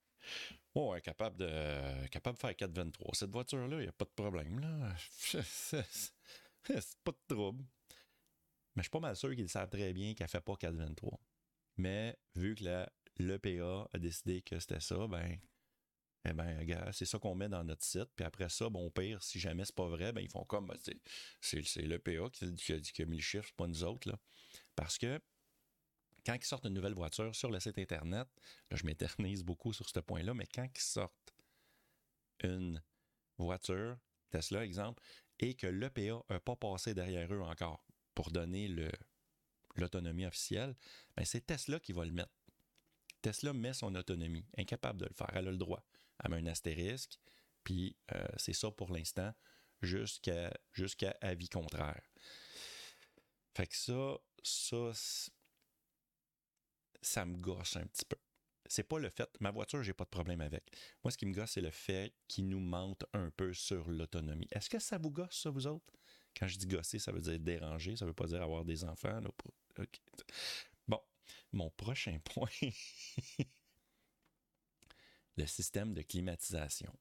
Oh, 0.75 0.93
ouais, 0.93 1.01
capable 1.01 1.37
de, 1.37 1.49
faire 1.49 2.57
423. 2.57 3.15
Cette 3.15 3.31
voiture-là, 3.31 3.77
il 3.79 3.83
n'y 3.83 3.89
a 3.89 3.93
pas 3.93 4.05
de 4.05 4.11
problème, 4.11 4.61
là. 4.61 4.95
C'est 5.43 7.03
pas 7.03 7.13
de 7.13 7.35
trouble. 7.35 7.65
Mais 8.77 8.83
je 8.83 8.83
suis 8.83 8.91
pas 8.91 9.01
mal 9.01 9.17
sûr 9.17 9.35
qu'ils 9.35 9.49
savent 9.49 9.69
très 9.69 9.93
bien 9.93 10.15
qu'elle 10.15 10.27
ne 10.27 10.31
fait 10.31 10.41
pas 10.41 10.57
423. 10.57 11.19
Mais 11.79 12.17
vu 12.37 12.55
que 12.55 12.87
l'EPA 13.17 13.89
a 13.93 13.99
décidé 13.99 14.43
que 14.43 14.61
c'était 14.61 14.81
ça, 14.81 15.07
ben, 15.09 15.39
eh 16.25 16.33
bien, 16.33 16.93
c'est 16.93 17.07
ça 17.07 17.19
qu'on 17.19 17.35
met 17.35 17.49
dans 17.49 17.65
notre 17.65 17.83
site. 17.83 18.09
Puis 18.15 18.25
après 18.25 18.49
ça, 18.49 18.69
bon, 18.69 18.91
pire, 18.91 19.23
si 19.23 19.41
jamais 19.41 19.65
c'est 19.65 19.75
pas 19.75 19.89
vrai, 19.89 20.13
ben, 20.13 20.21
ils 20.21 20.29
font 20.29 20.45
comme, 20.45 20.67
ben, 20.67 20.77
c'est, 21.41 21.83
le 21.83 21.99
PA 21.99 22.29
qui, 22.31 22.73
a, 22.73 22.81
qui, 22.81 23.03
a, 23.03 23.07
mis 23.07 23.17
le 23.17 23.23
chiffre, 23.23 23.47
c'est 23.47 23.57
pas 23.57 23.67
nous 23.67 23.85
autres. 23.85 24.09
Là. 24.09 24.19
Parce 24.77 24.99
que 24.99 25.21
quand 26.25 26.35
ils 26.35 26.45
sortent 26.45 26.67
une 26.67 26.75
nouvelle 26.75 26.95
voiture 26.95 27.35
sur 27.35 27.51
le 27.51 27.59
site 27.61 27.79
Internet, 27.79 28.29
là, 28.71 28.77
je 28.77 28.85
m'éternise 28.85 29.43
beaucoup 29.43 29.73
sur 29.73 29.89
ce 29.89 30.01
point-là, 30.01 30.35
mais 30.35 30.47
quand 30.47 30.65
ils 30.65 30.81
sortent 30.81 31.35
une 32.43 32.83
voiture, 33.39 33.97
Tesla 34.31 34.65
exemple, 34.65 35.03
et 35.39 35.55
que 35.55 35.67
l'EPA 35.67 36.23
n'a 36.29 36.41
pas 36.41 36.57
passé 36.57 36.95
derrière 36.95 37.33
eux 37.33 37.41
encore 37.41 37.85
pour 38.15 38.31
donner 38.31 38.69
l'autonomie 39.77 40.27
officielle, 40.27 40.77
ben 41.17 41.25
c'est 41.25 41.47
Tesla 41.47 41.81
qui 41.81 41.93
va 41.93 42.05
le 42.05 42.13
mettre. 42.13 42.33
Tesla 43.23 43.53
met 43.53 43.73
son 43.73 43.95
autonomie, 43.95 44.47
incapable 44.57 45.01
de 45.01 45.07
le 45.07 45.15
faire. 45.15 45.31
Elle 45.33 45.49
a 45.49 45.51
le 45.51 45.57
droit. 45.57 45.83
Elle 46.23 46.31
met 46.31 46.37
un 46.39 46.47
astérisque, 46.47 47.19
puis 47.65 47.97
euh, 48.15 48.27
c'est 48.37 48.53
ça 48.53 48.71
pour 48.71 48.93
l'instant, 48.93 49.33
jusqu'à 49.83 50.51
avis 51.21 51.49
contraire. 51.49 52.03
Fait 53.55 53.67
que 53.67 53.77
ça, 53.77 54.19
ça, 54.43 54.93
ça 57.03 57.25
me 57.25 57.37
gosse 57.37 57.77
un 57.77 57.87
petit 57.87 58.05
peu. 58.05 58.17
C'est 58.67 58.85
pas 58.85 58.99
le 59.01 59.09
fait, 59.11 59.29
ma 59.41 59.51
voiture, 59.51 59.83
j'ai 59.83 59.93
pas 59.93 60.05
de 60.05 60.11
problème 60.11 60.41
avec. 60.41 60.65
Moi, 61.03 61.11
ce 61.11 61.19
qui 61.19 61.27
me 61.27 61.35
gosse, 61.35 61.53
c'est 61.53 61.61
le 61.61 61.73
fait 61.73 62.15
qu'il 62.29 62.49
nous 62.49 62.61
mente 62.61 63.05
un 63.13 63.31
peu 63.31 63.53
sur 63.53 63.91
l'autonomie. 63.91 64.47
Est-ce 64.53 64.71
que 64.71 64.79
ça 64.79 64.97
vous 64.97 65.11
gosse, 65.11 65.41
ça, 65.43 65.51
vous 65.51 65.67
autres? 65.67 65.93
Quand 66.37 66.47
je 66.47 66.57
dis 66.57 66.67
gosser, 66.67 67.01
ça 67.01 67.11
veut 67.11 67.21
dire 67.21 67.41
déranger, 67.41 67.97
ça 67.97 68.07
veut 68.07 68.15
pas 68.15 68.27
dire 68.27 68.43
avoir 68.43 68.65
des 68.65 68.85
enfants. 68.85 69.21
Bon, 70.87 71.01
mon 71.53 71.71
prochain 71.71 72.19
point, 72.25 72.49
le 75.41 75.47
système 75.47 75.95
de 75.95 76.03
climatisation. 76.03 76.97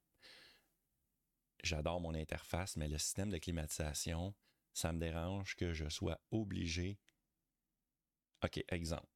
J'adore 1.64 2.00
mon 2.00 2.14
interface, 2.14 2.78
mais 2.78 2.88
le 2.88 2.98
système 2.98 3.30
de 3.30 3.38
climatisation, 3.38 4.34
ça 4.74 4.94
me 4.94 5.00
dérange 5.00 5.56
que 5.56 5.74
je 5.74 5.90
sois 5.90 6.20
obligé. 6.32 6.98
OK, 8.44 8.64
exemple 8.70 9.10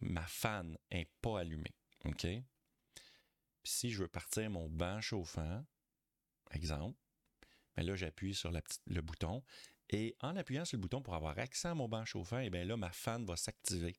ma 0.00 0.26
fan 0.26 0.76
n'est 0.92 1.10
pas 1.20 1.40
allumée. 1.40 1.74
OK? 2.04 2.26
Si 3.64 3.90
je 3.90 4.02
veux 4.02 4.08
partir 4.08 4.50
mon 4.50 4.68
banc 4.68 5.00
chauffant, 5.00 5.64
exemple, 6.52 6.98
mais 7.76 7.84
ben 7.84 7.90
là, 7.90 7.96
j'appuie 7.96 8.34
sur 8.34 8.50
le 8.50 9.00
bouton. 9.00 9.42
Et 9.90 10.16
en 10.20 10.36
appuyant 10.36 10.64
sur 10.64 10.76
le 10.76 10.82
bouton 10.82 11.00
pour 11.00 11.14
avoir 11.14 11.38
accès 11.38 11.68
à 11.68 11.74
mon 11.74 11.88
banc 11.88 12.04
chauffant, 12.04 12.40
et 12.40 12.46
eh 12.46 12.50
bien 12.50 12.64
là, 12.64 12.76
ma 12.76 12.90
fan 12.90 13.24
va 13.24 13.36
s'activer. 13.36 13.96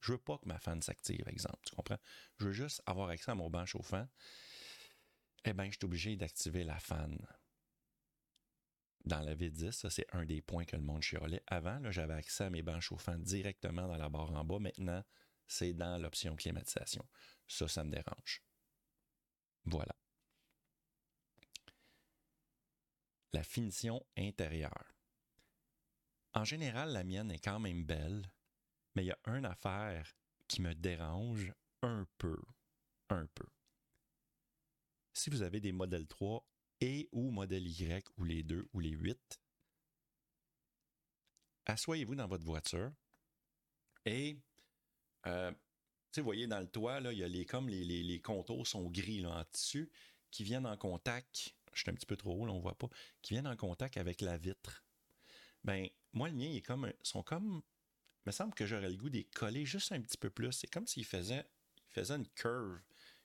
Je 0.00 0.12
veux 0.12 0.18
pas 0.18 0.38
que 0.38 0.46
ma 0.46 0.58
fan 0.58 0.80
s'active, 0.80 1.26
exemple. 1.28 1.58
Tu 1.64 1.74
comprends? 1.74 1.98
Je 2.38 2.46
veux 2.46 2.52
juste 2.52 2.82
avoir 2.86 3.08
accès 3.10 3.30
à 3.30 3.34
mon 3.34 3.50
banc 3.50 3.66
chauffant. 3.66 4.06
Eh 5.44 5.52
bien, 5.52 5.66
je 5.66 5.76
suis 5.76 5.84
obligé 5.84 6.16
d'activer 6.16 6.64
la 6.64 6.78
fan 6.78 7.18
dans 9.04 9.20
la 9.20 9.34
V10, 9.34 9.72
ça 9.72 9.90
c'est 9.90 10.06
un 10.12 10.24
des 10.24 10.42
points 10.42 10.64
que 10.64 10.76
le 10.76 10.82
monde 10.82 11.02
chialait. 11.02 11.42
Avant, 11.46 11.80
j'avais 11.90 12.14
accès 12.14 12.44
à 12.44 12.50
mes 12.50 12.62
bancs 12.62 12.80
chauffants 12.80 13.18
directement 13.18 13.88
dans 13.88 13.96
la 13.96 14.08
barre 14.08 14.32
en 14.32 14.44
bas. 14.44 14.58
Maintenant, 14.58 15.02
c'est 15.46 15.72
dans 15.72 15.98
l'option 15.98 16.36
climatisation. 16.36 17.04
Ça, 17.46 17.66
ça 17.68 17.84
me 17.84 17.90
dérange. 17.90 18.42
Voilà. 19.64 19.94
La 23.32 23.42
finition 23.42 24.04
intérieure. 24.16 24.94
En 26.34 26.44
général, 26.44 26.92
la 26.92 27.04
mienne 27.04 27.30
est 27.30 27.38
quand 27.38 27.58
même 27.58 27.84
belle, 27.84 28.30
mais 28.98 29.04
il 29.04 29.08
y 29.08 29.12
a 29.12 29.36
une 29.36 29.46
affaire 29.46 30.12
qui 30.48 30.60
me 30.60 30.74
dérange 30.74 31.52
un 31.82 32.04
peu. 32.18 32.36
Un 33.10 33.26
peu. 33.26 33.46
Si 35.14 35.30
vous 35.30 35.42
avez 35.42 35.60
des 35.60 35.70
modèles 35.70 36.08
3 36.08 36.44
et 36.80 37.08
ou 37.12 37.30
modèle 37.30 37.64
Y 37.68 38.04
ou 38.16 38.24
les 38.24 38.42
deux 38.42 38.68
ou 38.72 38.80
les 38.80 38.90
huit, 38.90 39.40
assoyez-vous 41.66 42.16
dans 42.16 42.26
votre 42.26 42.44
voiture 42.44 42.90
et 44.04 44.36
euh, 45.26 45.52
vous 46.16 46.24
voyez 46.24 46.48
dans 46.48 46.58
le 46.58 46.66
toit, 46.66 46.98
là, 46.98 47.12
il 47.12 47.20
y 47.20 47.22
a 47.22 47.28
les, 47.28 47.46
comme 47.46 47.68
les, 47.68 47.84
les, 47.84 48.20
contours 48.20 48.66
sont 48.66 48.90
gris 48.90 49.20
là, 49.20 49.30
en 49.30 49.44
tissu 49.44 49.92
qui 50.32 50.42
viennent 50.42 50.66
en 50.66 50.76
contact. 50.76 51.54
Je 51.72 51.82
suis 51.82 51.90
un 51.90 51.94
petit 51.94 52.06
peu 52.06 52.16
trop 52.16 52.34
haut, 52.34 52.46
là, 52.46 52.52
on 52.52 52.56
ne 52.56 52.62
voit 52.62 52.76
pas, 52.76 52.88
qui 53.22 53.34
viennent 53.34 53.46
en 53.46 53.56
contact 53.56 53.96
avec 53.96 54.22
la 54.22 54.38
vitre. 54.38 54.84
Ben, 55.62 55.88
moi, 56.12 56.28
le 56.28 56.34
mien, 56.34 56.46
il 56.46 56.56
est 56.56 56.62
comme, 56.62 56.92
sont 57.04 57.22
comme. 57.22 57.62
Il 58.24 58.28
me 58.28 58.32
semble 58.32 58.54
que 58.54 58.66
j'aurais 58.66 58.90
le 58.90 58.96
goût 58.96 59.10
d'y 59.10 59.24
coller 59.26 59.64
juste 59.64 59.92
un 59.92 60.00
petit 60.00 60.18
peu 60.18 60.30
plus. 60.30 60.52
C'est 60.52 60.66
comme 60.66 60.86
s'il 60.86 61.04
faisait, 61.04 61.44
il 61.88 61.92
faisait 61.92 62.14
une 62.14 62.28
curve. 62.28 62.80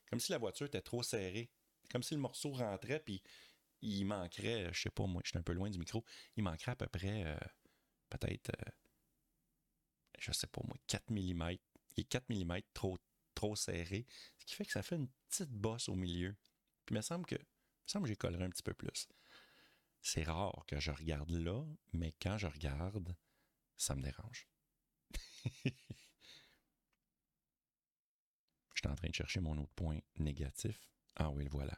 Comme 0.09 0.19
si 0.19 0.31
la 0.31 0.37
voiture 0.37 0.67
était 0.67 0.81
trop 0.81 1.03
serrée 1.03 1.49
comme 1.93 2.03
si 2.03 2.15
le 2.15 2.19
morceau 2.19 2.51
rentrait, 2.51 2.99
puis 2.99 3.21
il 3.81 4.05
manquerait, 4.05 4.73
je 4.73 4.81
sais 4.81 4.89
pas, 4.89 5.05
moi, 5.05 5.21
je 5.23 5.29
suis 5.29 5.37
un 5.37 5.43
peu 5.43 5.53
loin 5.53 5.69
du 5.69 5.77
micro, 5.77 6.03
il 6.35 6.43
manquerait 6.43 6.71
à 6.71 6.75
peu 6.75 6.87
près, 6.87 7.25
euh, 7.25 7.37
peut-être, 8.09 8.49
euh, 8.49 8.71
je 10.19 10.31
sais 10.31 10.47
pas, 10.47 10.61
moi, 10.65 10.75
4 10.87 11.11
mm. 11.11 11.57
Il 11.95 12.01
est 12.01 12.03
4 12.05 12.29
mm 12.29 12.61
trop, 12.73 12.97
trop 13.35 13.55
serré, 13.55 14.07
ce 14.39 14.45
qui 14.45 14.55
fait 14.55 14.65
que 14.65 14.71
ça 14.71 14.81
fait 14.81 14.95
une 14.95 15.09
petite 15.29 15.51
bosse 15.51 15.89
au 15.89 15.95
milieu. 15.95 16.35
Puis 16.85 16.95
il 16.95 16.97
me 16.97 17.01
semble 17.01 17.25
que, 17.25 17.35
il 17.35 17.39
me 17.39 17.87
semble 17.87 18.03
que 18.05 18.09
j'ai 18.09 18.15
colleré 18.15 18.43
un 18.43 18.49
petit 18.49 18.63
peu 18.63 18.73
plus. 18.73 19.07
C'est 20.01 20.23
rare 20.23 20.65
que 20.67 20.79
je 20.79 20.91
regarde 20.91 21.31
là, 21.31 21.63
mais 21.93 22.13
quand 22.21 22.37
je 22.37 22.47
regarde, 22.47 23.15
ça 23.77 23.95
me 23.95 24.01
dérange. 24.01 24.47
Je 25.65 25.71
suis 28.75 28.87
en 28.87 28.95
train 28.95 29.09
de 29.09 29.13
chercher 29.13 29.39
mon 29.39 29.57
autre 29.57 29.73
point 29.75 29.99
négatif. 30.17 30.89
Ah 31.15 31.29
oui, 31.29 31.47
voilà. 31.49 31.77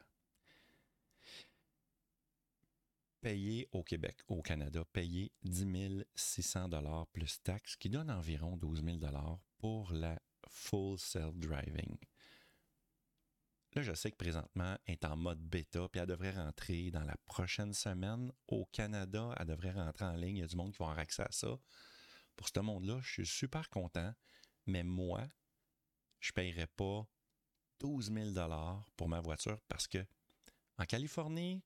Payer 3.20 3.68
au 3.72 3.82
Québec, 3.82 4.18
au 4.28 4.40
Canada, 4.40 4.84
payer 4.92 5.32
10 5.42 6.04
600 6.14 6.68
dollars 6.68 7.06
plus 7.08 7.42
taxes, 7.42 7.76
qui 7.76 7.90
donne 7.90 8.10
environ 8.10 8.56
12 8.56 8.84
000 8.84 8.98
dollars 8.98 9.40
pour 9.58 9.92
la 9.92 10.20
full 10.48 10.98
self-driving. 10.98 11.96
Là, 13.76 13.82
je 13.82 13.92
sais 13.92 14.10
que 14.10 14.16
présentement, 14.16 14.78
elle 14.86 14.94
est 14.94 15.04
en 15.04 15.16
mode 15.16 15.40
bêta, 15.40 15.86
puis 15.88 16.00
elle 16.00 16.06
devrait 16.06 16.30
rentrer 16.30 16.90
dans 16.90 17.04
la 17.04 17.16
prochaine 17.26 17.74
semaine. 17.74 18.32
Au 18.48 18.64
Canada, 18.66 19.34
elle 19.38 19.48
devrait 19.48 19.72
rentrer 19.72 20.06
en 20.06 20.14
ligne. 20.16 20.36
Il 20.36 20.40
y 20.40 20.44
a 20.44 20.46
du 20.46 20.56
monde 20.56 20.72
qui 20.72 20.78
va 20.78 20.86
avoir 20.86 20.98
accès 20.98 21.22
à 21.22 21.30
ça. 21.30 21.58
Pour 22.36 22.48
ce 22.48 22.60
monde-là, 22.60 23.00
je 23.02 23.12
suis 23.12 23.26
super 23.26 23.68
content, 23.70 24.14
mais 24.66 24.82
moi, 24.82 25.26
je 26.20 26.30
ne 26.30 26.34
paierai 26.34 26.66
pas 26.66 27.08
12 27.80 28.12
000 28.12 28.30
pour 28.96 29.08
ma 29.08 29.20
voiture 29.20 29.60
parce 29.68 29.86
que 29.86 30.04
en 30.78 30.84
Californie, 30.84 31.62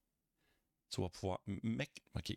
tu 0.90 1.00
vas 1.00 1.08
pouvoir. 1.08 1.40
Mec, 1.46 2.02
OK. 2.14 2.36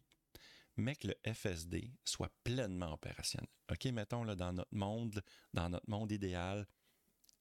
Mec, 0.76 1.04
le 1.04 1.15
FSD 1.32 1.93
soit 2.04 2.34
pleinement 2.43 2.93
opérationnel. 2.93 3.50
OK, 3.72 3.86
mettons 3.86 4.24
là, 4.24 4.36
dans 4.36 4.54
notre 4.54 4.74
monde, 4.74 5.24
dans 5.54 5.69
notre 5.69 5.88
monde 5.88 6.12
idéal, 6.12 6.67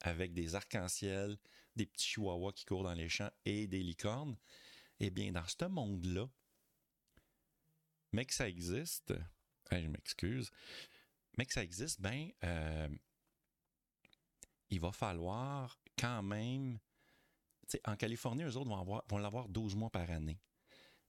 avec 0.01 0.35
des 0.35 0.55
arcs-en-ciel, 0.55 1.39
des 1.75 1.87
petits 1.87 2.09
chihuahuas 2.09 2.53
qui 2.53 2.67
courent 2.67 2.83
dans 2.83 2.95
les 2.95 3.09
champs 3.09 3.31
et 3.47 3.67
des 3.67 3.83
licornes. 3.83 4.37
Eh 5.01 5.11
bien, 5.11 5.33
dans 5.33 5.47
ce 5.47 5.65
monde-là, 5.65 6.29
mec, 8.13 8.33
ça 8.33 8.49
existe. 8.49 9.15
Je 9.81 9.89
m'excuse. 9.89 10.51
Mais 11.39 11.47
que 11.47 11.53
ça 11.53 11.63
existe, 11.63 12.01
ben, 12.01 12.31
euh, 12.45 12.89
il 14.71 14.81
va 14.81 14.93
falloir 14.93 15.79
quand 15.99 16.23
même. 16.23 16.79
En 17.87 17.97
Californie, 17.97 18.43
eux 18.43 18.57
autres 18.57 18.69
vont, 18.69 19.03
vont 19.09 19.19
l'avoir 19.19 19.49
12 19.49 19.77
mois 19.77 19.91
par 19.91 20.11
année. 20.11 20.41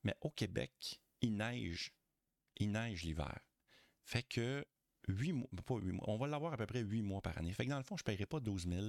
Mais 0.04 0.16
au 0.22 0.30
Québec, 0.30 1.02
il 1.22 1.36
neige. 1.36 1.94
Il 2.58 2.72
neige 2.72 3.04
l'hiver. 3.04 3.40
Fait 4.06 4.24
que 4.24 4.66
8 5.08 5.34
mois, 5.34 5.50
pas 5.66 5.78
8 5.78 5.92
mois, 5.92 6.10
on 6.10 6.18
va 6.18 6.28
l'avoir 6.28 6.54
à 6.54 6.58
peu 6.58 6.66
près 6.66 6.82
8 6.82 7.02
mois 7.02 7.22
par 7.22 7.38
année. 7.38 7.54
Fait 7.54 7.66
que 7.66 7.70
dans 7.70 7.78
le 7.78 7.84
fond, 7.84 7.98
je 7.98 8.04
ne 8.04 8.06
paierai 8.06 8.26
pas 8.26 8.40
12 8.40 8.68
000 8.68 8.88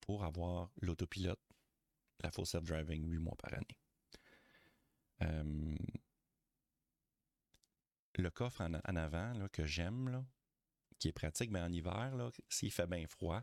pour 0.00 0.24
avoir 0.24 0.70
l'autopilote, 0.80 1.40
la 2.22 2.30
full 2.30 2.46
self-driving 2.46 3.06
8 3.06 3.18
mois 3.18 3.36
par 3.36 3.54
année. 3.54 3.78
Euh, 5.22 5.76
le 8.20 8.30
coffre 8.30 8.60
en, 8.62 8.74
avant 8.74 9.32
là, 9.34 9.48
que 9.48 9.64
j'aime, 9.64 10.24
qui 10.98 11.08
est 11.08 11.12
pratique, 11.12 11.50
mais 11.50 11.60
en 11.60 11.72
hiver, 11.72 12.12
s'il 12.48 12.72
fait 12.72 12.86
bien 12.86 13.06
froid, 13.06 13.42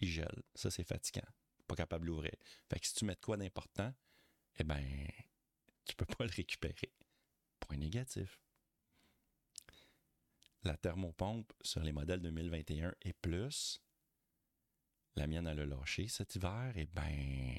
il 0.00 0.08
gèle. 0.08 0.42
Ça, 0.54 0.70
c'est 0.70 0.84
fatigant. 0.84 1.26
Pas 1.66 1.76
capable 1.76 2.06
d'ouvrir. 2.06 2.34
Fait 2.68 2.78
que 2.78 2.86
si 2.86 2.94
tu 2.94 3.04
mets 3.04 3.16
quoi 3.16 3.36
d'important, 3.36 3.92
eh 4.58 4.64
ben, 4.64 4.84
tu 5.84 5.94
peux 5.94 6.06
pas 6.06 6.24
le 6.24 6.30
récupérer. 6.30 6.92
Point 7.60 7.78
négatif. 7.78 8.40
La 10.62 10.76
thermopompe 10.76 11.52
sur 11.62 11.82
les 11.82 11.92
modèles 11.92 12.20
2021 12.20 12.94
et 13.02 13.12
plus, 13.12 13.80
la 15.14 15.26
mienne, 15.26 15.46
elle 15.46 15.60
a 15.60 15.66
lâché 15.66 16.08
cet 16.08 16.34
hiver, 16.34 16.72
eh 16.74 16.86
ben, 16.86 17.56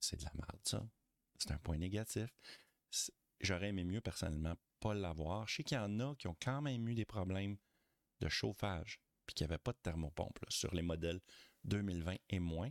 c'est 0.00 0.18
de 0.18 0.24
la 0.24 0.32
merde, 0.34 0.60
ça. 0.64 0.86
C'est 1.38 1.52
un 1.52 1.58
point 1.58 1.78
négatif. 1.78 2.30
J'aurais 3.40 3.68
aimé 3.68 3.84
mieux, 3.84 4.00
personnellement, 4.00 4.54
l'avoir. 4.92 5.48
Je 5.48 5.56
sais 5.56 5.62
qu'il 5.64 5.76
y 5.76 5.80
en 5.80 6.00
a 6.00 6.14
qui 6.16 6.28
ont 6.28 6.36
quand 6.42 6.60
même 6.60 6.86
eu 6.88 6.94
des 6.94 7.04
problèmes 7.06 7.56
de 8.20 8.28
chauffage 8.28 9.00
puis 9.26 9.34
qu'il 9.34 9.46
n'y 9.46 9.52
avait 9.52 9.62
pas 9.62 9.72
de 9.72 9.78
thermopompe 9.78 10.38
sur 10.48 10.74
les 10.74 10.82
modèles 10.82 11.20
2020 11.64 12.16
et 12.28 12.38
moins. 12.38 12.70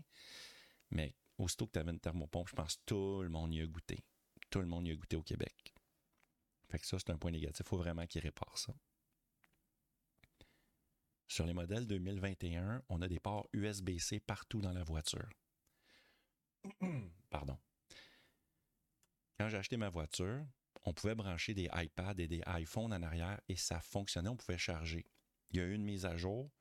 Mais 0.92 1.16
aussitôt 1.38 1.66
que 1.66 1.72
tu 1.72 1.80
avais 1.80 1.92
une 1.92 2.00
thermopompe, 2.00 2.50
je 2.50 2.56
pense 2.56 2.76
que 2.76 2.82
tout 2.86 3.22
le 3.24 3.30
monde 3.30 3.54
y 3.54 3.62
a 3.62 3.66
goûté. 3.66 4.04
Tout 4.50 4.60
le 4.60 4.68
monde 4.68 4.88
y 4.88 4.92
a 4.92 4.96
goûté 4.96 5.16
au 5.16 5.24
Québec. 5.24 5.74
Fait 6.70 6.80
que 6.80 6.86
ça, 6.86 6.98
c'est 7.00 7.12
un 7.12 7.18
point 7.18 7.32
négatif. 7.32 7.66
Il 7.66 7.70
faut 7.70 7.78
vraiment 7.78 8.06
qu'il 8.06 8.22
répare 8.22 8.58
ça. 8.58 8.74
sur 11.28 11.46
les 11.46 11.54
modèles 11.54 11.88
2021, 11.88 12.84
on 12.90 13.02
a 13.02 13.08
des 13.08 13.20
ports 13.20 13.48
USB-C 13.54 14.20
partout 14.20 14.62
dans 14.62 14.74
la 14.74 14.84
voiture. 14.84 15.30
Pardon. 17.30 17.58
Quand 19.40 19.50
j'ai 19.50 19.58
acheté 19.58 19.78
ma 19.78 19.90
voiture, 19.90 20.46
on 20.84 20.94
pouvait 20.94 21.16
brancher 21.16 21.54
des 21.54 21.70
iPads 21.74 22.16
et 22.18 22.28
des 22.28 22.42
iPhones 22.48 22.94
en 22.94 23.02
arrière 23.02 23.40
et 23.48 23.56
ça 23.56 23.80
fonctionnait, 23.80 24.30
on 24.30 24.36
pouvait 24.36 24.58
charger. 24.58 25.06
Il 25.52 25.58
y 25.58 25.60
a 25.62 25.66
eu 25.66 25.74
une 25.74 25.84
mise 25.84 26.06
à 26.06 26.18
jour, 26.18 26.52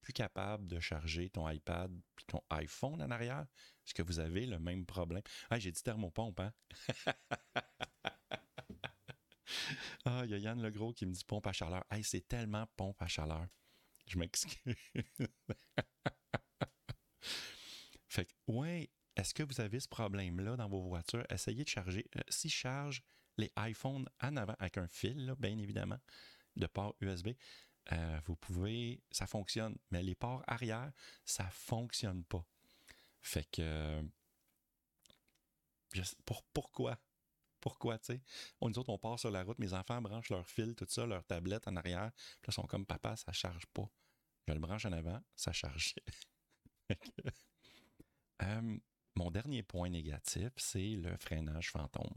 plus 0.00 0.12
capable 0.12 0.66
de 0.66 0.80
charger 0.80 1.30
ton 1.30 1.48
iPad 1.48 1.92
puis 2.16 2.24
ton 2.26 2.40
iPhone 2.50 3.02
en 3.02 3.10
arrière. 3.10 3.46
Est-ce 3.86 3.94
que 3.94 4.02
vous 4.02 4.18
avez 4.18 4.46
le 4.46 4.58
même 4.58 4.86
problème? 4.86 5.22
Ah, 5.50 5.58
j'ai 5.58 5.72
dit 5.72 5.82
thermopompe, 5.82 6.40
hein? 6.40 6.52
ah, 10.04 10.22
il 10.24 10.30
y 10.30 10.34
a 10.34 10.38
Yann 10.38 10.62
Legros 10.62 10.92
qui 10.92 11.06
me 11.06 11.12
dit 11.12 11.24
pompe 11.24 11.46
à 11.46 11.52
chaleur. 11.52 11.84
Hey, 11.90 12.04
c'est 12.04 12.26
tellement 12.26 12.66
pompe 12.76 13.00
à 13.02 13.06
chaleur. 13.06 13.46
Je 14.06 14.18
m'excuse. 14.18 14.74
fait 18.08 18.24
que, 18.24 18.32
ouais, 18.46 18.90
est-ce 19.16 19.34
que 19.34 19.42
vous 19.42 19.60
avez 19.60 19.80
ce 19.80 19.88
problème-là 19.88 20.56
dans 20.56 20.68
vos 20.68 20.80
voitures? 20.80 21.26
Essayez 21.28 21.64
de 21.64 21.68
charger. 21.68 22.06
Euh, 22.16 22.20
si 22.28 22.48
charge 22.48 23.02
les 23.38 23.52
iPhones 23.58 24.08
en 24.22 24.36
avant 24.36 24.56
avec 24.58 24.78
un 24.78 24.88
fil, 24.88 25.34
bien 25.38 25.56
évidemment, 25.58 25.98
de 26.56 26.66
port 26.66 26.94
USB, 27.00 27.28
euh, 27.92 28.20
vous 28.26 28.36
pouvez, 28.36 29.00
ça 29.10 29.26
fonctionne, 29.26 29.76
mais 29.90 30.02
les 30.02 30.14
ports 30.14 30.42
arrière, 30.46 30.92
ça 31.24 31.48
fonctionne 31.50 32.24
pas. 32.24 32.44
Fait 33.22 33.48
que, 33.50 34.02
pour, 36.24 36.42
pourquoi? 36.52 36.98
Pourquoi, 37.60 37.98
tu 37.98 38.12
sais? 38.14 38.22
On, 38.60 38.68
nous 38.68 38.78
autres, 38.78 38.90
on 38.90 38.98
part 38.98 39.18
sur 39.18 39.30
la 39.30 39.42
route, 39.42 39.58
mes 39.58 39.72
enfants 39.72 40.00
branchent 40.00 40.30
leur 40.30 40.46
fil, 40.46 40.74
tout 40.74 40.86
ça, 40.88 41.06
leur 41.06 41.24
tablette 41.24 41.66
en 41.66 41.76
arrière, 41.76 42.12
puis 42.14 42.48
là, 42.48 42.48
ils 42.48 42.52
sont 42.52 42.66
comme, 42.66 42.86
papa, 42.86 43.16
ça 43.16 43.32
charge 43.32 43.66
pas. 43.66 43.88
Je 44.46 44.52
le 44.52 44.60
branche 44.60 44.84
en 44.86 44.92
avant, 44.92 45.20
ça 45.34 45.52
charge. 45.52 45.94
Euh, 48.40 48.78
mon 49.16 49.32
dernier 49.32 49.64
point 49.64 49.88
négatif, 49.88 50.52
c'est 50.56 50.90
le 50.90 51.16
freinage 51.16 51.72
fantôme. 51.72 52.14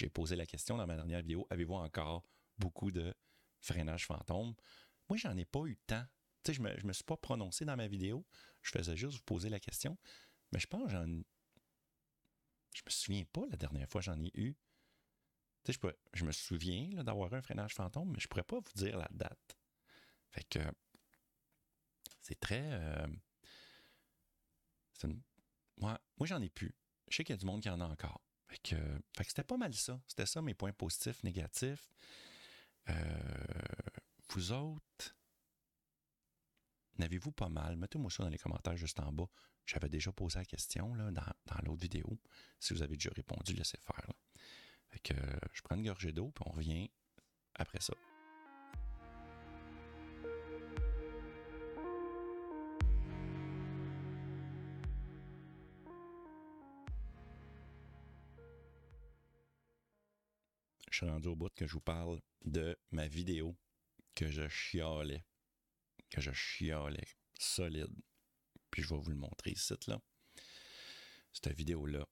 J'ai 0.00 0.08
posé 0.08 0.34
la 0.34 0.46
question 0.46 0.78
dans 0.78 0.86
ma 0.86 0.96
dernière 0.96 1.20
vidéo, 1.20 1.46
avez-vous 1.50 1.74
encore 1.74 2.24
beaucoup 2.56 2.90
de 2.90 3.14
freinage 3.60 4.06
fantôme? 4.06 4.54
Moi, 5.10 5.18
j'en 5.18 5.36
ai 5.36 5.44
pas 5.44 5.66
eu 5.66 5.76
tant. 5.86 6.06
Tu 6.42 6.52
sais, 6.52 6.54
je 6.54 6.62
me, 6.62 6.74
me 6.86 6.94
suis 6.94 7.04
pas 7.04 7.18
prononcé 7.18 7.66
dans 7.66 7.76
ma 7.76 7.86
vidéo. 7.86 8.26
Je 8.62 8.70
faisais 8.70 8.96
juste 8.96 9.18
vous 9.18 9.24
poser 9.24 9.50
la 9.50 9.60
question. 9.60 9.98
Mais 10.52 10.58
je 10.58 10.66
pense 10.66 10.84
que 10.84 10.88
j'en. 10.88 11.04
Je 11.04 12.82
me 12.86 12.90
souviens 12.90 13.24
pas 13.26 13.42
la 13.50 13.58
dernière 13.58 13.86
fois 13.90 14.00
j'en 14.00 14.18
ai 14.22 14.30
eu. 14.32 14.56
Tu 15.64 15.74
sais, 15.74 15.78
je, 15.82 15.88
je 16.14 16.24
me 16.24 16.32
souviens 16.32 17.04
d'avoir 17.04 17.34
un 17.34 17.42
freinage 17.42 17.74
fantôme, 17.74 18.12
mais 18.12 18.20
je 18.20 18.26
pourrais 18.26 18.42
pas 18.42 18.56
vous 18.56 18.72
dire 18.76 18.96
la 18.96 19.08
date. 19.10 19.58
Fait 20.30 20.44
que. 20.44 20.60
C'est 22.22 22.40
très. 22.40 22.62
Euh, 22.72 23.06
moi, 25.76 26.00
moi 26.16 26.26
j'en 26.26 26.40
ai 26.40 26.48
plus. 26.48 26.74
Je 27.08 27.16
sais 27.16 27.24
qu'il 27.24 27.34
y 27.34 27.38
a 27.38 27.38
du 27.38 27.44
monde 27.44 27.60
qui 27.60 27.68
en 27.68 27.82
a 27.82 27.86
encore. 27.86 28.22
Fait 28.50 28.58
que, 28.58 28.74
que 28.74 29.28
c'était 29.28 29.44
pas 29.44 29.56
mal 29.56 29.72
ça. 29.74 30.00
C'était 30.08 30.26
ça 30.26 30.42
mes 30.42 30.54
points 30.54 30.72
positifs, 30.72 31.22
négatifs. 31.22 31.88
Euh, 32.88 32.94
vous 34.30 34.50
autres, 34.50 35.16
n'avez-vous 36.98 37.30
pas 37.30 37.48
mal? 37.48 37.76
Mettez-moi 37.76 38.10
ça 38.10 38.24
dans 38.24 38.28
les 38.28 38.38
commentaires 38.38 38.76
juste 38.76 38.98
en 38.98 39.12
bas. 39.12 39.28
J'avais 39.66 39.88
déjà 39.88 40.10
posé 40.10 40.40
la 40.40 40.44
question 40.44 40.94
là, 40.94 41.12
dans, 41.12 41.62
l'autre 41.64 41.82
vidéo. 41.82 42.18
Si 42.58 42.74
vous 42.74 42.82
avez 42.82 42.96
déjà 42.96 43.10
répondu, 43.14 43.54
laissez 43.54 43.78
faire. 43.78 44.12
Fait 44.88 44.98
que 44.98 45.14
je 45.52 45.62
prends 45.62 45.76
une 45.76 45.86
gorgée 45.86 46.10
d'eau, 46.10 46.32
puis 46.34 46.44
on 46.44 46.50
revient 46.50 46.90
après 47.54 47.80
ça. 47.80 47.94
Suis 61.06 61.10
rendu 61.10 61.28
au 61.28 61.36
bout 61.36 61.48
que 61.54 61.66
je 61.66 61.72
vous 61.72 61.80
parle 61.80 62.20
de 62.44 62.78
ma 62.90 63.08
vidéo 63.08 63.56
que 64.14 64.28
je 64.28 64.46
chialais. 64.48 65.24
Que 66.10 66.20
je 66.20 66.30
chialais 66.32 67.08
solide. 67.38 67.94
Puis 68.70 68.82
je 68.82 68.88
vais 68.88 69.00
vous 69.00 69.10
le 69.10 69.16
montrer 69.16 69.52
ici, 69.52 69.74
là. 69.86 70.00
Cette 71.32 71.54
vidéo-là. 71.54 72.06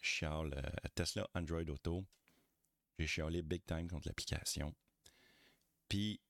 Chiale 0.00 0.54
euh, 0.54 0.88
Tesla 0.94 1.28
Android 1.34 1.68
Auto. 1.68 2.06
J'ai 2.98 3.06
chialé 3.06 3.42
big 3.42 3.64
time 3.64 3.88
contre 3.88 4.08
l'application. 4.08 4.74
Puis, 5.88 6.20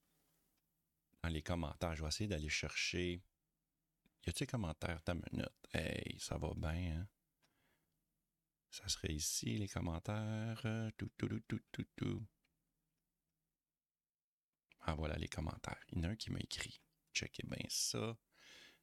dans 1.22 1.30
les 1.30 1.42
commentaires, 1.42 1.96
je 1.96 2.02
vais 2.02 2.08
essayer 2.08 2.28
d'aller 2.28 2.48
chercher. 2.48 3.20
Y 4.24 4.30
a-t-il 4.30 4.46
commentaires? 4.46 5.02
Ta 5.02 5.14
minute. 5.14 5.50
Hey, 5.72 6.16
ça 6.18 6.38
va 6.38 6.52
bien, 6.54 7.00
hein? 7.00 7.08
Ça 8.70 8.88
serait 8.88 9.12
ici, 9.12 9.58
les 9.58 9.68
commentaires. 9.68 10.62
Tout, 10.96 11.10
tout, 11.16 11.28
tout, 11.28 11.40
tout, 11.48 11.60
tout, 11.72 11.86
tout. 11.96 12.26
Ah, 14.80 14.94
voilà 14.94 15.16
les 15.16 15.28
commentaires. 15.28 15.82
Il 15.90 15.98
y 15.98 16.00
en 16.00 16.04
a 16.04 16.12
un 16.12 16.16
qui 16.16 16.30
m'a 16.30 16.38
écrit. 16.40 16.80
Checkez 17.12 17.44
bien 17.46 17.66
ça. 17.68 18.16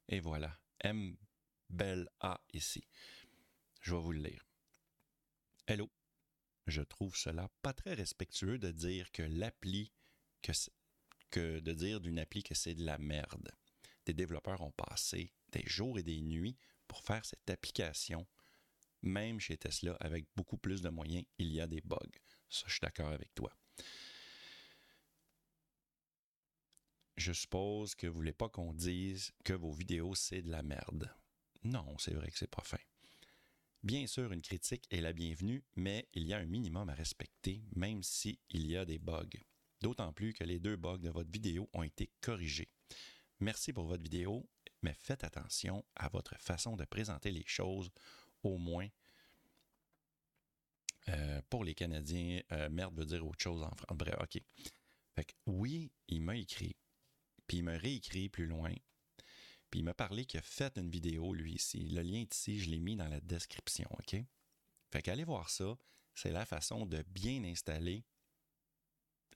Et 0.08 0.20
voilà. 0.20 0.58
M. 0.80 1.16
Belle 1.68 2.08
A 2.20 2.40
ici. 2.52 2.86
Je 3.80 3.94
vais 3.94 4.00
vous 4.00 4.12
le 4.12 4.20
lire. 4.20 4.46
Hello. 5.66 5.90
Je 6.66 6.82
trouve 6.82 7.16
cela 7.16 7.48
pas 7.62 7.72
très 7.72 7.94
respectueux 7.94 8.58
de 8.58 8.72
dire 8.72 9.12
que 9.12 9.22
l'appli, 9.22 9.92
que, 10.42 10.52
que 11.30 11.60
de 11.60 11.72
dire 11.72 12.00
d'une 12.00 12.18
appli 12.18 12.42
que 12.42 12.54
c'est 12.54 12.74
de 12.74 12.84
la 12.84 12.98
merde. 12.98 13.50
Des 14.04 14.14
développeurs 14.14 14.60
ont 14.62 14.72
passé 14.72 15.32
des 15.52 15.64
jours 15.66 15.98
et 15.98 16.02
des 16.02 16.20
nuits 16.20 16.56
pour 16.88 17.02
faire 17.02 17.24
cette 17.24 17.48
application. 17.50 18.26
Même 19.02 19.40
chez 19.40 19.56
Tesla, 19.56 19.96
avec 20.00 20.26
beaucoup 20.34 20.56
plus 20.56 20.82
de 20.82 20.88
moyens, 20.88 21.24
il 21.38 21.52
y 21.52 21.60
a 21.60 21.66
des 21.66 21.80
bugs. 21.80 21.98
Ça, 22.48 22.64
je 22.66 22.72
suis 22.72 22.80
d'accord 22.80 23.12
avec 23.12 23.34
toi. 23.34 23.52
je 27.16 27.32
suppose 27.32 27.94
que 27.94 28.06
vous 28.06 28.14
voulez 28.14 28.32
pas 28.32 28.48
qu'on 28.48 28.72
dise 28.72 29.32
que 29.44 29.52
vos 29.52 29.72
vidéos, 29.72 30.14
c'est 30.14 30.42
de 30.42 30.50
la 30.50 30.62
merde. 30.62 31.12
Non, 31.64 31.96
c'est 31.98 32.14
vrai 32.14 32.30
que 32.30 32.38
c'est 32.38 32.50
pas 32.50 32.62
fin. 32.62 32.78
Bien 33.82 34.06
sûr, 34.06 34.32
une 34.32 34.42
critique 34.42 34.86
est 34.90 35.00
la 35.00 35.12
bienvenue, 35.12 35.64
mais 35.74 36.08
il 36.12 36.24
y 36.24 36.34
a 36.34 36.38
un 36.38 36.46
minimum 36.46 36.88
à 36.88 36.94
respecter, 36.94 37.62
même 37.74 38.02
s'il 38.02 38.38
y 38.52 38.76
a 38.76 38.84
des 38.84 38.98
bugs. 38.98 39.40
D'autant 39.80 40.12
plus 40.12 40.34
que 40.34 40.44
les 40.44 40.58
deux 40.58 40.76
bugs 40.76 40.98
de 40.98 41.10
votre 41.10 41.30
vidéo 41.30 41.68
ont 41.72 41.82
été 41.82 42.10
corrigés. 42.20 42.70
Merci 43.40 43.72
pour 43.72 43.86
votre 43.86 44.02
vidéo, 44.02 44.48
mais 44.82 44.94
faites 44.94 45.24
attention 45.24 45.84
à 45.94 46.08
votre 46.08 46.38
façon 46.38 46.76
de 46.76 46.84
présenter 46.84 47.30
les 47.30 47.44
choses, 47.46 47.90
au 48.42 48.58
moins 48.58 48.88
euh, 51.08 51.40
pour 51.50 51.64
les 51.64 51.74
Canadiens. 51.74 52.40
Euh, 52.52 52.68
merde 52.68 52.96
veut 52.96 53.06
dire 53.06 53.26
autre 53.26 53.42
chose 53.42 53.62
en 53.62 53.74
France. 53.74 53.96
Bref, 53.96 54.14
OK. 54.20 54.42
Fait 55.14 55.34
oui, 55.46 55.92
il 56.08 56.20
m'a 56.22 56.36
écrit 56.36 56.76
puis 57.46 57.58
il 57.58 57.62
m'a 57.62 57.76
réécrit 57.76 58.28
plus 58.28 58.46
loin. 58.46 58.74
Puis 59.70 59.80
il 59.80 59.84
m'a 59.84 59.94
parlé 59.94 60.24
qu'il 60.24 60.38
a 60.38 60.42
fait 60.42 60.76
une 60.78 60.90
vidéo, 60.90 61.32
lui, 61.34 61.54
ici. 61.54 61.88
Le 61.88 62.02
lien 62.02 62.20
est 62.20 62.34
ici, 62.34 62.60
je 62.60 62.70
l'ai 62.70 62.78
mis 62.78 62.96
dans 62.96 63.08
la 63.08 63.20
description, 63.20 63.88
OK? 63.98 64.16
Fait 64.90 65.02
qu'allez 65.02 65.24
voir 65.24 65.50
ça. 65.50 65.76
C'est 66.14 66.32
la 66.32 66.46
façon 66.46 66.86
de 66.86 67.02
bien 67.08 67.44
installer 67.44 68.04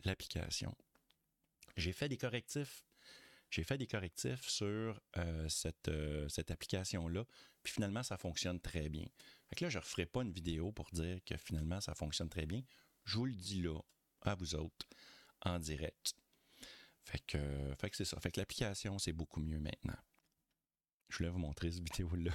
l'application. 0.05 0.75
J'ai 1.77 1.93
fait 1.93 2.09
des 2.09 2.17
correctifs. 2.17 2.87
J'ai 3.51 3.65
fait 3.65 3.79
des 3.79 3.89
correctifs 3.89 4.49
sur 4.49 5.01
euh, 5.17 5.49
cette, 5.49 5.89
euh, 5.89 6.29
cette 6.29 6.53
application-là. 6.53 7.27
Puis 7.63 7.73
finalement, 7.73 8.05
ça 8.05 8.17
fonctionne 8.17 8.61
très 8.61 8.89
bien. 8.89 9.07
Fait 9.49 9.57
que 9.57 9.65
là, 9.65 9.71
je 9.71 9.79
ne 9.79 9.83
referai 9.83 10.07
pas 10.07 10.23
une 10.23 10.33
vidéo 10.33 10.71
pour 10.71 10.89
dire 10.93 11.19
que 11.25 11.37
finalement, 11.37 11.81
ça 11.81 11.95
fonctionne 11.95 12.29
très 12.29 12.47
bien. 12.47 12.63
Je 13.05 13.17
vous 13.19 13.27
le 13.27 13.35
dis 13.35 13.61
là, 13.63 13.79
à 14.23 14.37
vous 14.37 14.55
autres, 14.55 14.87
en 15.43 15.59
direct. 15.59 16.15
Fait 17.03 17.19
que, 17.27 17.75
fait 17.81 17.91
que 17.91 17.97
c'est 17.97 18.05
ça. 18.05 18.21
Fait 18.21 18.31
que 18.31 18.39
l'application, 18.39 18.99
c'est 18.99 19.13
beaucoup 19.13 19.41
mieux 19.41 19.59
maintenant. 19.59 19.99
Je 21.09 21.19
voulais 21.19 21.31
vous 21.31 21.39
montrer 21.39 21.73
cette 21.73 21.83
vidéo-là. 21.83 22.33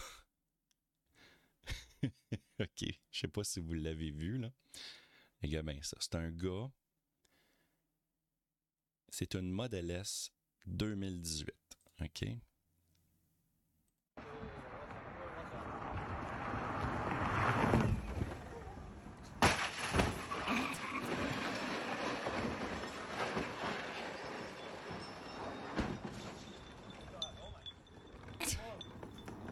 OK. 2.60 2.84
Je 3.12 3.20
sais 3.20 3.30
pas 3.30 3.46
si 3.46 3.62
vous 3.62 3.74
l'avez 3.74 4.12
vu, 4.12 4.38
là. 4.38 4.52
Les 5.42 5.48
gars, 5.48 5.64
ben 5.64 5.82
ça. 5.82 5.96
C'est 6.02 6.16
un 6.16 6.30
gars. 6.30 6.70
C'est 9.10 9.36
une 9.36 9.50
Model 9.50 9.92
S 9.92 10.35
2018. 10.68 11.52
OK? 12.02 12.40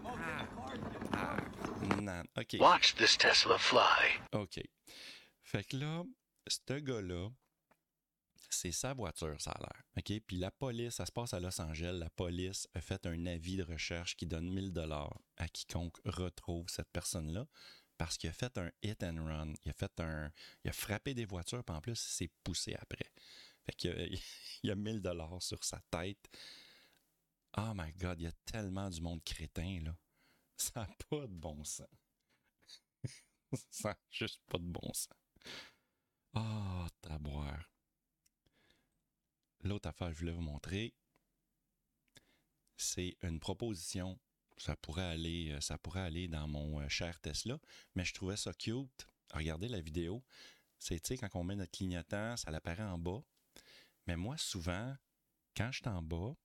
Ah, 0.05 0.47
ah, 1.13 1.37
ah. 2.07 2.23
OK. 2.37 2.59
Watch 2.59 2.95
this 2.95 3.15
Tesla 3.17 3.57
fly. 3.57 4.17
OK. 4.33 4.59
Fait 5.43 5.63
que 5.67 5.77
là, 5.77 6.03
ce 6.47 6.79
gars-là, 6.79 7.29
c'est 8.63 8.71
sa 8.71 8.93
voiture, 8.93 9.35
ça 9.41 9.51
a 9.51 9.59
l'air. 9.59 9.83
OK? 9.97 10.21
Puis 10.25 10.37
la 10.37 10.49
police, 10.49 10.95
ça 10.95 11.05
se 11.05 11.11
passe 11.11 11.33
à 11.33 11.39
Los 11.41 11.59
Angeles. 11.59 11.97
La 11.99 12.09
police 12.09 12.65
a 12.73 12.79
fait 12.79 13.05
un 13.05 13.25
avis 13.25 13.57
de 13.57 13.63
recherche 13.63 14.15
qui 14.15 14.25
donne 14.25 14.49
1000 14.49 14.71
dollars 14.71 15.19
à 15.35 15.49
quiconque 15.49 15.97
retrouve 16.05 16.69
cette 16.69 16.89
personne-là 16.93 17.45
parce 17.97 18.17
qu'il 18.17 18.29
a 18.29 18.33
fait 18.33 18.57
un 18.57 18.71
hit 18.81 19.03
and 19.03 19.25
run. 19.25 19.53
Il 19.65 19.71
a 19.71 19.73
fait 19.73 19.99
un. 19.99 20.31
Il 20.63 20.69
a 20.69 20.71
frappé 20.71 21.13
des 21.13 21.25
voitures, 21.25 21.61
puis 21.61 21.75
en 21.75 21.81
plus, 21.81 21.91
il 21.91 22.11
s'est 22.13 22.31
poussé 22.41 22.73
après. 22.75 23.11
Fait 23.65 23.73
qu'il 23.73 24.19
y 24.63 24.71
a 24.71 24.75
1000 24.75 25.01
dollars 25.01 25.41
sur 25.41 25.61
sa 25.61 25.81
tête. 25.91 26.29
Oh 27.57 27.73
my 27.75 27.91
God, 27.91 28.21
il 28.21 28.23
y 28.23 28.27
a 28.27 28.33
tellement 28.45 28.89
du 28.89 29.01
monde 29.01 29.21
crétin, 29.25 29.81
là. 29.83 29.93
Ça 30.55 30.81
n'a 30.81 30.89
pas 31.09 31.27
de 31.27 31.35
bon 31.35 31.65
sens. 31.65 31.87
ça 33.69 33.89
n'a 33.89 33.97
juste 34.09 34.39
pas 34.47 34.57
de 34.57 34.63
bon 34.63 34.93
sens. 34.93 35.17
Oh, 36.35 36.87
taboire. 37.01 37.72
L'autre 39.63 39.89
affaire 39.89 40.09
que 40.09 40.13
je 40.13 40.19
voulais 40.19 40.33
vous 40.33 40.41
montrer, 40.41 40.93
c'est 42.77 43.17
une 43.21 43.39
proposition. 43.39 44.19
Ça 44.57 44.75
pourrait 44.75 45.03
aller, 45.03 45.51
euh, 45.51 45.61
ça 45.61 45.77
pourrait 45.77 46.01
aller 46.01 46.27
dans 46.27 46.47
mon 46.47 46.79
euh, 46.79 46.87
cher 46.89 47.19
Tesla, 47.21 47.57
mais 47.95 48.05
je 48.05 48.13
trouvais 48.13 48.37
ça 48.37 48.53
cute. 48.53 49.07
Regardez 49.33 49.67
la 49.67 49.81
vidéo. 49.81 50.23
C'est, 50.77 50.99
tu 50.99 51.07
sais, 51.07 51.17
quand 51.17 51.29
on 51.39 51.43
met 51.43 51.55
notre 51.55 51.71
clignotant, 51.71 52.37
ça 52.37 52.51
l'apparaît 52.51 52.83
en 52.83 52.97
bas. 52.97 53.23
Mais 54.05 54.17
moi, 54.17 54.37
souvent, 54.37 54.95
quand 55.55 55.71
je 55.71 55.79
suis 55.79 55.87
en 55.87 56.01
bas, 56.01 56.35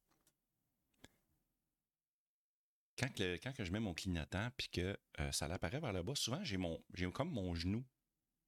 quand, 2.98 3.08
quand 3.18 3.52
que 3.52 3.64
je 3.64 3.72
mets 3.72 3.80
mon 3.80 3.94
clignotant 3.94 4.48
puis 4.56 4.68
que 4.68 4.98
euh, 5.20 5.32
ça 5.32 5.48
l'apparaît 5.48 5.80
vers 5.80 5.92
le 5.92 6.02
bas, 6.02 6.14
souvent 6.14 6.42
j'ai 6.44 6.56
mon 6.56 6.82
j'ai 6.94 7.10
comme 7.10 7.30
mon 7.30 7.54
genou. 7.54 7.84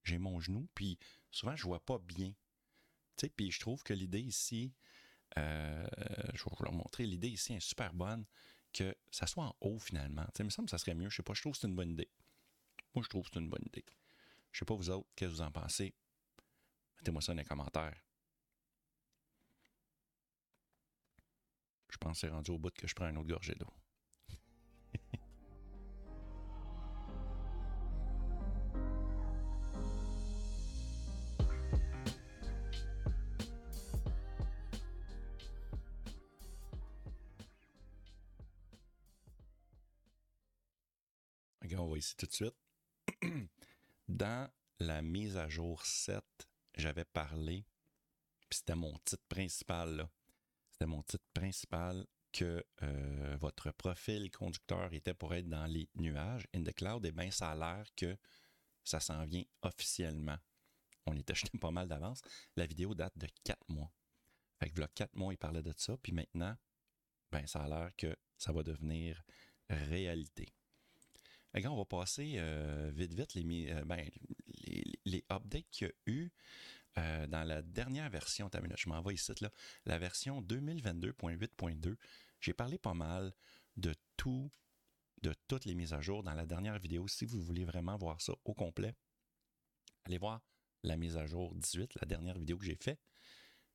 J'ai 0.02 0.18
mon 0.18 0.40
genou, 0.40 0.68
puis 0.74 0.98
souvent 1.30 1.56
je 1.56 1.64
vois 1.64 1.84
pas 1.84 1.98
bien. 1.98 2.32
Puis 3.28 3.50
je 3.50 3.60
trouve 3.60 3.82
que 3.82 3.92
l'idée 3.92 4.20
ici, 4.20 4.72
euh, 5.38 5.86
je 6.34 6.44
vais 6.44 6.50
vous 6.56 6.64
leur 6.64 6.72
montrer, 6.72 7.06
l'idée 7.06 7.28
ici 7.28 7.52
est 7.54 7.60
super 7.60 7.92
bonne, 7.92 8.24
que 8.72 8.96
ça 9.10 9.26
soit 9.26 9.44
en 9.44 9.56
haut 9.60 9.78
finalement. 9.78 10.26
il 10.38 10.44
me 10.44 10.50
semble 10.50 10.66
que 10.66 10.70
ça 10.70 10.78
serait 10.78 10.94
mieux. 10.94 11.10
Je 11.10 11.16
sais 11.16 11.22
pas, 11.22 11.34
je 11.34 11.40
trouve 11.40 11.52
que 11.52 11.58
c'est 11.58 11.68
une 11.68 11.76
bonne 11.76 11.90
idée. 11.90 12.10
Moi, 12.94 13.04
je 13.04 13.08
trouve 13.08 13.24
que 13.24 13.30
c'est 13.32 13.40
une 13.40 13.50
bonne 13.50 13.64
idée. 13.66 13.84
Je 14.52 14.60
sais 14.60 14.64
pas 14.64 14.74
vous 14.74 14.90
autres, 14.90 15.08
qu'est-ce 15.14 15.30
que 15.30 15.36
vous 15.36 15.42
en 15.42 15.52
pensez? 15.52 15.94
Mettez-moi 16.98 17.22
ça 17.22 17.32
dans 17.32 17.38
les 17.38 17.44
commentaires. 17.44 18.02
Je 21.88 21.96
pense 21.96 22.12
que 22.12 22.20
c'est 22.20 22.32
rendu 22.32 22.50
au 22.50 22.58
bout 22.58 22.70
que 22.70 22.86
je 22.86 22.94
prends 22.94 23.06
un 23.06 23.16
autre 23.16 23.28
gorgée 23.28 23.54
d'eau. 23.54 23.72
Tout 42.16 42.26
de 42.26 42.32
suite. 42.32 42.56
Dans 44.08 44.50
la 44.78 45.02
mise 45.02 45.36
à 45.36 45.48
jour 45.48 45.84
7, 45.84 46.24
j'avais 46.74 47.04
parlé, 47.04 47.66
puis 48.48 48.58
c'était 48.58 48.74
mon 48.74 48.96
titre 49.04 49.24
principal, 49.28 50.08
C'était 50.70 50.86
mon 50.86 51.02
titre 51.02 51.26
principal 51.34 52.06
que 52.32 52.64
euh, 52.82 53.36
votre 53.40 53.70
profil 53.72 54.30
conducteur 54.30 54.92
était 54.92 55.14
pour 55.14 55.34
être 55.34 55.48
dans 55.48 55.66
les 55.66 55.88
nuages, 55.96 56.46
in 56.54 56.62
the 56.62 56.72
cloud, 56.72 57.04
et 57.04 57.08
eh 57.08 57.12
bien 57.12 57.30
ça 57.30 57.50
a 57.50 57.54
l'air 57.54 57.86
que 57.96 58.16
ça 58.84 59.00
s'en 59.00 59.24
vient 59.24 59.44
officiellement. 59.62 60.38
On 61.06 61.16
était 61.16 61.32
acheté 61.32 61.58
pas 61.58 61.70
mal 61.70 61.88
d'avance. 61.88 62.20
La 62.56 62.66
vidéo 62.66 62.94
date 62.94 63.16
de 63.18 63.26
4 63.44 63.58
mois. 63.68 63.92
Fait 64.60 64.70
que 64.70 64.80
là, 64.80 64.88
4 64.94 65.14
mois, 65.16 65.32
il 65.32 65.38
parlait 65.38 65.62
de 65.62 65.74
ça, 65.76 65.96
puis 65.98 66.12
maintenant, 66.12 66.56
ben 67.32 67.46
ça 67.46 67.64
a 67.64 67.68
l'air 67.68 67.90
que 67.96 68.16
ça 68.38 68.52
va 68.52 68.62
devenir 68.62 69.22
réalité 69.68 70.52
on 71.54 71.76
va 71.76 71.84
passer 71.84 72.34
euh, 72.36 72.90
vite, 72.94 73.14
vite 73.14 73.34
les, 73.34 73.70
euh, 73.70 73.84
ben, 73.84 74.08
les, 74.66 74.84
les, 75.04 75.24
updates 75.30 75.68
qu'il 75.70 75.88
y 75.88 75.90
a 75.90 75.94
eu 76.06 76.30
euh, 76.98 77.26
dans 77.26 77.44
la 77.44 77.62
dernière 77.62 78.08
version. 78.10 78.50
Je 78.76 78.88
m'en 78.88 79.02
vais 79.02 79.14
ici, 79.14 79.32
là. 79.40 79.50
La 79.84 79.98
version 79.98 80.42
2022.8.2. 80.42 81.96
J'ai 82.40 82.52
parlé 82.52 82.78
pas 82.78 82.94
mal 82.94 83.34
de 83.76 83.94
tout, 84.16 84.50
de 85.22 85.34
toutes 85.48 85.64
les 85.64 85.74
mises 85.74 85.92
à 85.92 86.00
jour 86.00 86.22
dans 86.22 86.34
la 86.34 86.46
dernière 86.46 86.78
vidéo. 86.78 87.06
Si 87.08 87.24
vous 87.24 87.40
voulez 87.40 87.64
vraiment 87.64 87.96
voir 87.96 88.20
ça 88.20 88.32
au 88.44 88.54
complet, 88.54 88.94
allez 90.04 90.18
voir 90.18 90.40
la 90.82 90.96
mise 90.96 91.16
à 91.16 91.26
jour 91.26 91.54
18, 91.54 91.96
la 92.00 92.06
dernière 92.06 92.38
vidéo 92.38 92.56
que 92.58 92.64
j'ai 92.64 92.76
faite. 92.76 93.00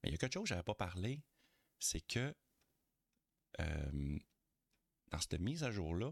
Mais 0.02 0.10
il 0.10 0.12
y 0.14 0.16
a 0.16 0.18
quelque 0.18 0.34
chose 0.34 0.44
que 0.44 0.50
je 0.50 0.54
n'avais 0.54 0.64
pas 0.64 0.76
parlé, 0.76 1.22
c'est 1.80 2.02
que 2.02 2.34
dans 3.58 5.20
cette 5.20 5.40
mise 5.40 5.64
à 5.64 5.72
jour-là, 5.72 6.12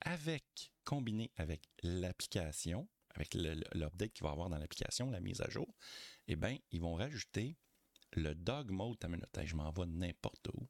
avec, 0.00 0.72
combiné 0.90 1.30
avec 1.36 1.62
l'application, 1.84 2.88
avec 3.10 3.34
l'update 3.34 4.12
qu'il 4.12 4.24
va 4.24 4.32
avoir 4.32 4.50
dans 4.50 4.58
l'application, 4.58 5.08
la 5.08 5.20
mise 5.20 5.40
à 5.40 5.48
jour, 5.48 5.72
eh 6.26 6.34
bien, 6.34 6.58
ils 6.72 6.80
vont 6.80 6.94
rajouter 6.94 7.56
le 8.14 8.34
dog 8.34 8.72
mode, 8.72 8.96
je 9.44 9.54
m'en 9.54 9.70
vais 9.70 9.86
n'importe 9.86 10.48
où. 10.48 10.68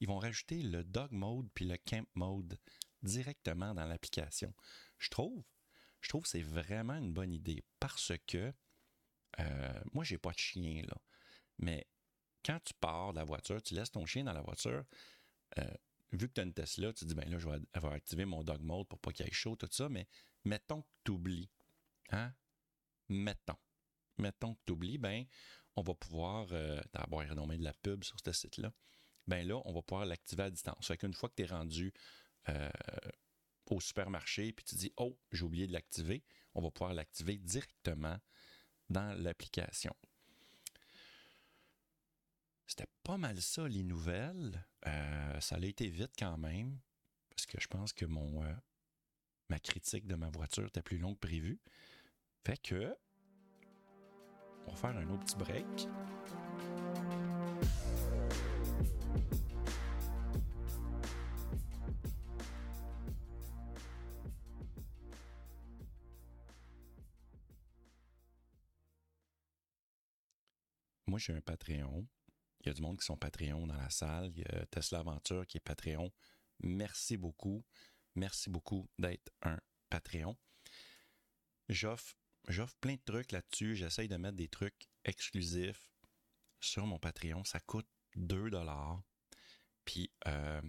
Ils 0.00 0.08
vont 0.08 0.18
rajouter 0.18 0.60
le 0.62 0.84
dog 0.84 1.10
mode 1.12 1.48
puis 1.54 1.64
le 1.64 1.78
camp 1.78 2.06
mode 2.14 2.58
directement 3.02 3.72
dans 3.72 3.86
l'application. 3.86 4.52
Je 4.98 5.08
trouve, 5.08 5.42
je 6.02 6.10
trouve 6.10 6.24
que 6.24 6.28
c'est 6.28 6.42
vraiment 6.42 6.98
une 6.98 7.14
bonne 7.14 7.32
idée 7.32 7.64
parce 7.80 8.12
que 8.26 8.52
euh, 9.40 9.80
moi, 9.94 10.04
j'ai 10.04 10.18
pas 10.18 10.32
de 10.32 10.38
chien, 10.38 10.82
là. 10.82 10.98
Mais 11.56 11.86
quand 12.44 12.60
tu 12.62 12.74
pars 12.74 13.14
de 13.14 13.20
la 13.20 13.24
voiture, 13.24 13.62
tu 13.62 13.72
laisses 13.72 13.92
ton 13.92 14.04
chien 14.04 14.24
dans 14.24 14.34
la 14.34 14.42
voiture, 14.42 14.84
euh, 15.56 15.74
vu 16.12 16.28
que 16.28 16.34
tu 16.34 16.40
as 16.40 16.44
une 16.44 16.54
Tesla, 16.54 16.92
tu 16.92 17.04
te 17.04 17.08
dis, 17.08 17.14
ben 17.14 17.28
là, 17.28 17.38
je 17.38 17.48
vais, 17.48 17.94
activer 17.94 18.24
mon 18.24 18.42
dog 18.42 18.62
mode 18.62 18.86
pour 18.88 18.98
pas 19.00 19.12
qu'il 19.12 19.24
aille 19.24 19.32
chaud, 19.32 19.56
tout 19.56 19.68
ça, 19.70 19.88
mais 19.88 20.06
mettons 20.44 20.82
que 20.82 20.88
tu 21.04 21.12
oublies. 21.12 21.50
Hein? 22.10 22.32
Mettons. 23.08 23.58
Mettons 24.18 24.54
que 24.54 24.60
tu 24.66 24.72
oublies, 24.72 24.98
ben, 24.98 25.24
on 25.76 25.82
va 25.82 25.94
pouvoir, 25.94 26.48
euh, 26.52 26.80
d'abord, 26.92 27.20
renommer 27.20 27.56
de 27.56 27.64
la 27.64 27.72
pub 27.72 28.04
sur 28.04 28.16
ce 28.24 28.32
site-là. 28.32 28.72
Ben 29.26 29.46
là, 29.46 29.60
on 29.64 29.72
va 29.72 29.82
pouvoir 29.82 30.04
l'activer 30.04 30.44
à 30.44 30.50
distance. 30.50 30.86
Fait 30.86 30.96
qu'une 30.96 31.14
fois 31.14 31.28
que 31.28 31.36
tu 31.36 31.42
es 31.42 31.46
rendu 31.46 31.92
euh, 32.48 32.70
au 33.70 33.80
supermarché, 33.80 34.52
puis 34.52 34.64
tu 34.64 34.74
dis, 34.74 34.92
oh, 34.96 35.18
j'ai 35.30 35.44
oublié 35.44 35.66
de 35.66 35.72
l'activer, 35.72 36.24
on 36.54 36.62
va 36.62 36.70
pouvoir 36.70 36.92
l'activer 36.92 37.38
directement 37.38 38.18
dans 38.90 39.18
l'application. 39.18 39.94
C'était 42.66 42.88
pas 43.02 43.18
mal 43.18 43.40
ça, 43.40 43.68
les 43.68 43.82
nouvelles. 43.82 44.66
Euh, 44.86 45.40
ça 45.40 45.56
a 45.56 45.60
été 45.60 45.88
vite 45.88 46.12
quand 46.18 46.38
même, 46.38 46.78
parce 47.30 47.46
que 47.46 47.60
je 47.60 47.68
pense 47.68 47.92
que 47.92 48.06
mon, 48.06 48.42
euh, 48.44 48.54
ma 49.50 49.58
critique 49.58 50.06
de 50.06 50.14
ma 50.14 50.30
voiture 50.30 50.66
était 50.66 50.82
plus 50.82 50.98
longue 50.98 51.14
que 51.16 51.26
prévu. 51.26 51.60
Fait 52.46 52.60
que, 52.60 52.96
on 54.66 54.70
va 54.70 54.76
faire 54.76 54.96
un 54.96 55.08
autre 55.10 55.24
petit 55.24 55.36
break. 55.36 55.88
Moi, 71.06 71.18
j'ai 71.18 71.34
un 71.34 71.42
Patreon. 71.42 72.06
Il 72.62 72.68
y 72.68 72.70
a 72.70 72.74
du 72.74 72.82
monde 72.82 72.98
qui 72.98 73.04
sont 73.04 73.16
Patreon 73.16 73.66
dans 73.66 73.76
la 73.76 73.90
salle. 73.90 74.30
Il 74.36 74.38
y 74.38 74.44
a 74.44 74.66
Tesla 74.66 75.00
Aventure 75.00 75.46
qui 75.46 75.56
est 75.56 75.60
Patreon. 75.60 76.12
Merci 76.60 77.16
beaucoup. 77.16 77.64
Merci 78.14 78.50
beaucoup 78.50 78.88
d'être 78.98 79.32
un 79.42 79.58
Patreon. 79.90 80.36
J'offre, 81.68 82.14
plein 82.80 82.94
de 82.94 83.00
trucs 83.04 83.32
là-dessus. 83.32 83.74
J'essaye 83.74 84.08
de 84.08 84.16
mettre 84.16 84.36
des 84.36 84.48
trucs 84.48 84.86
exclusifs 85.04 85.90
sur 86.60 86.86
mon 86.86 86.98
Patreon. 86.98 87.44
Ça 87.44 87.58
coûte 87.60 87.88
2 88.14 88.50
dollars. 88.50 89.02
Puis, 89.84 90.12
euh, 90.28 90.62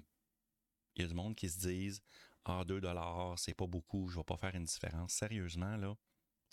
il 0.96 1.02
y 1.02 1.06
a 1.06 1.08
du 1.08 1.14
monde 1.14 1.36
qui 1.36 1.50
se 1.50 1.60
disent 1.60 2.02
Ah, 2.46 2.64
2 2.66 2.82
dollars, 2.82 3.38
c'est 3.38 3.54
pas 3.54 3.68
beaucoup, 3.68 4.08
je 4.10 4.18
vais 4.18 4.24
pas 4.24 4.38
faire 4.38 4.56
une 4.56 4.64
différence. 4.64 5.14
Sérieusement, 5.14 5.78
là, 5.78 5.96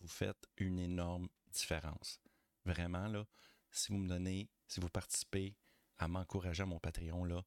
vous 0.00 0.08
faites 0.08 0.46
une 0.56 0.78
énorme 0.78 1.28
différence. 1.50 2.20
Vraiment, 2.64 3.08
là, 3.08 3.26
si 3.70 3.92
vous 3.92 3.98
me 3.98 4.08
donnez 4.08 4.50
si 4.70 4.80
vous 4.80 4.88
participez 4.88 5.56
à 5.98 6.08
m'encourager 6.08 6.62
à 6.62 6.66
mon 6.66 6.78
Patreon, 6.78 7.24
là, 7.24 7.44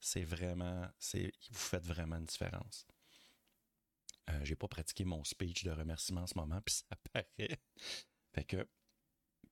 c'est 0.00 0.24
vraiment, 0.24 0.86
c'est, 0.98 1.32
vous 1.50 1.58
faites 1.58 1.86
vraiment 1.86 2.16
une 2.16 2.26
différence. 2.26 2.86
Euh, 4.30 4.40
j'ai 4.44 4.56
pas 4.56 4.68
pratiqué 4.68 5.04
mon 5.04 5.22
speech 5.24 5.64
de 5.64 5.70
remerciement 5.70 6.22
en 6.22 6.26
ce 6.26 6.36
moment, 6.36 6.60
puis 6.66 6.74
ça 6.74 6.96
paraît. 7.12 7.60
Fait 8.32 8.44
que, 8.44 8.68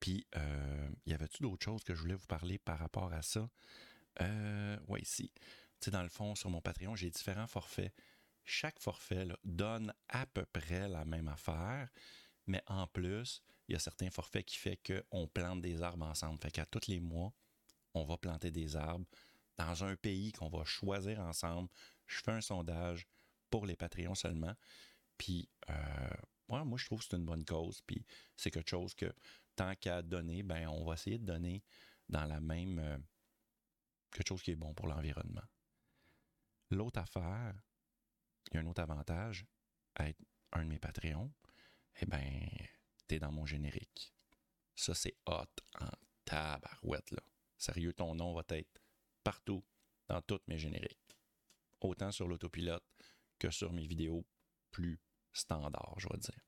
puis, 0.01 0.27
euh, 0.37 0.91
y 1.07 1.15
avait-tu 1.15 1.43
d'autres 1.43 1.65
choses 1.65 1.85
que 1.85 1.95
je 1.95 2.01
voulais 2.01 2.15
vous 2.15 2.27
parler 2.27 2.59
par 2.59 2.79
rapport 2.79 3.13
à 3.13 3.23
ça? 3.23 3.49
Euh, 4.21 4.77
oui, 4.89 5.03
ici. 5.03 5.31
Tu 5.81 5.87
sais, 5.87 5.91
dans 5.93 6.03
le 6.03 6.09
fond, 6.09 6.35
sur 6.35 6.51
mon 6.51 6.61
Patreon, 6.61 6.97
j'ai 6.97 7.11
différents 7.11 7.47
forfaits. 7.47 7.95
Chaque 8.45 8.81
forfait 8.81 9.27
donne 9.45 9.95
à 10.09 10.27
peu 10.27 10.45
près 10.45 10.89
la 10.89 11.05
même 11.05 11.29
affaire, 11.29 11.89
mais 12.47 12.63
en 12.67 12.89
plus, 12.89 13.43
il 13.69 13.73
y 13.73 13.77
a 13.77 13.79
certains 13.79 14.11
forfaits 14.11 14.45
qui 14.45 14.59
font 14.59 14.75
qu'on 14.85 15.27
plante 15.29 15.61
des 15.61 15.83
arbres 15.83 16.07
ensemble. 16.07 16.39
Fait 16.41 16.51
qu'à 16.51 16.67
tous 16.67 16.89
les 16.89 17.01
mois, 17.01 17.33
on 17.95 18.05
va 18.05 18.17
planter 18.17 18.51
des 18.51 18.77
arbres 18.77 19.07
dans 19.59 19.85
un 19.85 19.97
pays 19.97 20.33
qu'on 20.33 20.49
va 20.49 20.65
choisir 20.65 21.21
ensemble. 21.21 21.69
Je 22.07 22.21
fais 22.21 22.33
un 22.33 22.41
sondage 22.41 23.07
pour 23.51 23.67
les 23.67 23.77
Patreons 23.77 24.15
seulement. 24.15 24.55
Puis, 25.19 25.49
euh, 25.71 26.11
moi, 26.49 26.65
je 26.77 26.87
trouve 26.87 27.01
que 27.01 27.07
c'est 27.09 27.17
une 27.17 27.25
bonne 27.25 27.45
cause. 27.45 27.81
Puis, 27.83 28.05
c'est 28.37 28.51
quelque 28.51 28.71
chose 28.71 28.95
que, 28.95 29.13
tant 29.57 29.75
qu'à 29.77 30.03
donner, 30.03 30.43
ben, 30.43 30.69
on 30.69 30.85
va 30.85 30.95
essayer 30.95 31.19
de 31.19 31.25
donner 31.25 31.63
dans 32.09 32.25
la 32.25 32.41
même. 32.41 32.79
Euh, 32.79 32.99
quelque 34.13 34.29
chose 34.29 34.43
qui 34.43 34.53
est 34.53 34.57
bon 34.57 34.75
pour 34.75 34.87
l'environnement. 34.87 35.43
L'autre 36.71 37.01
affaire, 37.01 37.55
il 38.51 38.55
y 38.55 38.57
a 38.59 38.61
un 38.61 38.67
autre 38.67 38.83
avantage 38.83 39.47
à 39.95 40.09
être 40.09 40.21
un 40.53 40.65
de 40.65 40.69
mes 40.69 40.79
Patreons. 40.79 41.33
Eh 42.01 42.07
bien, 42.07 42.49
t'es 43.07 43.19
dans 43.19 43.33
mon 43.33 43.47
générique. 43.47 44.15
Ça, 44.75 44.95
c'est 44.95 45.17
hot 45.27 45.47
en 45.81 45.91
tabarouette, 46.25 47.11
là. 47.11 47.23
Sérieux, 47.59 47.93
ton 47.93 48.15
nom 48.15 48.35
va 48.35 48.43
être 48.49 48.81
partout 49.23 49.65
dans 50.09 50.21
toutes 50.23 50.47
mes 50.49 50.59
génériques. 50.59 50.99
Autant 51.81 52.11
sur 52.11 52.27
l'autopilote 52.27 52.85
que 53.39 53.51
sur 53.51 53.73
mes 53.73 53.87
vidéos 53.87 54.27
plus 54.71 55.01
standards, 55.33 55.99
je 55.99 56.09
vais 56.09 56.19
dire. 56.19 56.41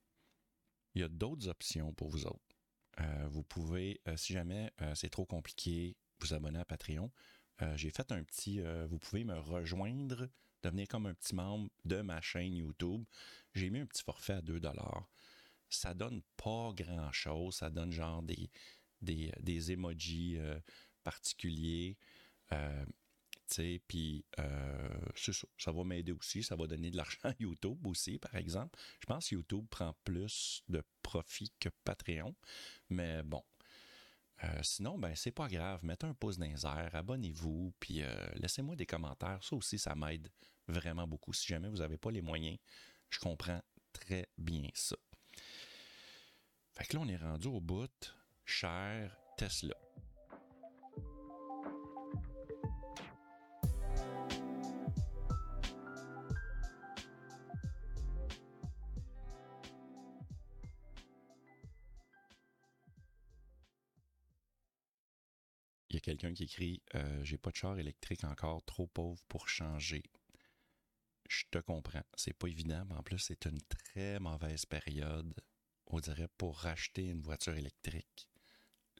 Il 0.93 1.01
y 1.01 1.03
a 1.03 1.09
d'autres 1.09 1.47
options 1.47 1.93
pour 1.93 2.09
vous 2.09 2.25
autres. 2.25 2.55
Euh, 2.99 3.27
vous 3.29 3.43
pouvez, 3.43 4.01
euh, 4.07 4.15
si 4.15 4.33
jamais 4.33 4.71
euh, 4.81 4.95
c'est 4.95 5.09
trop 5.09 5.25
compliqué, 5.25 5.97
vous 6.19 6.33
abonner 6.33 6.59
à 6.59 6.65
Patreon. 6.65 7.11
J'ai 7.75 7.89
fait 7.89 8.11
un 8.11 8.21
petit, 8.25 8.61
vous 8.89 8.99
pouvez 8.99 9.23
me 9.23 9.39
rejoindre, 9.39 10.27
devenir 10.61 10.89
comme 10.89 11.05
un 11.05 11.13
petit 11.13 11.33
membre 11.33 11.69
de 11.85 12.01
ma 12.01 12.19
chaîne 12.19 12.53
YouTube. 12.53 13.05
J'ai 13.53 13.69
mis 13.69 13.79
un 13.79 13.85
petit 13.85 14.03
forfait 14.03 14.33
à 14.33 14.41
2 14.41 14.59
Ça 15.69 15.93
donne 15.93 16.21
pas 16.37 16.71
grand-chose. 16.73 17.55
Ça 17.55 17.69
donne 17.69 17.91
genre 17.91 18.23
des, 18.23 18.49
des, 19.01 19.71
emojis 19.71 20.37
particulier. 21.03 21.97
Euh, 22.51 22.85
puis 23.87 24.25
euh, 24.39 24.89
ça, 25.15 25.31
ça 25.57 25.71
va 25.71 25.83
m'aider 25.83 26.11
aussi, 26.11 26.43
ça 26.43 26.55
va 26.55 26.67
donner 26.67 26.91
de 26.91 26.97
l'argent 26.97 27.19
à 27.23 27.33
YouTube 27.39 27.85
aussi, 27.85 28.17
par 28.17 28.35
exemple. 28.35 28.77
Je 28.99 29.05
pense 29.05 29.29
que 29.29 29.35
YouTube 29.35 29.65
prend 29.69 29.95
plus 30.03 30.63
de 30.67 30.83
profit 31.01 31.51
que 31.59 31.69
Patreon, 31.83 32.35
mais 32.89 33.23
bon. 33.23 33.43
Euh, 34.43 34.59
sinon, 34.63 34.97
ben 34.97 35.15
c'est 35.15 35.31
pas 35.31 35.47
grave, 35.47 35.85
mettez 35.85 36.05
un 36.05 36.13
pouce 36.13 36.37
dans 36.37 36.45
les 36.45 36.65
airs, 36.65 36.93
abonnez-vous, 36.93 37.73
puis 37.79 38.01
euh, 38.01 38.13
laissez-moi 38.35 38.75
des 38.75 38.85
commentaires. 38.85 39.41
Ça 39.43 39.55
aussi, 39.55 39.79
ça 39.79 39.95
m'aide 39.95 40.29
vraiment 40.67 41.07
beaucoup. 41.07 41.31
Si 41.31 41.47
jamais 41.47 41.69
vous 41.69 41.77
n'avez 41.77 41.97
pas 41.97 42.11
les 42.11 42.21
moyens, 42.21 42.57
je 43.09 43.19
comprends 43.19 43.61
très 43.93 44.27
bien 44.37 44.67
ça. 44.73 44.97
Fait 46.77 46.85
que 46.85 46.97
là, 46.97 47.03
on 47.03 47.07
est 47.07 47.17
rendu 47.17 47.47
au 47.47 47.61
bout. 47.61 48.15
Cher 48.45 49.17
Tesla. 49.37 49.75
il 65.95 65.95
y 65.95 65.97
a 65.97 66.01
quelqu'un 66.01 66.33
qui 66.33 66.43
écrit 66.43 66.83
euh, 66.95 67.23
J'ai 67.23 67.37
pas 67.37 67.51
de 67.51 67.55
char 67.55 67.79
électrique 67.79 68.25
encore, 68.25 68.63
trop 68.65 68.85
pauvre 68.85 69.23
pour 69.29 69.47
changer. 69.47 70.03
Je 71.29 71.45
te 71.49 71.57
comprends. 71.59 72.03
C'est 72.15 72.33
pas 72.33 72.47
évident, 72.47 72.83
mais 72.89 72.95
en 72.95 73.03
plus, 73.03 73.19
c'est 73.19 73.45
une 73.45 73.61
très 73.61 74.19
mauvaise 74.19 74.65
période, 74.65 75.33
on 75.87 75.99
dirait, 75.99 76.27
pour 76.37 76.57
racheter 76.57 77.05
une 77.05 77.21
voiture 77.21 77.55
électrique. 77.55 78.27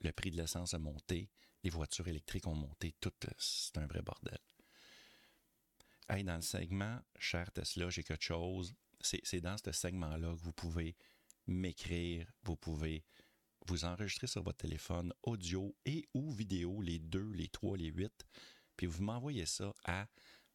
Le 0.02 0.12
prix 0.12 0.32
de 0.32 0.38
l'essence 0.38 0.74
a 0.74 0.80
monté, 0.80 1.30
les 1.64 1.70
voitures 1.70 2.08
électriques 2.08 2.48
ont 2.48 2.56
monté, 2.56 2.94
tout, 3.00 3.12
c'est 3.38 3.78
un 3.78 3.88
vrai 3.88 4.02
bordel. 4.02 4.40
Hey, 6.08 6.24
dans 6.24 6.36
le 6.36 6.42
segment 6.42 7.00
Cher 7.18 7.52
Tesla, 7.52 7.90
j'ai 7.90 8.04
quelque 8.04 8.24
chose. 8.24 8.76
C'est 9.02 9.42
dans 9.42 9.58
ce 9.58 9.72
segment-là 9.72 10.32
que 10.32 10.40
vous 10.40 10.54
pouvez 10.54 10.96
m'écrire, 11.48 12.32
vous 12.44 12.56
pouvez 12.56 13.04
vous 13.68 13.86
enregistrez 13.86 14.28
sur 14.28 14.44
votre 14.44 14.58
téléphone 14.58 15.12
audio 15.24 15.76
et 15.86 16.08
ou 16.14 16.32
vidéo, 16.32 16.82
les 16.82 17.00
deux, 17.00 17.32
les 17.32 17.48
trois, 17.48 17.78
les 17.78 17.88
huit, 17.88 18.26
puis 18.78 18.86
vous 18.86 19.04
m'envoyez 19.04 19.46
ça 19.46 19.74
à 19.86 20.08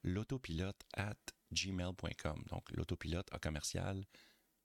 l'autopilote 0.03 0.81
at 0.95 1.17
gmail.com. 1.53 2.45
Donc, 2.51 2.71
l'autopilote 2.71 3.27
à 3.33 3.39
commercial 3.39 4.05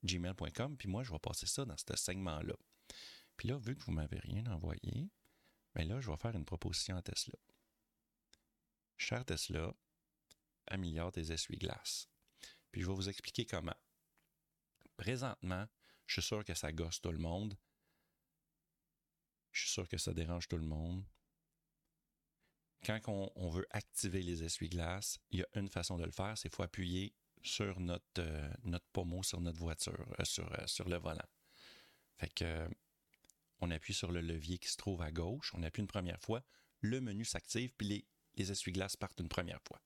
gmail.com. 0.04 0.76
Puis 0.76 0.88
moi, 0.88 1.02
je 1.02 1.12
vais 1.12 1.18
passer 1.18 1.46
ça 1.46 1.64
dans 1.64 1.76
ce 1.76 1.96
segment-là. 1.96 2.54
Puis 3.36 3.48
là, 3.48 3.58
vu 3.58 3.76
que 3.76 3.82
vous 3.84 3.92
ne 3.92 3.96
m'avez 3.96 4.18
rien 4.18 4.46
envoyé, 4.46 5.10
bien 5.74 5.84
là, 5.84 6.00
je 6.00 6.10
vais 6.10 6.16
faire 6.16 6.34
une 6.34 6.44
proposition 6.44 6.96
à 6.96 7.02
Tesla. 7.02 7.38
Cher 8.96 9.24
Tesla, 9.24 9.74
améliore 10.66 11.12
tes 11.12 11.32
essuie-glaces. 11.32 12.08
Puis 12.72 12.82
je 12.82 12.86
vais 12.86 12.94
vous 12.94 13.08
expliquer 13.08 13.44
comment. 13.46 13.76
Présentement, 14.96 15.66
je 16.06 16.20
suis 16.20 16.28
sûr 16.28 16.44
que 16.44 16.54
ça 16.54 16.72
gosse 16.72 17.00
tout 17.00 17.12
le 17.12 17.18
monde, 17.18 17.56
je 19.52 19.62
suis 19.62 19.70
sûr 19.70 19.88
que 19.88 19.98
ça 19.98 20.12
dérange 20.12 20.48
tout 20.48 20.58
le 20.58 20.66
monde. 20.66 21.04
Quand 22.84 23.00
on, 23.08 23.50
veut 23.50 23.66
activer 23.70 24.22
les 24.22 24.44
essuie-glaces, 24.44 25.18
il 25.30 25.40
y 25.40 25.42
a 25.42 25.46
une 25.54 25.68
façon 25.68 25.98
de 25.98 26.04
le 26.04 26.12
faire, 26.12 26.36
c'est 26.38 26.54
faut 26.54 26.62
appuyer 26.62 27.14
sur 27.46 27.80
notre, 27.80 28.04
euh, 28.18 28.50
notre 28.64 28.86
pommeau 28.92 29.22
sur 29.22 29.40
notre 29.40 29.58
voiture, 29.58 30.14
euh, 30.20 30.24
sur, 30.24 30.52
euh, 30.52 30.66
sur 30.66 30.88
le 30.88 30.96
volant. 30.96 31.28
Fait 32.16 32.32
que 32.32 32.68
on 33.60 33.70
appuie 33.70 33.94
sur 33.94 34.12
le 34.12 34.20
levier 34.20 34.58
qui 34.58 34.68
se 34.68 34.76
trouve 34.76 35.00
à 35.00 35.10
gauche, 35.10 35.52
on 35.54 35.62
appuie 35.62 35.80
une 35.80 35.88
première 35.88 36.20
fois, 36.20 36.44
le 36.80 37.00
menu 37.00 37.24
s'active, 37.24 37.72
puis 37.76 37.88
les, 37.88 38.06
les 38.34 38.52
essuie-glaces 38.52 38.96
partent 38.96 39.20
une 39.20 39.30
première 39.30 39.62
fois. 39.66 39.80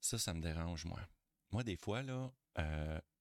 Ça, 0.00 0.18
ça 0.18 0.32
me 0.32 0.40
dérange, 0.40 0.86
moi. 0.86 1.00
Moi, 1.50 1.62
des 1.62 1.76
fois, 1.76 2.02
là, 2.02 2.32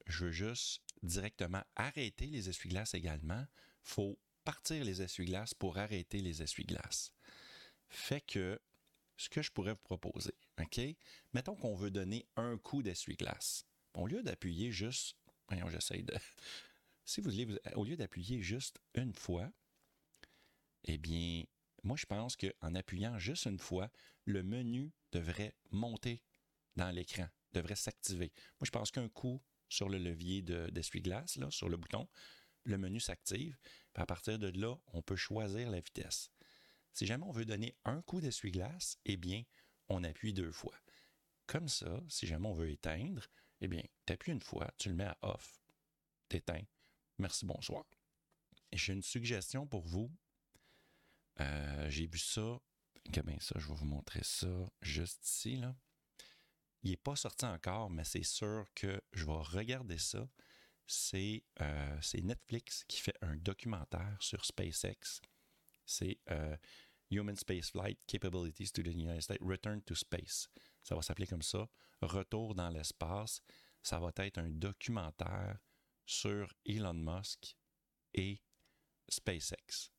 je 0.06 0.26
veux 0.26 0.32
juste 0.32 0.82
directement 1.04 1.62
arrêter 1.76 2.28
les 2.28 2.50
essuie-glaces 2.50 2.94
également. 2.94 3.46
faut 3.84 4.18
partir 4.46 4.86
les 4.86 5.02
essuie-glaces 5.02 5.54
pour 5.54 5.78
arrêter 5.78 6.22
les 6.22 6.42
essuie-glaces. 6.42 7.12
Fait 7.90 8.22
que 8.22 8.62
ce 9.18 9.30
que 9.30 9.42
je 9.42 9.52
pourrais 9.52 9.74
vous 9.74 9.84
proposer, 9.84 10.36
OK? 10.62 10.82
Mettons 11.34 11.56
qu'on 11.56 11.76
veut 11.76 11.92
donner 11.92 12.28
un 12.36 12.58
coup 12.58 12.82
d'essuie-glace. 12.82 13.66
Au 13.94 14.08
lieu 14.08 14.24
d'appuyer 14.24 14.72
juste. 14.72 15.18
Voyons, 15.50 15.70
j'essaie 15.70 16.02
de. 16.02 16.14
Si 17.08 17.22
vous 17.22 17.30
voulez, 17.30 17.60
au 17.76 17.86
lieu 17.86 17.96
d'appuyer 17.96 18.42
juste 18.42 18.80
une 18.96 19.14
fois, 19.14 19.52
eh 20.86 20.98
bien, 20.98 21.44
moi, 21.84 21.96
je 21.98 22.08
pense 22.08 22.36
qu'en 22.36 22.74
appuyant 22.74 23.20
juste 23.20 23.46
une 23.46 23.60
fois, 23.60 23.92
le 24.26 24.42
menu 24.42 24.92
devrait 25.12 25.54
monter 25.70 26.24
dans 26.76 26.90
l'écran, 26.90 27.28
devrait 27.54 27.76
s'activer. 27.76 28.32
Moi, 28.60 28.66
je 28.66 28.72
pense 28.72 28.90
qu'un 28.90 29.08
coup 29.08 29.40
sur 29.70 29.88
le 29.88 30.00
levier 30.00 30.42
d'essuie-glace, 30.42 31.36
là, 31.38 31.52
sur 31.52 31.70
le 31.70 31.78
bouton, 31.78 32.08
le 32.64 32.80
menu 32.80 33.00
s'active. 33.00 33.56
À 33.94 34.08
partir 34.08 34.40
de 34.40 34.48
là, 34.60 34.76
on 34.94 35.04
peut 35.04 35.16
choisir 35.16 35.70
la 35.70 35.80
vitesse. 35.80 36.32
Si 36.92 37.06
jamais 37.06 37.26
on 37.26 37.32
veut 37.32 37.46
donner 37.46 37.76
un 37.86 38.02
coup 38.02 38.20
d'essuie-glace, 38.20 38.98
eh 39.06 39.18
bien, 39.18 39.44
on 39.90 40.04
appuie 40.04 40.34
deux 40.34 40.52
fois. 40.52 40.76
Comme 41.48 41.68
ça, 41.68 42.02
si 42.10 42.28
jamais 42.28 42.48
on 42.48 42.54
veut 42.54 42.70
éteindre, 42.70 43.28
eh 43.62 43.68
bien, 43.68 43.84
tu 44.06 44.14
appuies 44.14 44.32
une 44.32 44.42
fois, 44.42 44.72
tu 44.78 44.90
le 44.90 44.96
mets 44.96 45.06
à 45.06 45.18
off, 45.22 45.62
t'éteins. 46.28 46.66
Merci, 47.18 47.46
bonsoir. 47.46 47.86
J'ai 48.74 48.94
une 48.94 49.04
suggestion 49.04 49.68
pour 49.68 49.86
vous. 49.86 50.12
Euh, 51.40 51.90
j'ai 51.90 52.08
vu 52.08 52.18
ça. 52.18 52.60
Bien 53.06 53.40
ça, 53.40 53.56
je 53.60 53.68
vais 53.68 53.76
vous 53.76 53.86
montrer 53.86 54.24
ça 54.24 54.48
juste 54.82 55.26
ici. 55.28 55.58
Là. 55.58 55.76
Il 56.82 56.90
n'est 56.90 56.98
pas 56.98 57.16
sorti 57.16 57.46
encore, 57.46 57.90
mais 57.90 58.04
c'est 58.04 58.24
sûr 58.24 58.66
que 58.74 59.00
je 59.14 59.26
vais 59.26 59.32
regarder 59.32 60.00
ça 60.00 60.28
euh, 61.62 61.98
c'est 62.02 62.22
Netflix 62.22 62.84
qui 62.88 63.00
fait 63.02 63.16
un 63.22 63.36
documentaire 63.38 64.18
sur 64.20 64.46
SpaceX. 64.46 65.22
C'est 65.86 66.20
euh, 66.32 66.56
Human 67.10 67.36
Space 67.36 67.70
Flight 67.70 68.00
Capabilities 68.08 68.72
to 68.72 68.82
the 68.82 68.94
United 68.94 69.22
States, 69.22 69.42
Return 69.42 69.82
to 69.84 69.96
Space. 69.96 70.48
Ça 70.84 70.96
va 70.96 71.02
s'appeler 71.02 71.28
comme 71.28 71.42
ça, 71.42 71.68
Retour 72.02 72.56
dans 72.56 72.70
l'espace. 72.70 73.42
Ça 73.82 74.00
va 74.00 74.12
être 74.18 74.38
un 74.38 74.50
documentaire 74.50 75.60
sur 76.06 76.52
Elon 76.66 76.94
Musk 76.94 77.56
et 78.14 78.42
SpaceX. 79.08 79.92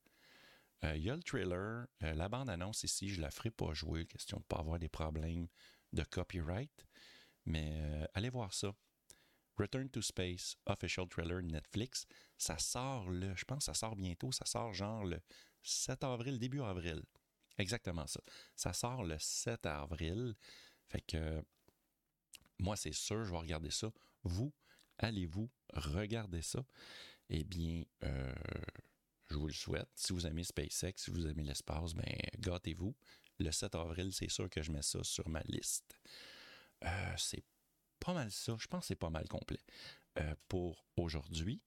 Euh, 0.85 0.97
il 0.97 1.05
y 1.05 1.11
a 1.11 1.17
le 1.17 1.23
trailer, 1.23 1.87
la 2.01 2.29
bande-annonce 2.29 2.83
ici, 2.85 3.09
je 3.09 3.17
ne 3.17 3.23
la 3.23 3.31
ferai 3.31 3.51
pas 3.51 3.73
jouer, 3.73 4.07
question 4.07 4.39
de 4.39 4.43
ne 4.43 4.47
pas 4.47 4.59
avoir 4.59 4.79
des 4.79 4.89
problèmes 4.89 5.49
de 5.93 6.05
copyright, 6.05 6.87
mais 7.45 8.07
allez 8.15 8.29
voir 8.29 8.53
ça. 8.53 8.75
Return 9.59 9.89
to 9.89 10.03
Space, 10.03 10.57
official 10.67 11.09
trailer 11.09 11.43
Netflix. 11.43 12.07
Ça 12.37 12.59
sort 12.59 13.09
le, 13.09 13.35
je 13.35 13.45
pense 13.45 13.59
que 13.59 13.65
ça 13.65 13.75
sort 13.75 13.97
bientôt, 13.97 14.31
ça 14.33 14.45
sort 14.45 14.75
genre 14.75 15.05
le 15.05 15.21
7 15.67 16.05
avril, 16.05 16.39
début 16.39 16.63
avril. 16.63 17.03
Exactement 17.59 18.07
ça. 18.07 18.21
Ça 18.55 18.73
sort 18.73 19.05
le 19.05 19.17
7 19.19 19.67
avril. 19.67 20.35
Fait 20.89 21.01
que 21.01 21.43
moi, 22.59 22.77
c'est 22.77 22.93
sûr, 22.93 23.25
je 23.25 23.31
vais 23.31 23.39
regarder 23.39 23.71
ça. 23.71 23.91
Vous, 24.23 24.53
allez-vous 24.99 25.51
regarder 25.75 26.43
ça? 26.43 26.65
Eh 27.29 27.45
bien, 27.45 27.83
euh, 28.05 28.35
je 29.29 29.37
vous 29.37 29.49
le 29.49 29.53
souhaite. 29.53 29.89
Si 29.95 30.13
vous 30.13 30.27
aimez 30.27 30.45
SpaceX, 30.45 30.93
si 30.97 31.11
vous 31.11 31.27
aimez 31.27 31.43
l'espace, 31.43 31.95
ben 31.95 32.17
gâtez-vous. 32.39 32.95
Le 33.39 33.51
7 33.51 33.75
avril, 33.75 34.13
c'est 34.13 34.31
sûr 34.31 34.49
que 34.49 34.63
je 34.63 34.71
mets 34.71 34.83
ça 34.83 35.03
sur 35.03 35.29
ma 35.29 35.43
liste. 35.43 35.99
Euh, 36.85 37.15
c'est 37.19 37.45
pas 37.99 38.15
mal 38.15 38.31
ça. 38.31 38.57
Je 38.59 38.67
pense 38.67 38.83
que 38.83 38.87
c'est 38.89 38.97
pas 38.97 39.11
mal 39.11 39.29
complet 39.29 39.61
euh, 40.19 40.35
pour 40.49 40.87
aujourd'hui. 40.97 41.61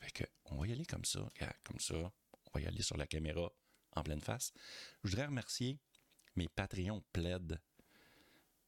Fait 0.00 0.10
que 0.10 0.24
on 0.46 0.56
va 0.56 0.66
y 0.66 0.72
aller 0.72 0.86
comme 0.86 1.04
ça, 1.04 1.28
comme 1.62 1.78
ça. 1.78 2.12
Va 2.54 2.60
y 2.60 2.66
aller 2.66 2.82
sur 2.82 2.96
la 2.96 3.06
caméra 3.06 3.52
en 3.92 4.02
pleine 4.02 4.20
face. 4.20 4.52
Je 5.02 5.10
voudrais 5.10 5.26
remercier 5.26 5.78
mes 6.36 6.48
Patreons 6.48 7.02
plaid. 7.12 7.60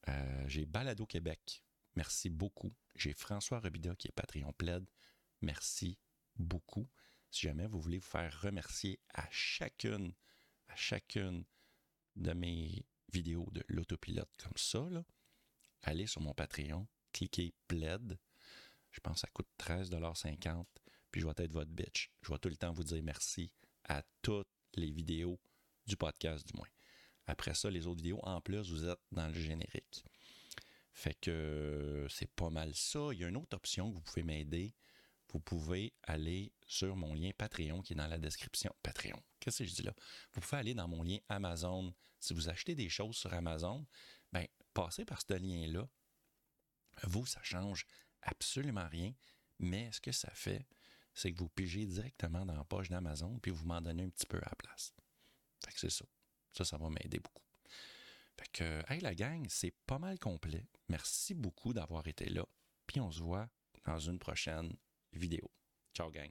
Euh, 0.09 0.47
j'ai 0.47 0.65
Balado 0.65 1.05
Québec. 1.05 1.63
Merci 1.95 2.29
beaucoup. 2.29 2.73
J'ai 2.95 3.13
François 3.13 3.59
Robida 3.59 3.95
qui 3.95 4.07
est 4.07 4.11
Patreon 4.11 4.53
plaid. 4.53 4.85
Merci 5.41 5.97
beaucoup. 6.35 6.87
Si 7.29 7.41
jamais 7.41 7.67
vous 7.67 7.79
voulez 7.79 7.97
vous 7.99 8.05
faire 8.05 8.41
remercier 8.41 8.99
à 9.13 9.27
chacune, 9.31 10.13
à 10.67 10.75
chacune 10.75 11.43
de 12.15 12.33
mes 12.33 12.85
vidéos 13.11 13.47
de 13.51 13.63
l'autopilote 13.67 14.31
comme 14.37 14.57
ça, 14.57 14.87
allez 15.83 16.07
sur 16.07 16.21
mon 16.21 16.33
Patreon, 16.33 16.87
cliquez 17.11 17.53
plaid. 17.67 18.17
Je 18.91 18.99
pense 18.99 19.15
que 19.15 19.19
ça 19.21 19.27
coûte 19.33 19.49
13,50$. 19.59 20.65
Puis 21.11 21.21
je 21.21 21.27
vais 21.27 21.33
être 21.37 21.53
votre 21.53 21.71
bitch. 21.71 22.11
Je 22.21 22.31
vais 22.31 22.39
tout 22.39 22.49
le 22.49 22.57
temps 22.57 22.71
vous 22.71 22.83
dire 22.83 23.01
merci 23.03 23.51
à 23.87 24.03
toutes 24.21 24.47
les 24.75 24.91
vidéos 24.91 25.39
du 25.85 25.95
podcast, 25.95 26.45
du 26.47 26.53
moins. 26.55 26.67
Après 27.27 27.53
ça, 27.53 27.69
les 27.69 27.87
autres 27.87 27.97
vidéos, 27.97 28.19
en 28.23 28.41
plus, 28.41 28.69
vous 28.69 28.85
êtes 28.85 28.99
dans 29.11 29.27
le 29.27 29.33
générique. 29.33 30.03
Fait 30.93 31.13
que 31.13 32.07
c'est 32.09 32.31
pas 32.31 32.49
mal 32.49 32.73
ça. 32.73 33.09
Il 33.11 33.19
y 33.19 33.23
a 33.23 33.27
une 33.27 33.37
autre 33.37 33.55
option 33.55 33.89
que 33.89 33.95
vous 33.95 34.01
pouvez 34.01 34.23
m'aider. 34.23 34.73
Vous 35.31 35.39
pouvez 35.39 35.93
aller 36.03 36.53
sur 36.65 36.95
mon 36.95 37.13
lien 37.13 37.31
Patreon 37.37 37.81
qui 37.81 37.93
est 37.93 37.95
dans 37.97 38.07
la 38.07 38.17
description. 38.17 38.73
Patreon, 38.81 39.21
qu'est-ce 39.39 39.59
que 39.59 39.65
je 39.65 39.75
dis 39.75 39.83
là? 39.83 39.93
Vous 40.33 40.41
pouvez 40.41 40.57
aller 40.57 40.73
dans 40.73 40.87
mon 40.87 41.03
lien 41.03 41.17
Amazon. 41.27 41.93
Si 42.19 42.33
vous 42.33 42.49
achetez 42.49 42.75
des 42.75 42.89
choses 42.89 43.17
sur 43.17 43.33
Amazon, 43.33 43.85
ben, 44.31 44.47
passez 44.73 45.05
par 45.05 45.21
ce 45.21 45.33
lien-là. 45.33 45.87
Vous, 47.03 47.25
ça 47.25 47.43
change 47.43 47.85
absolument 48.21 48.87
rien, 48.87 49.13
mais 49.59 49.91
ce 49.91 50.01
que 50.01 50.11
ça 50.11 50.31
fait, 50.33 50.65
c'est 51.17 51.33
que 51.33 51.39
vous 51.39 51.49
pigez 51.49 51.87
directement 51.87 52.45
dans 52.45 52.55
la 52.55 52.63
poche 52.63 52.89
d'Amazon 52.89 53.39
puis 53.39 53.49
vous 53.49 53.65
m'en 53.65 53.81
donnez 53.81 54.03
un 54.03 54.09
petit 54.09 54.27
peu 54.27 54.37
à 54.37 54.49
la 54.49 54.55
place. 54.55 54.93
Fait 55.65 55.73
que 55.73 55.79
c'est 55.79 55.89
ça. 55.89 56.05
Ça, 56.51 56.63
ça 56.63 56.77
va 56.77 56.91
m'aider 56.91 57.19
beaucoup. 57.19 57.43
Fait 58.39 58.47
que, 58.53 58.93
hey, 58.93 59.01
la 59.01 59.15
gang, 59.15 59.43
c'est 59.49 59.73
pas 59.87 59.97
mal 59.97 60.19
complet. 60.19 60.67
Merci 60.89 61.33
beaucoup 61.33 61.73
d'avoir 61.73 62.05
été 62.07 62.29
là. 62.29 62.45
Puis 62.85 62.99
on 62.99 63.09
se 63.09 63.21
voit 63.21 63.49
dans 63.83 63.97
une 63.97 64.19
prochaine 64.19 64.71
vidéo. 65.11 65.49
Ciao, 65.95 66.11
gang. 66.11 66.29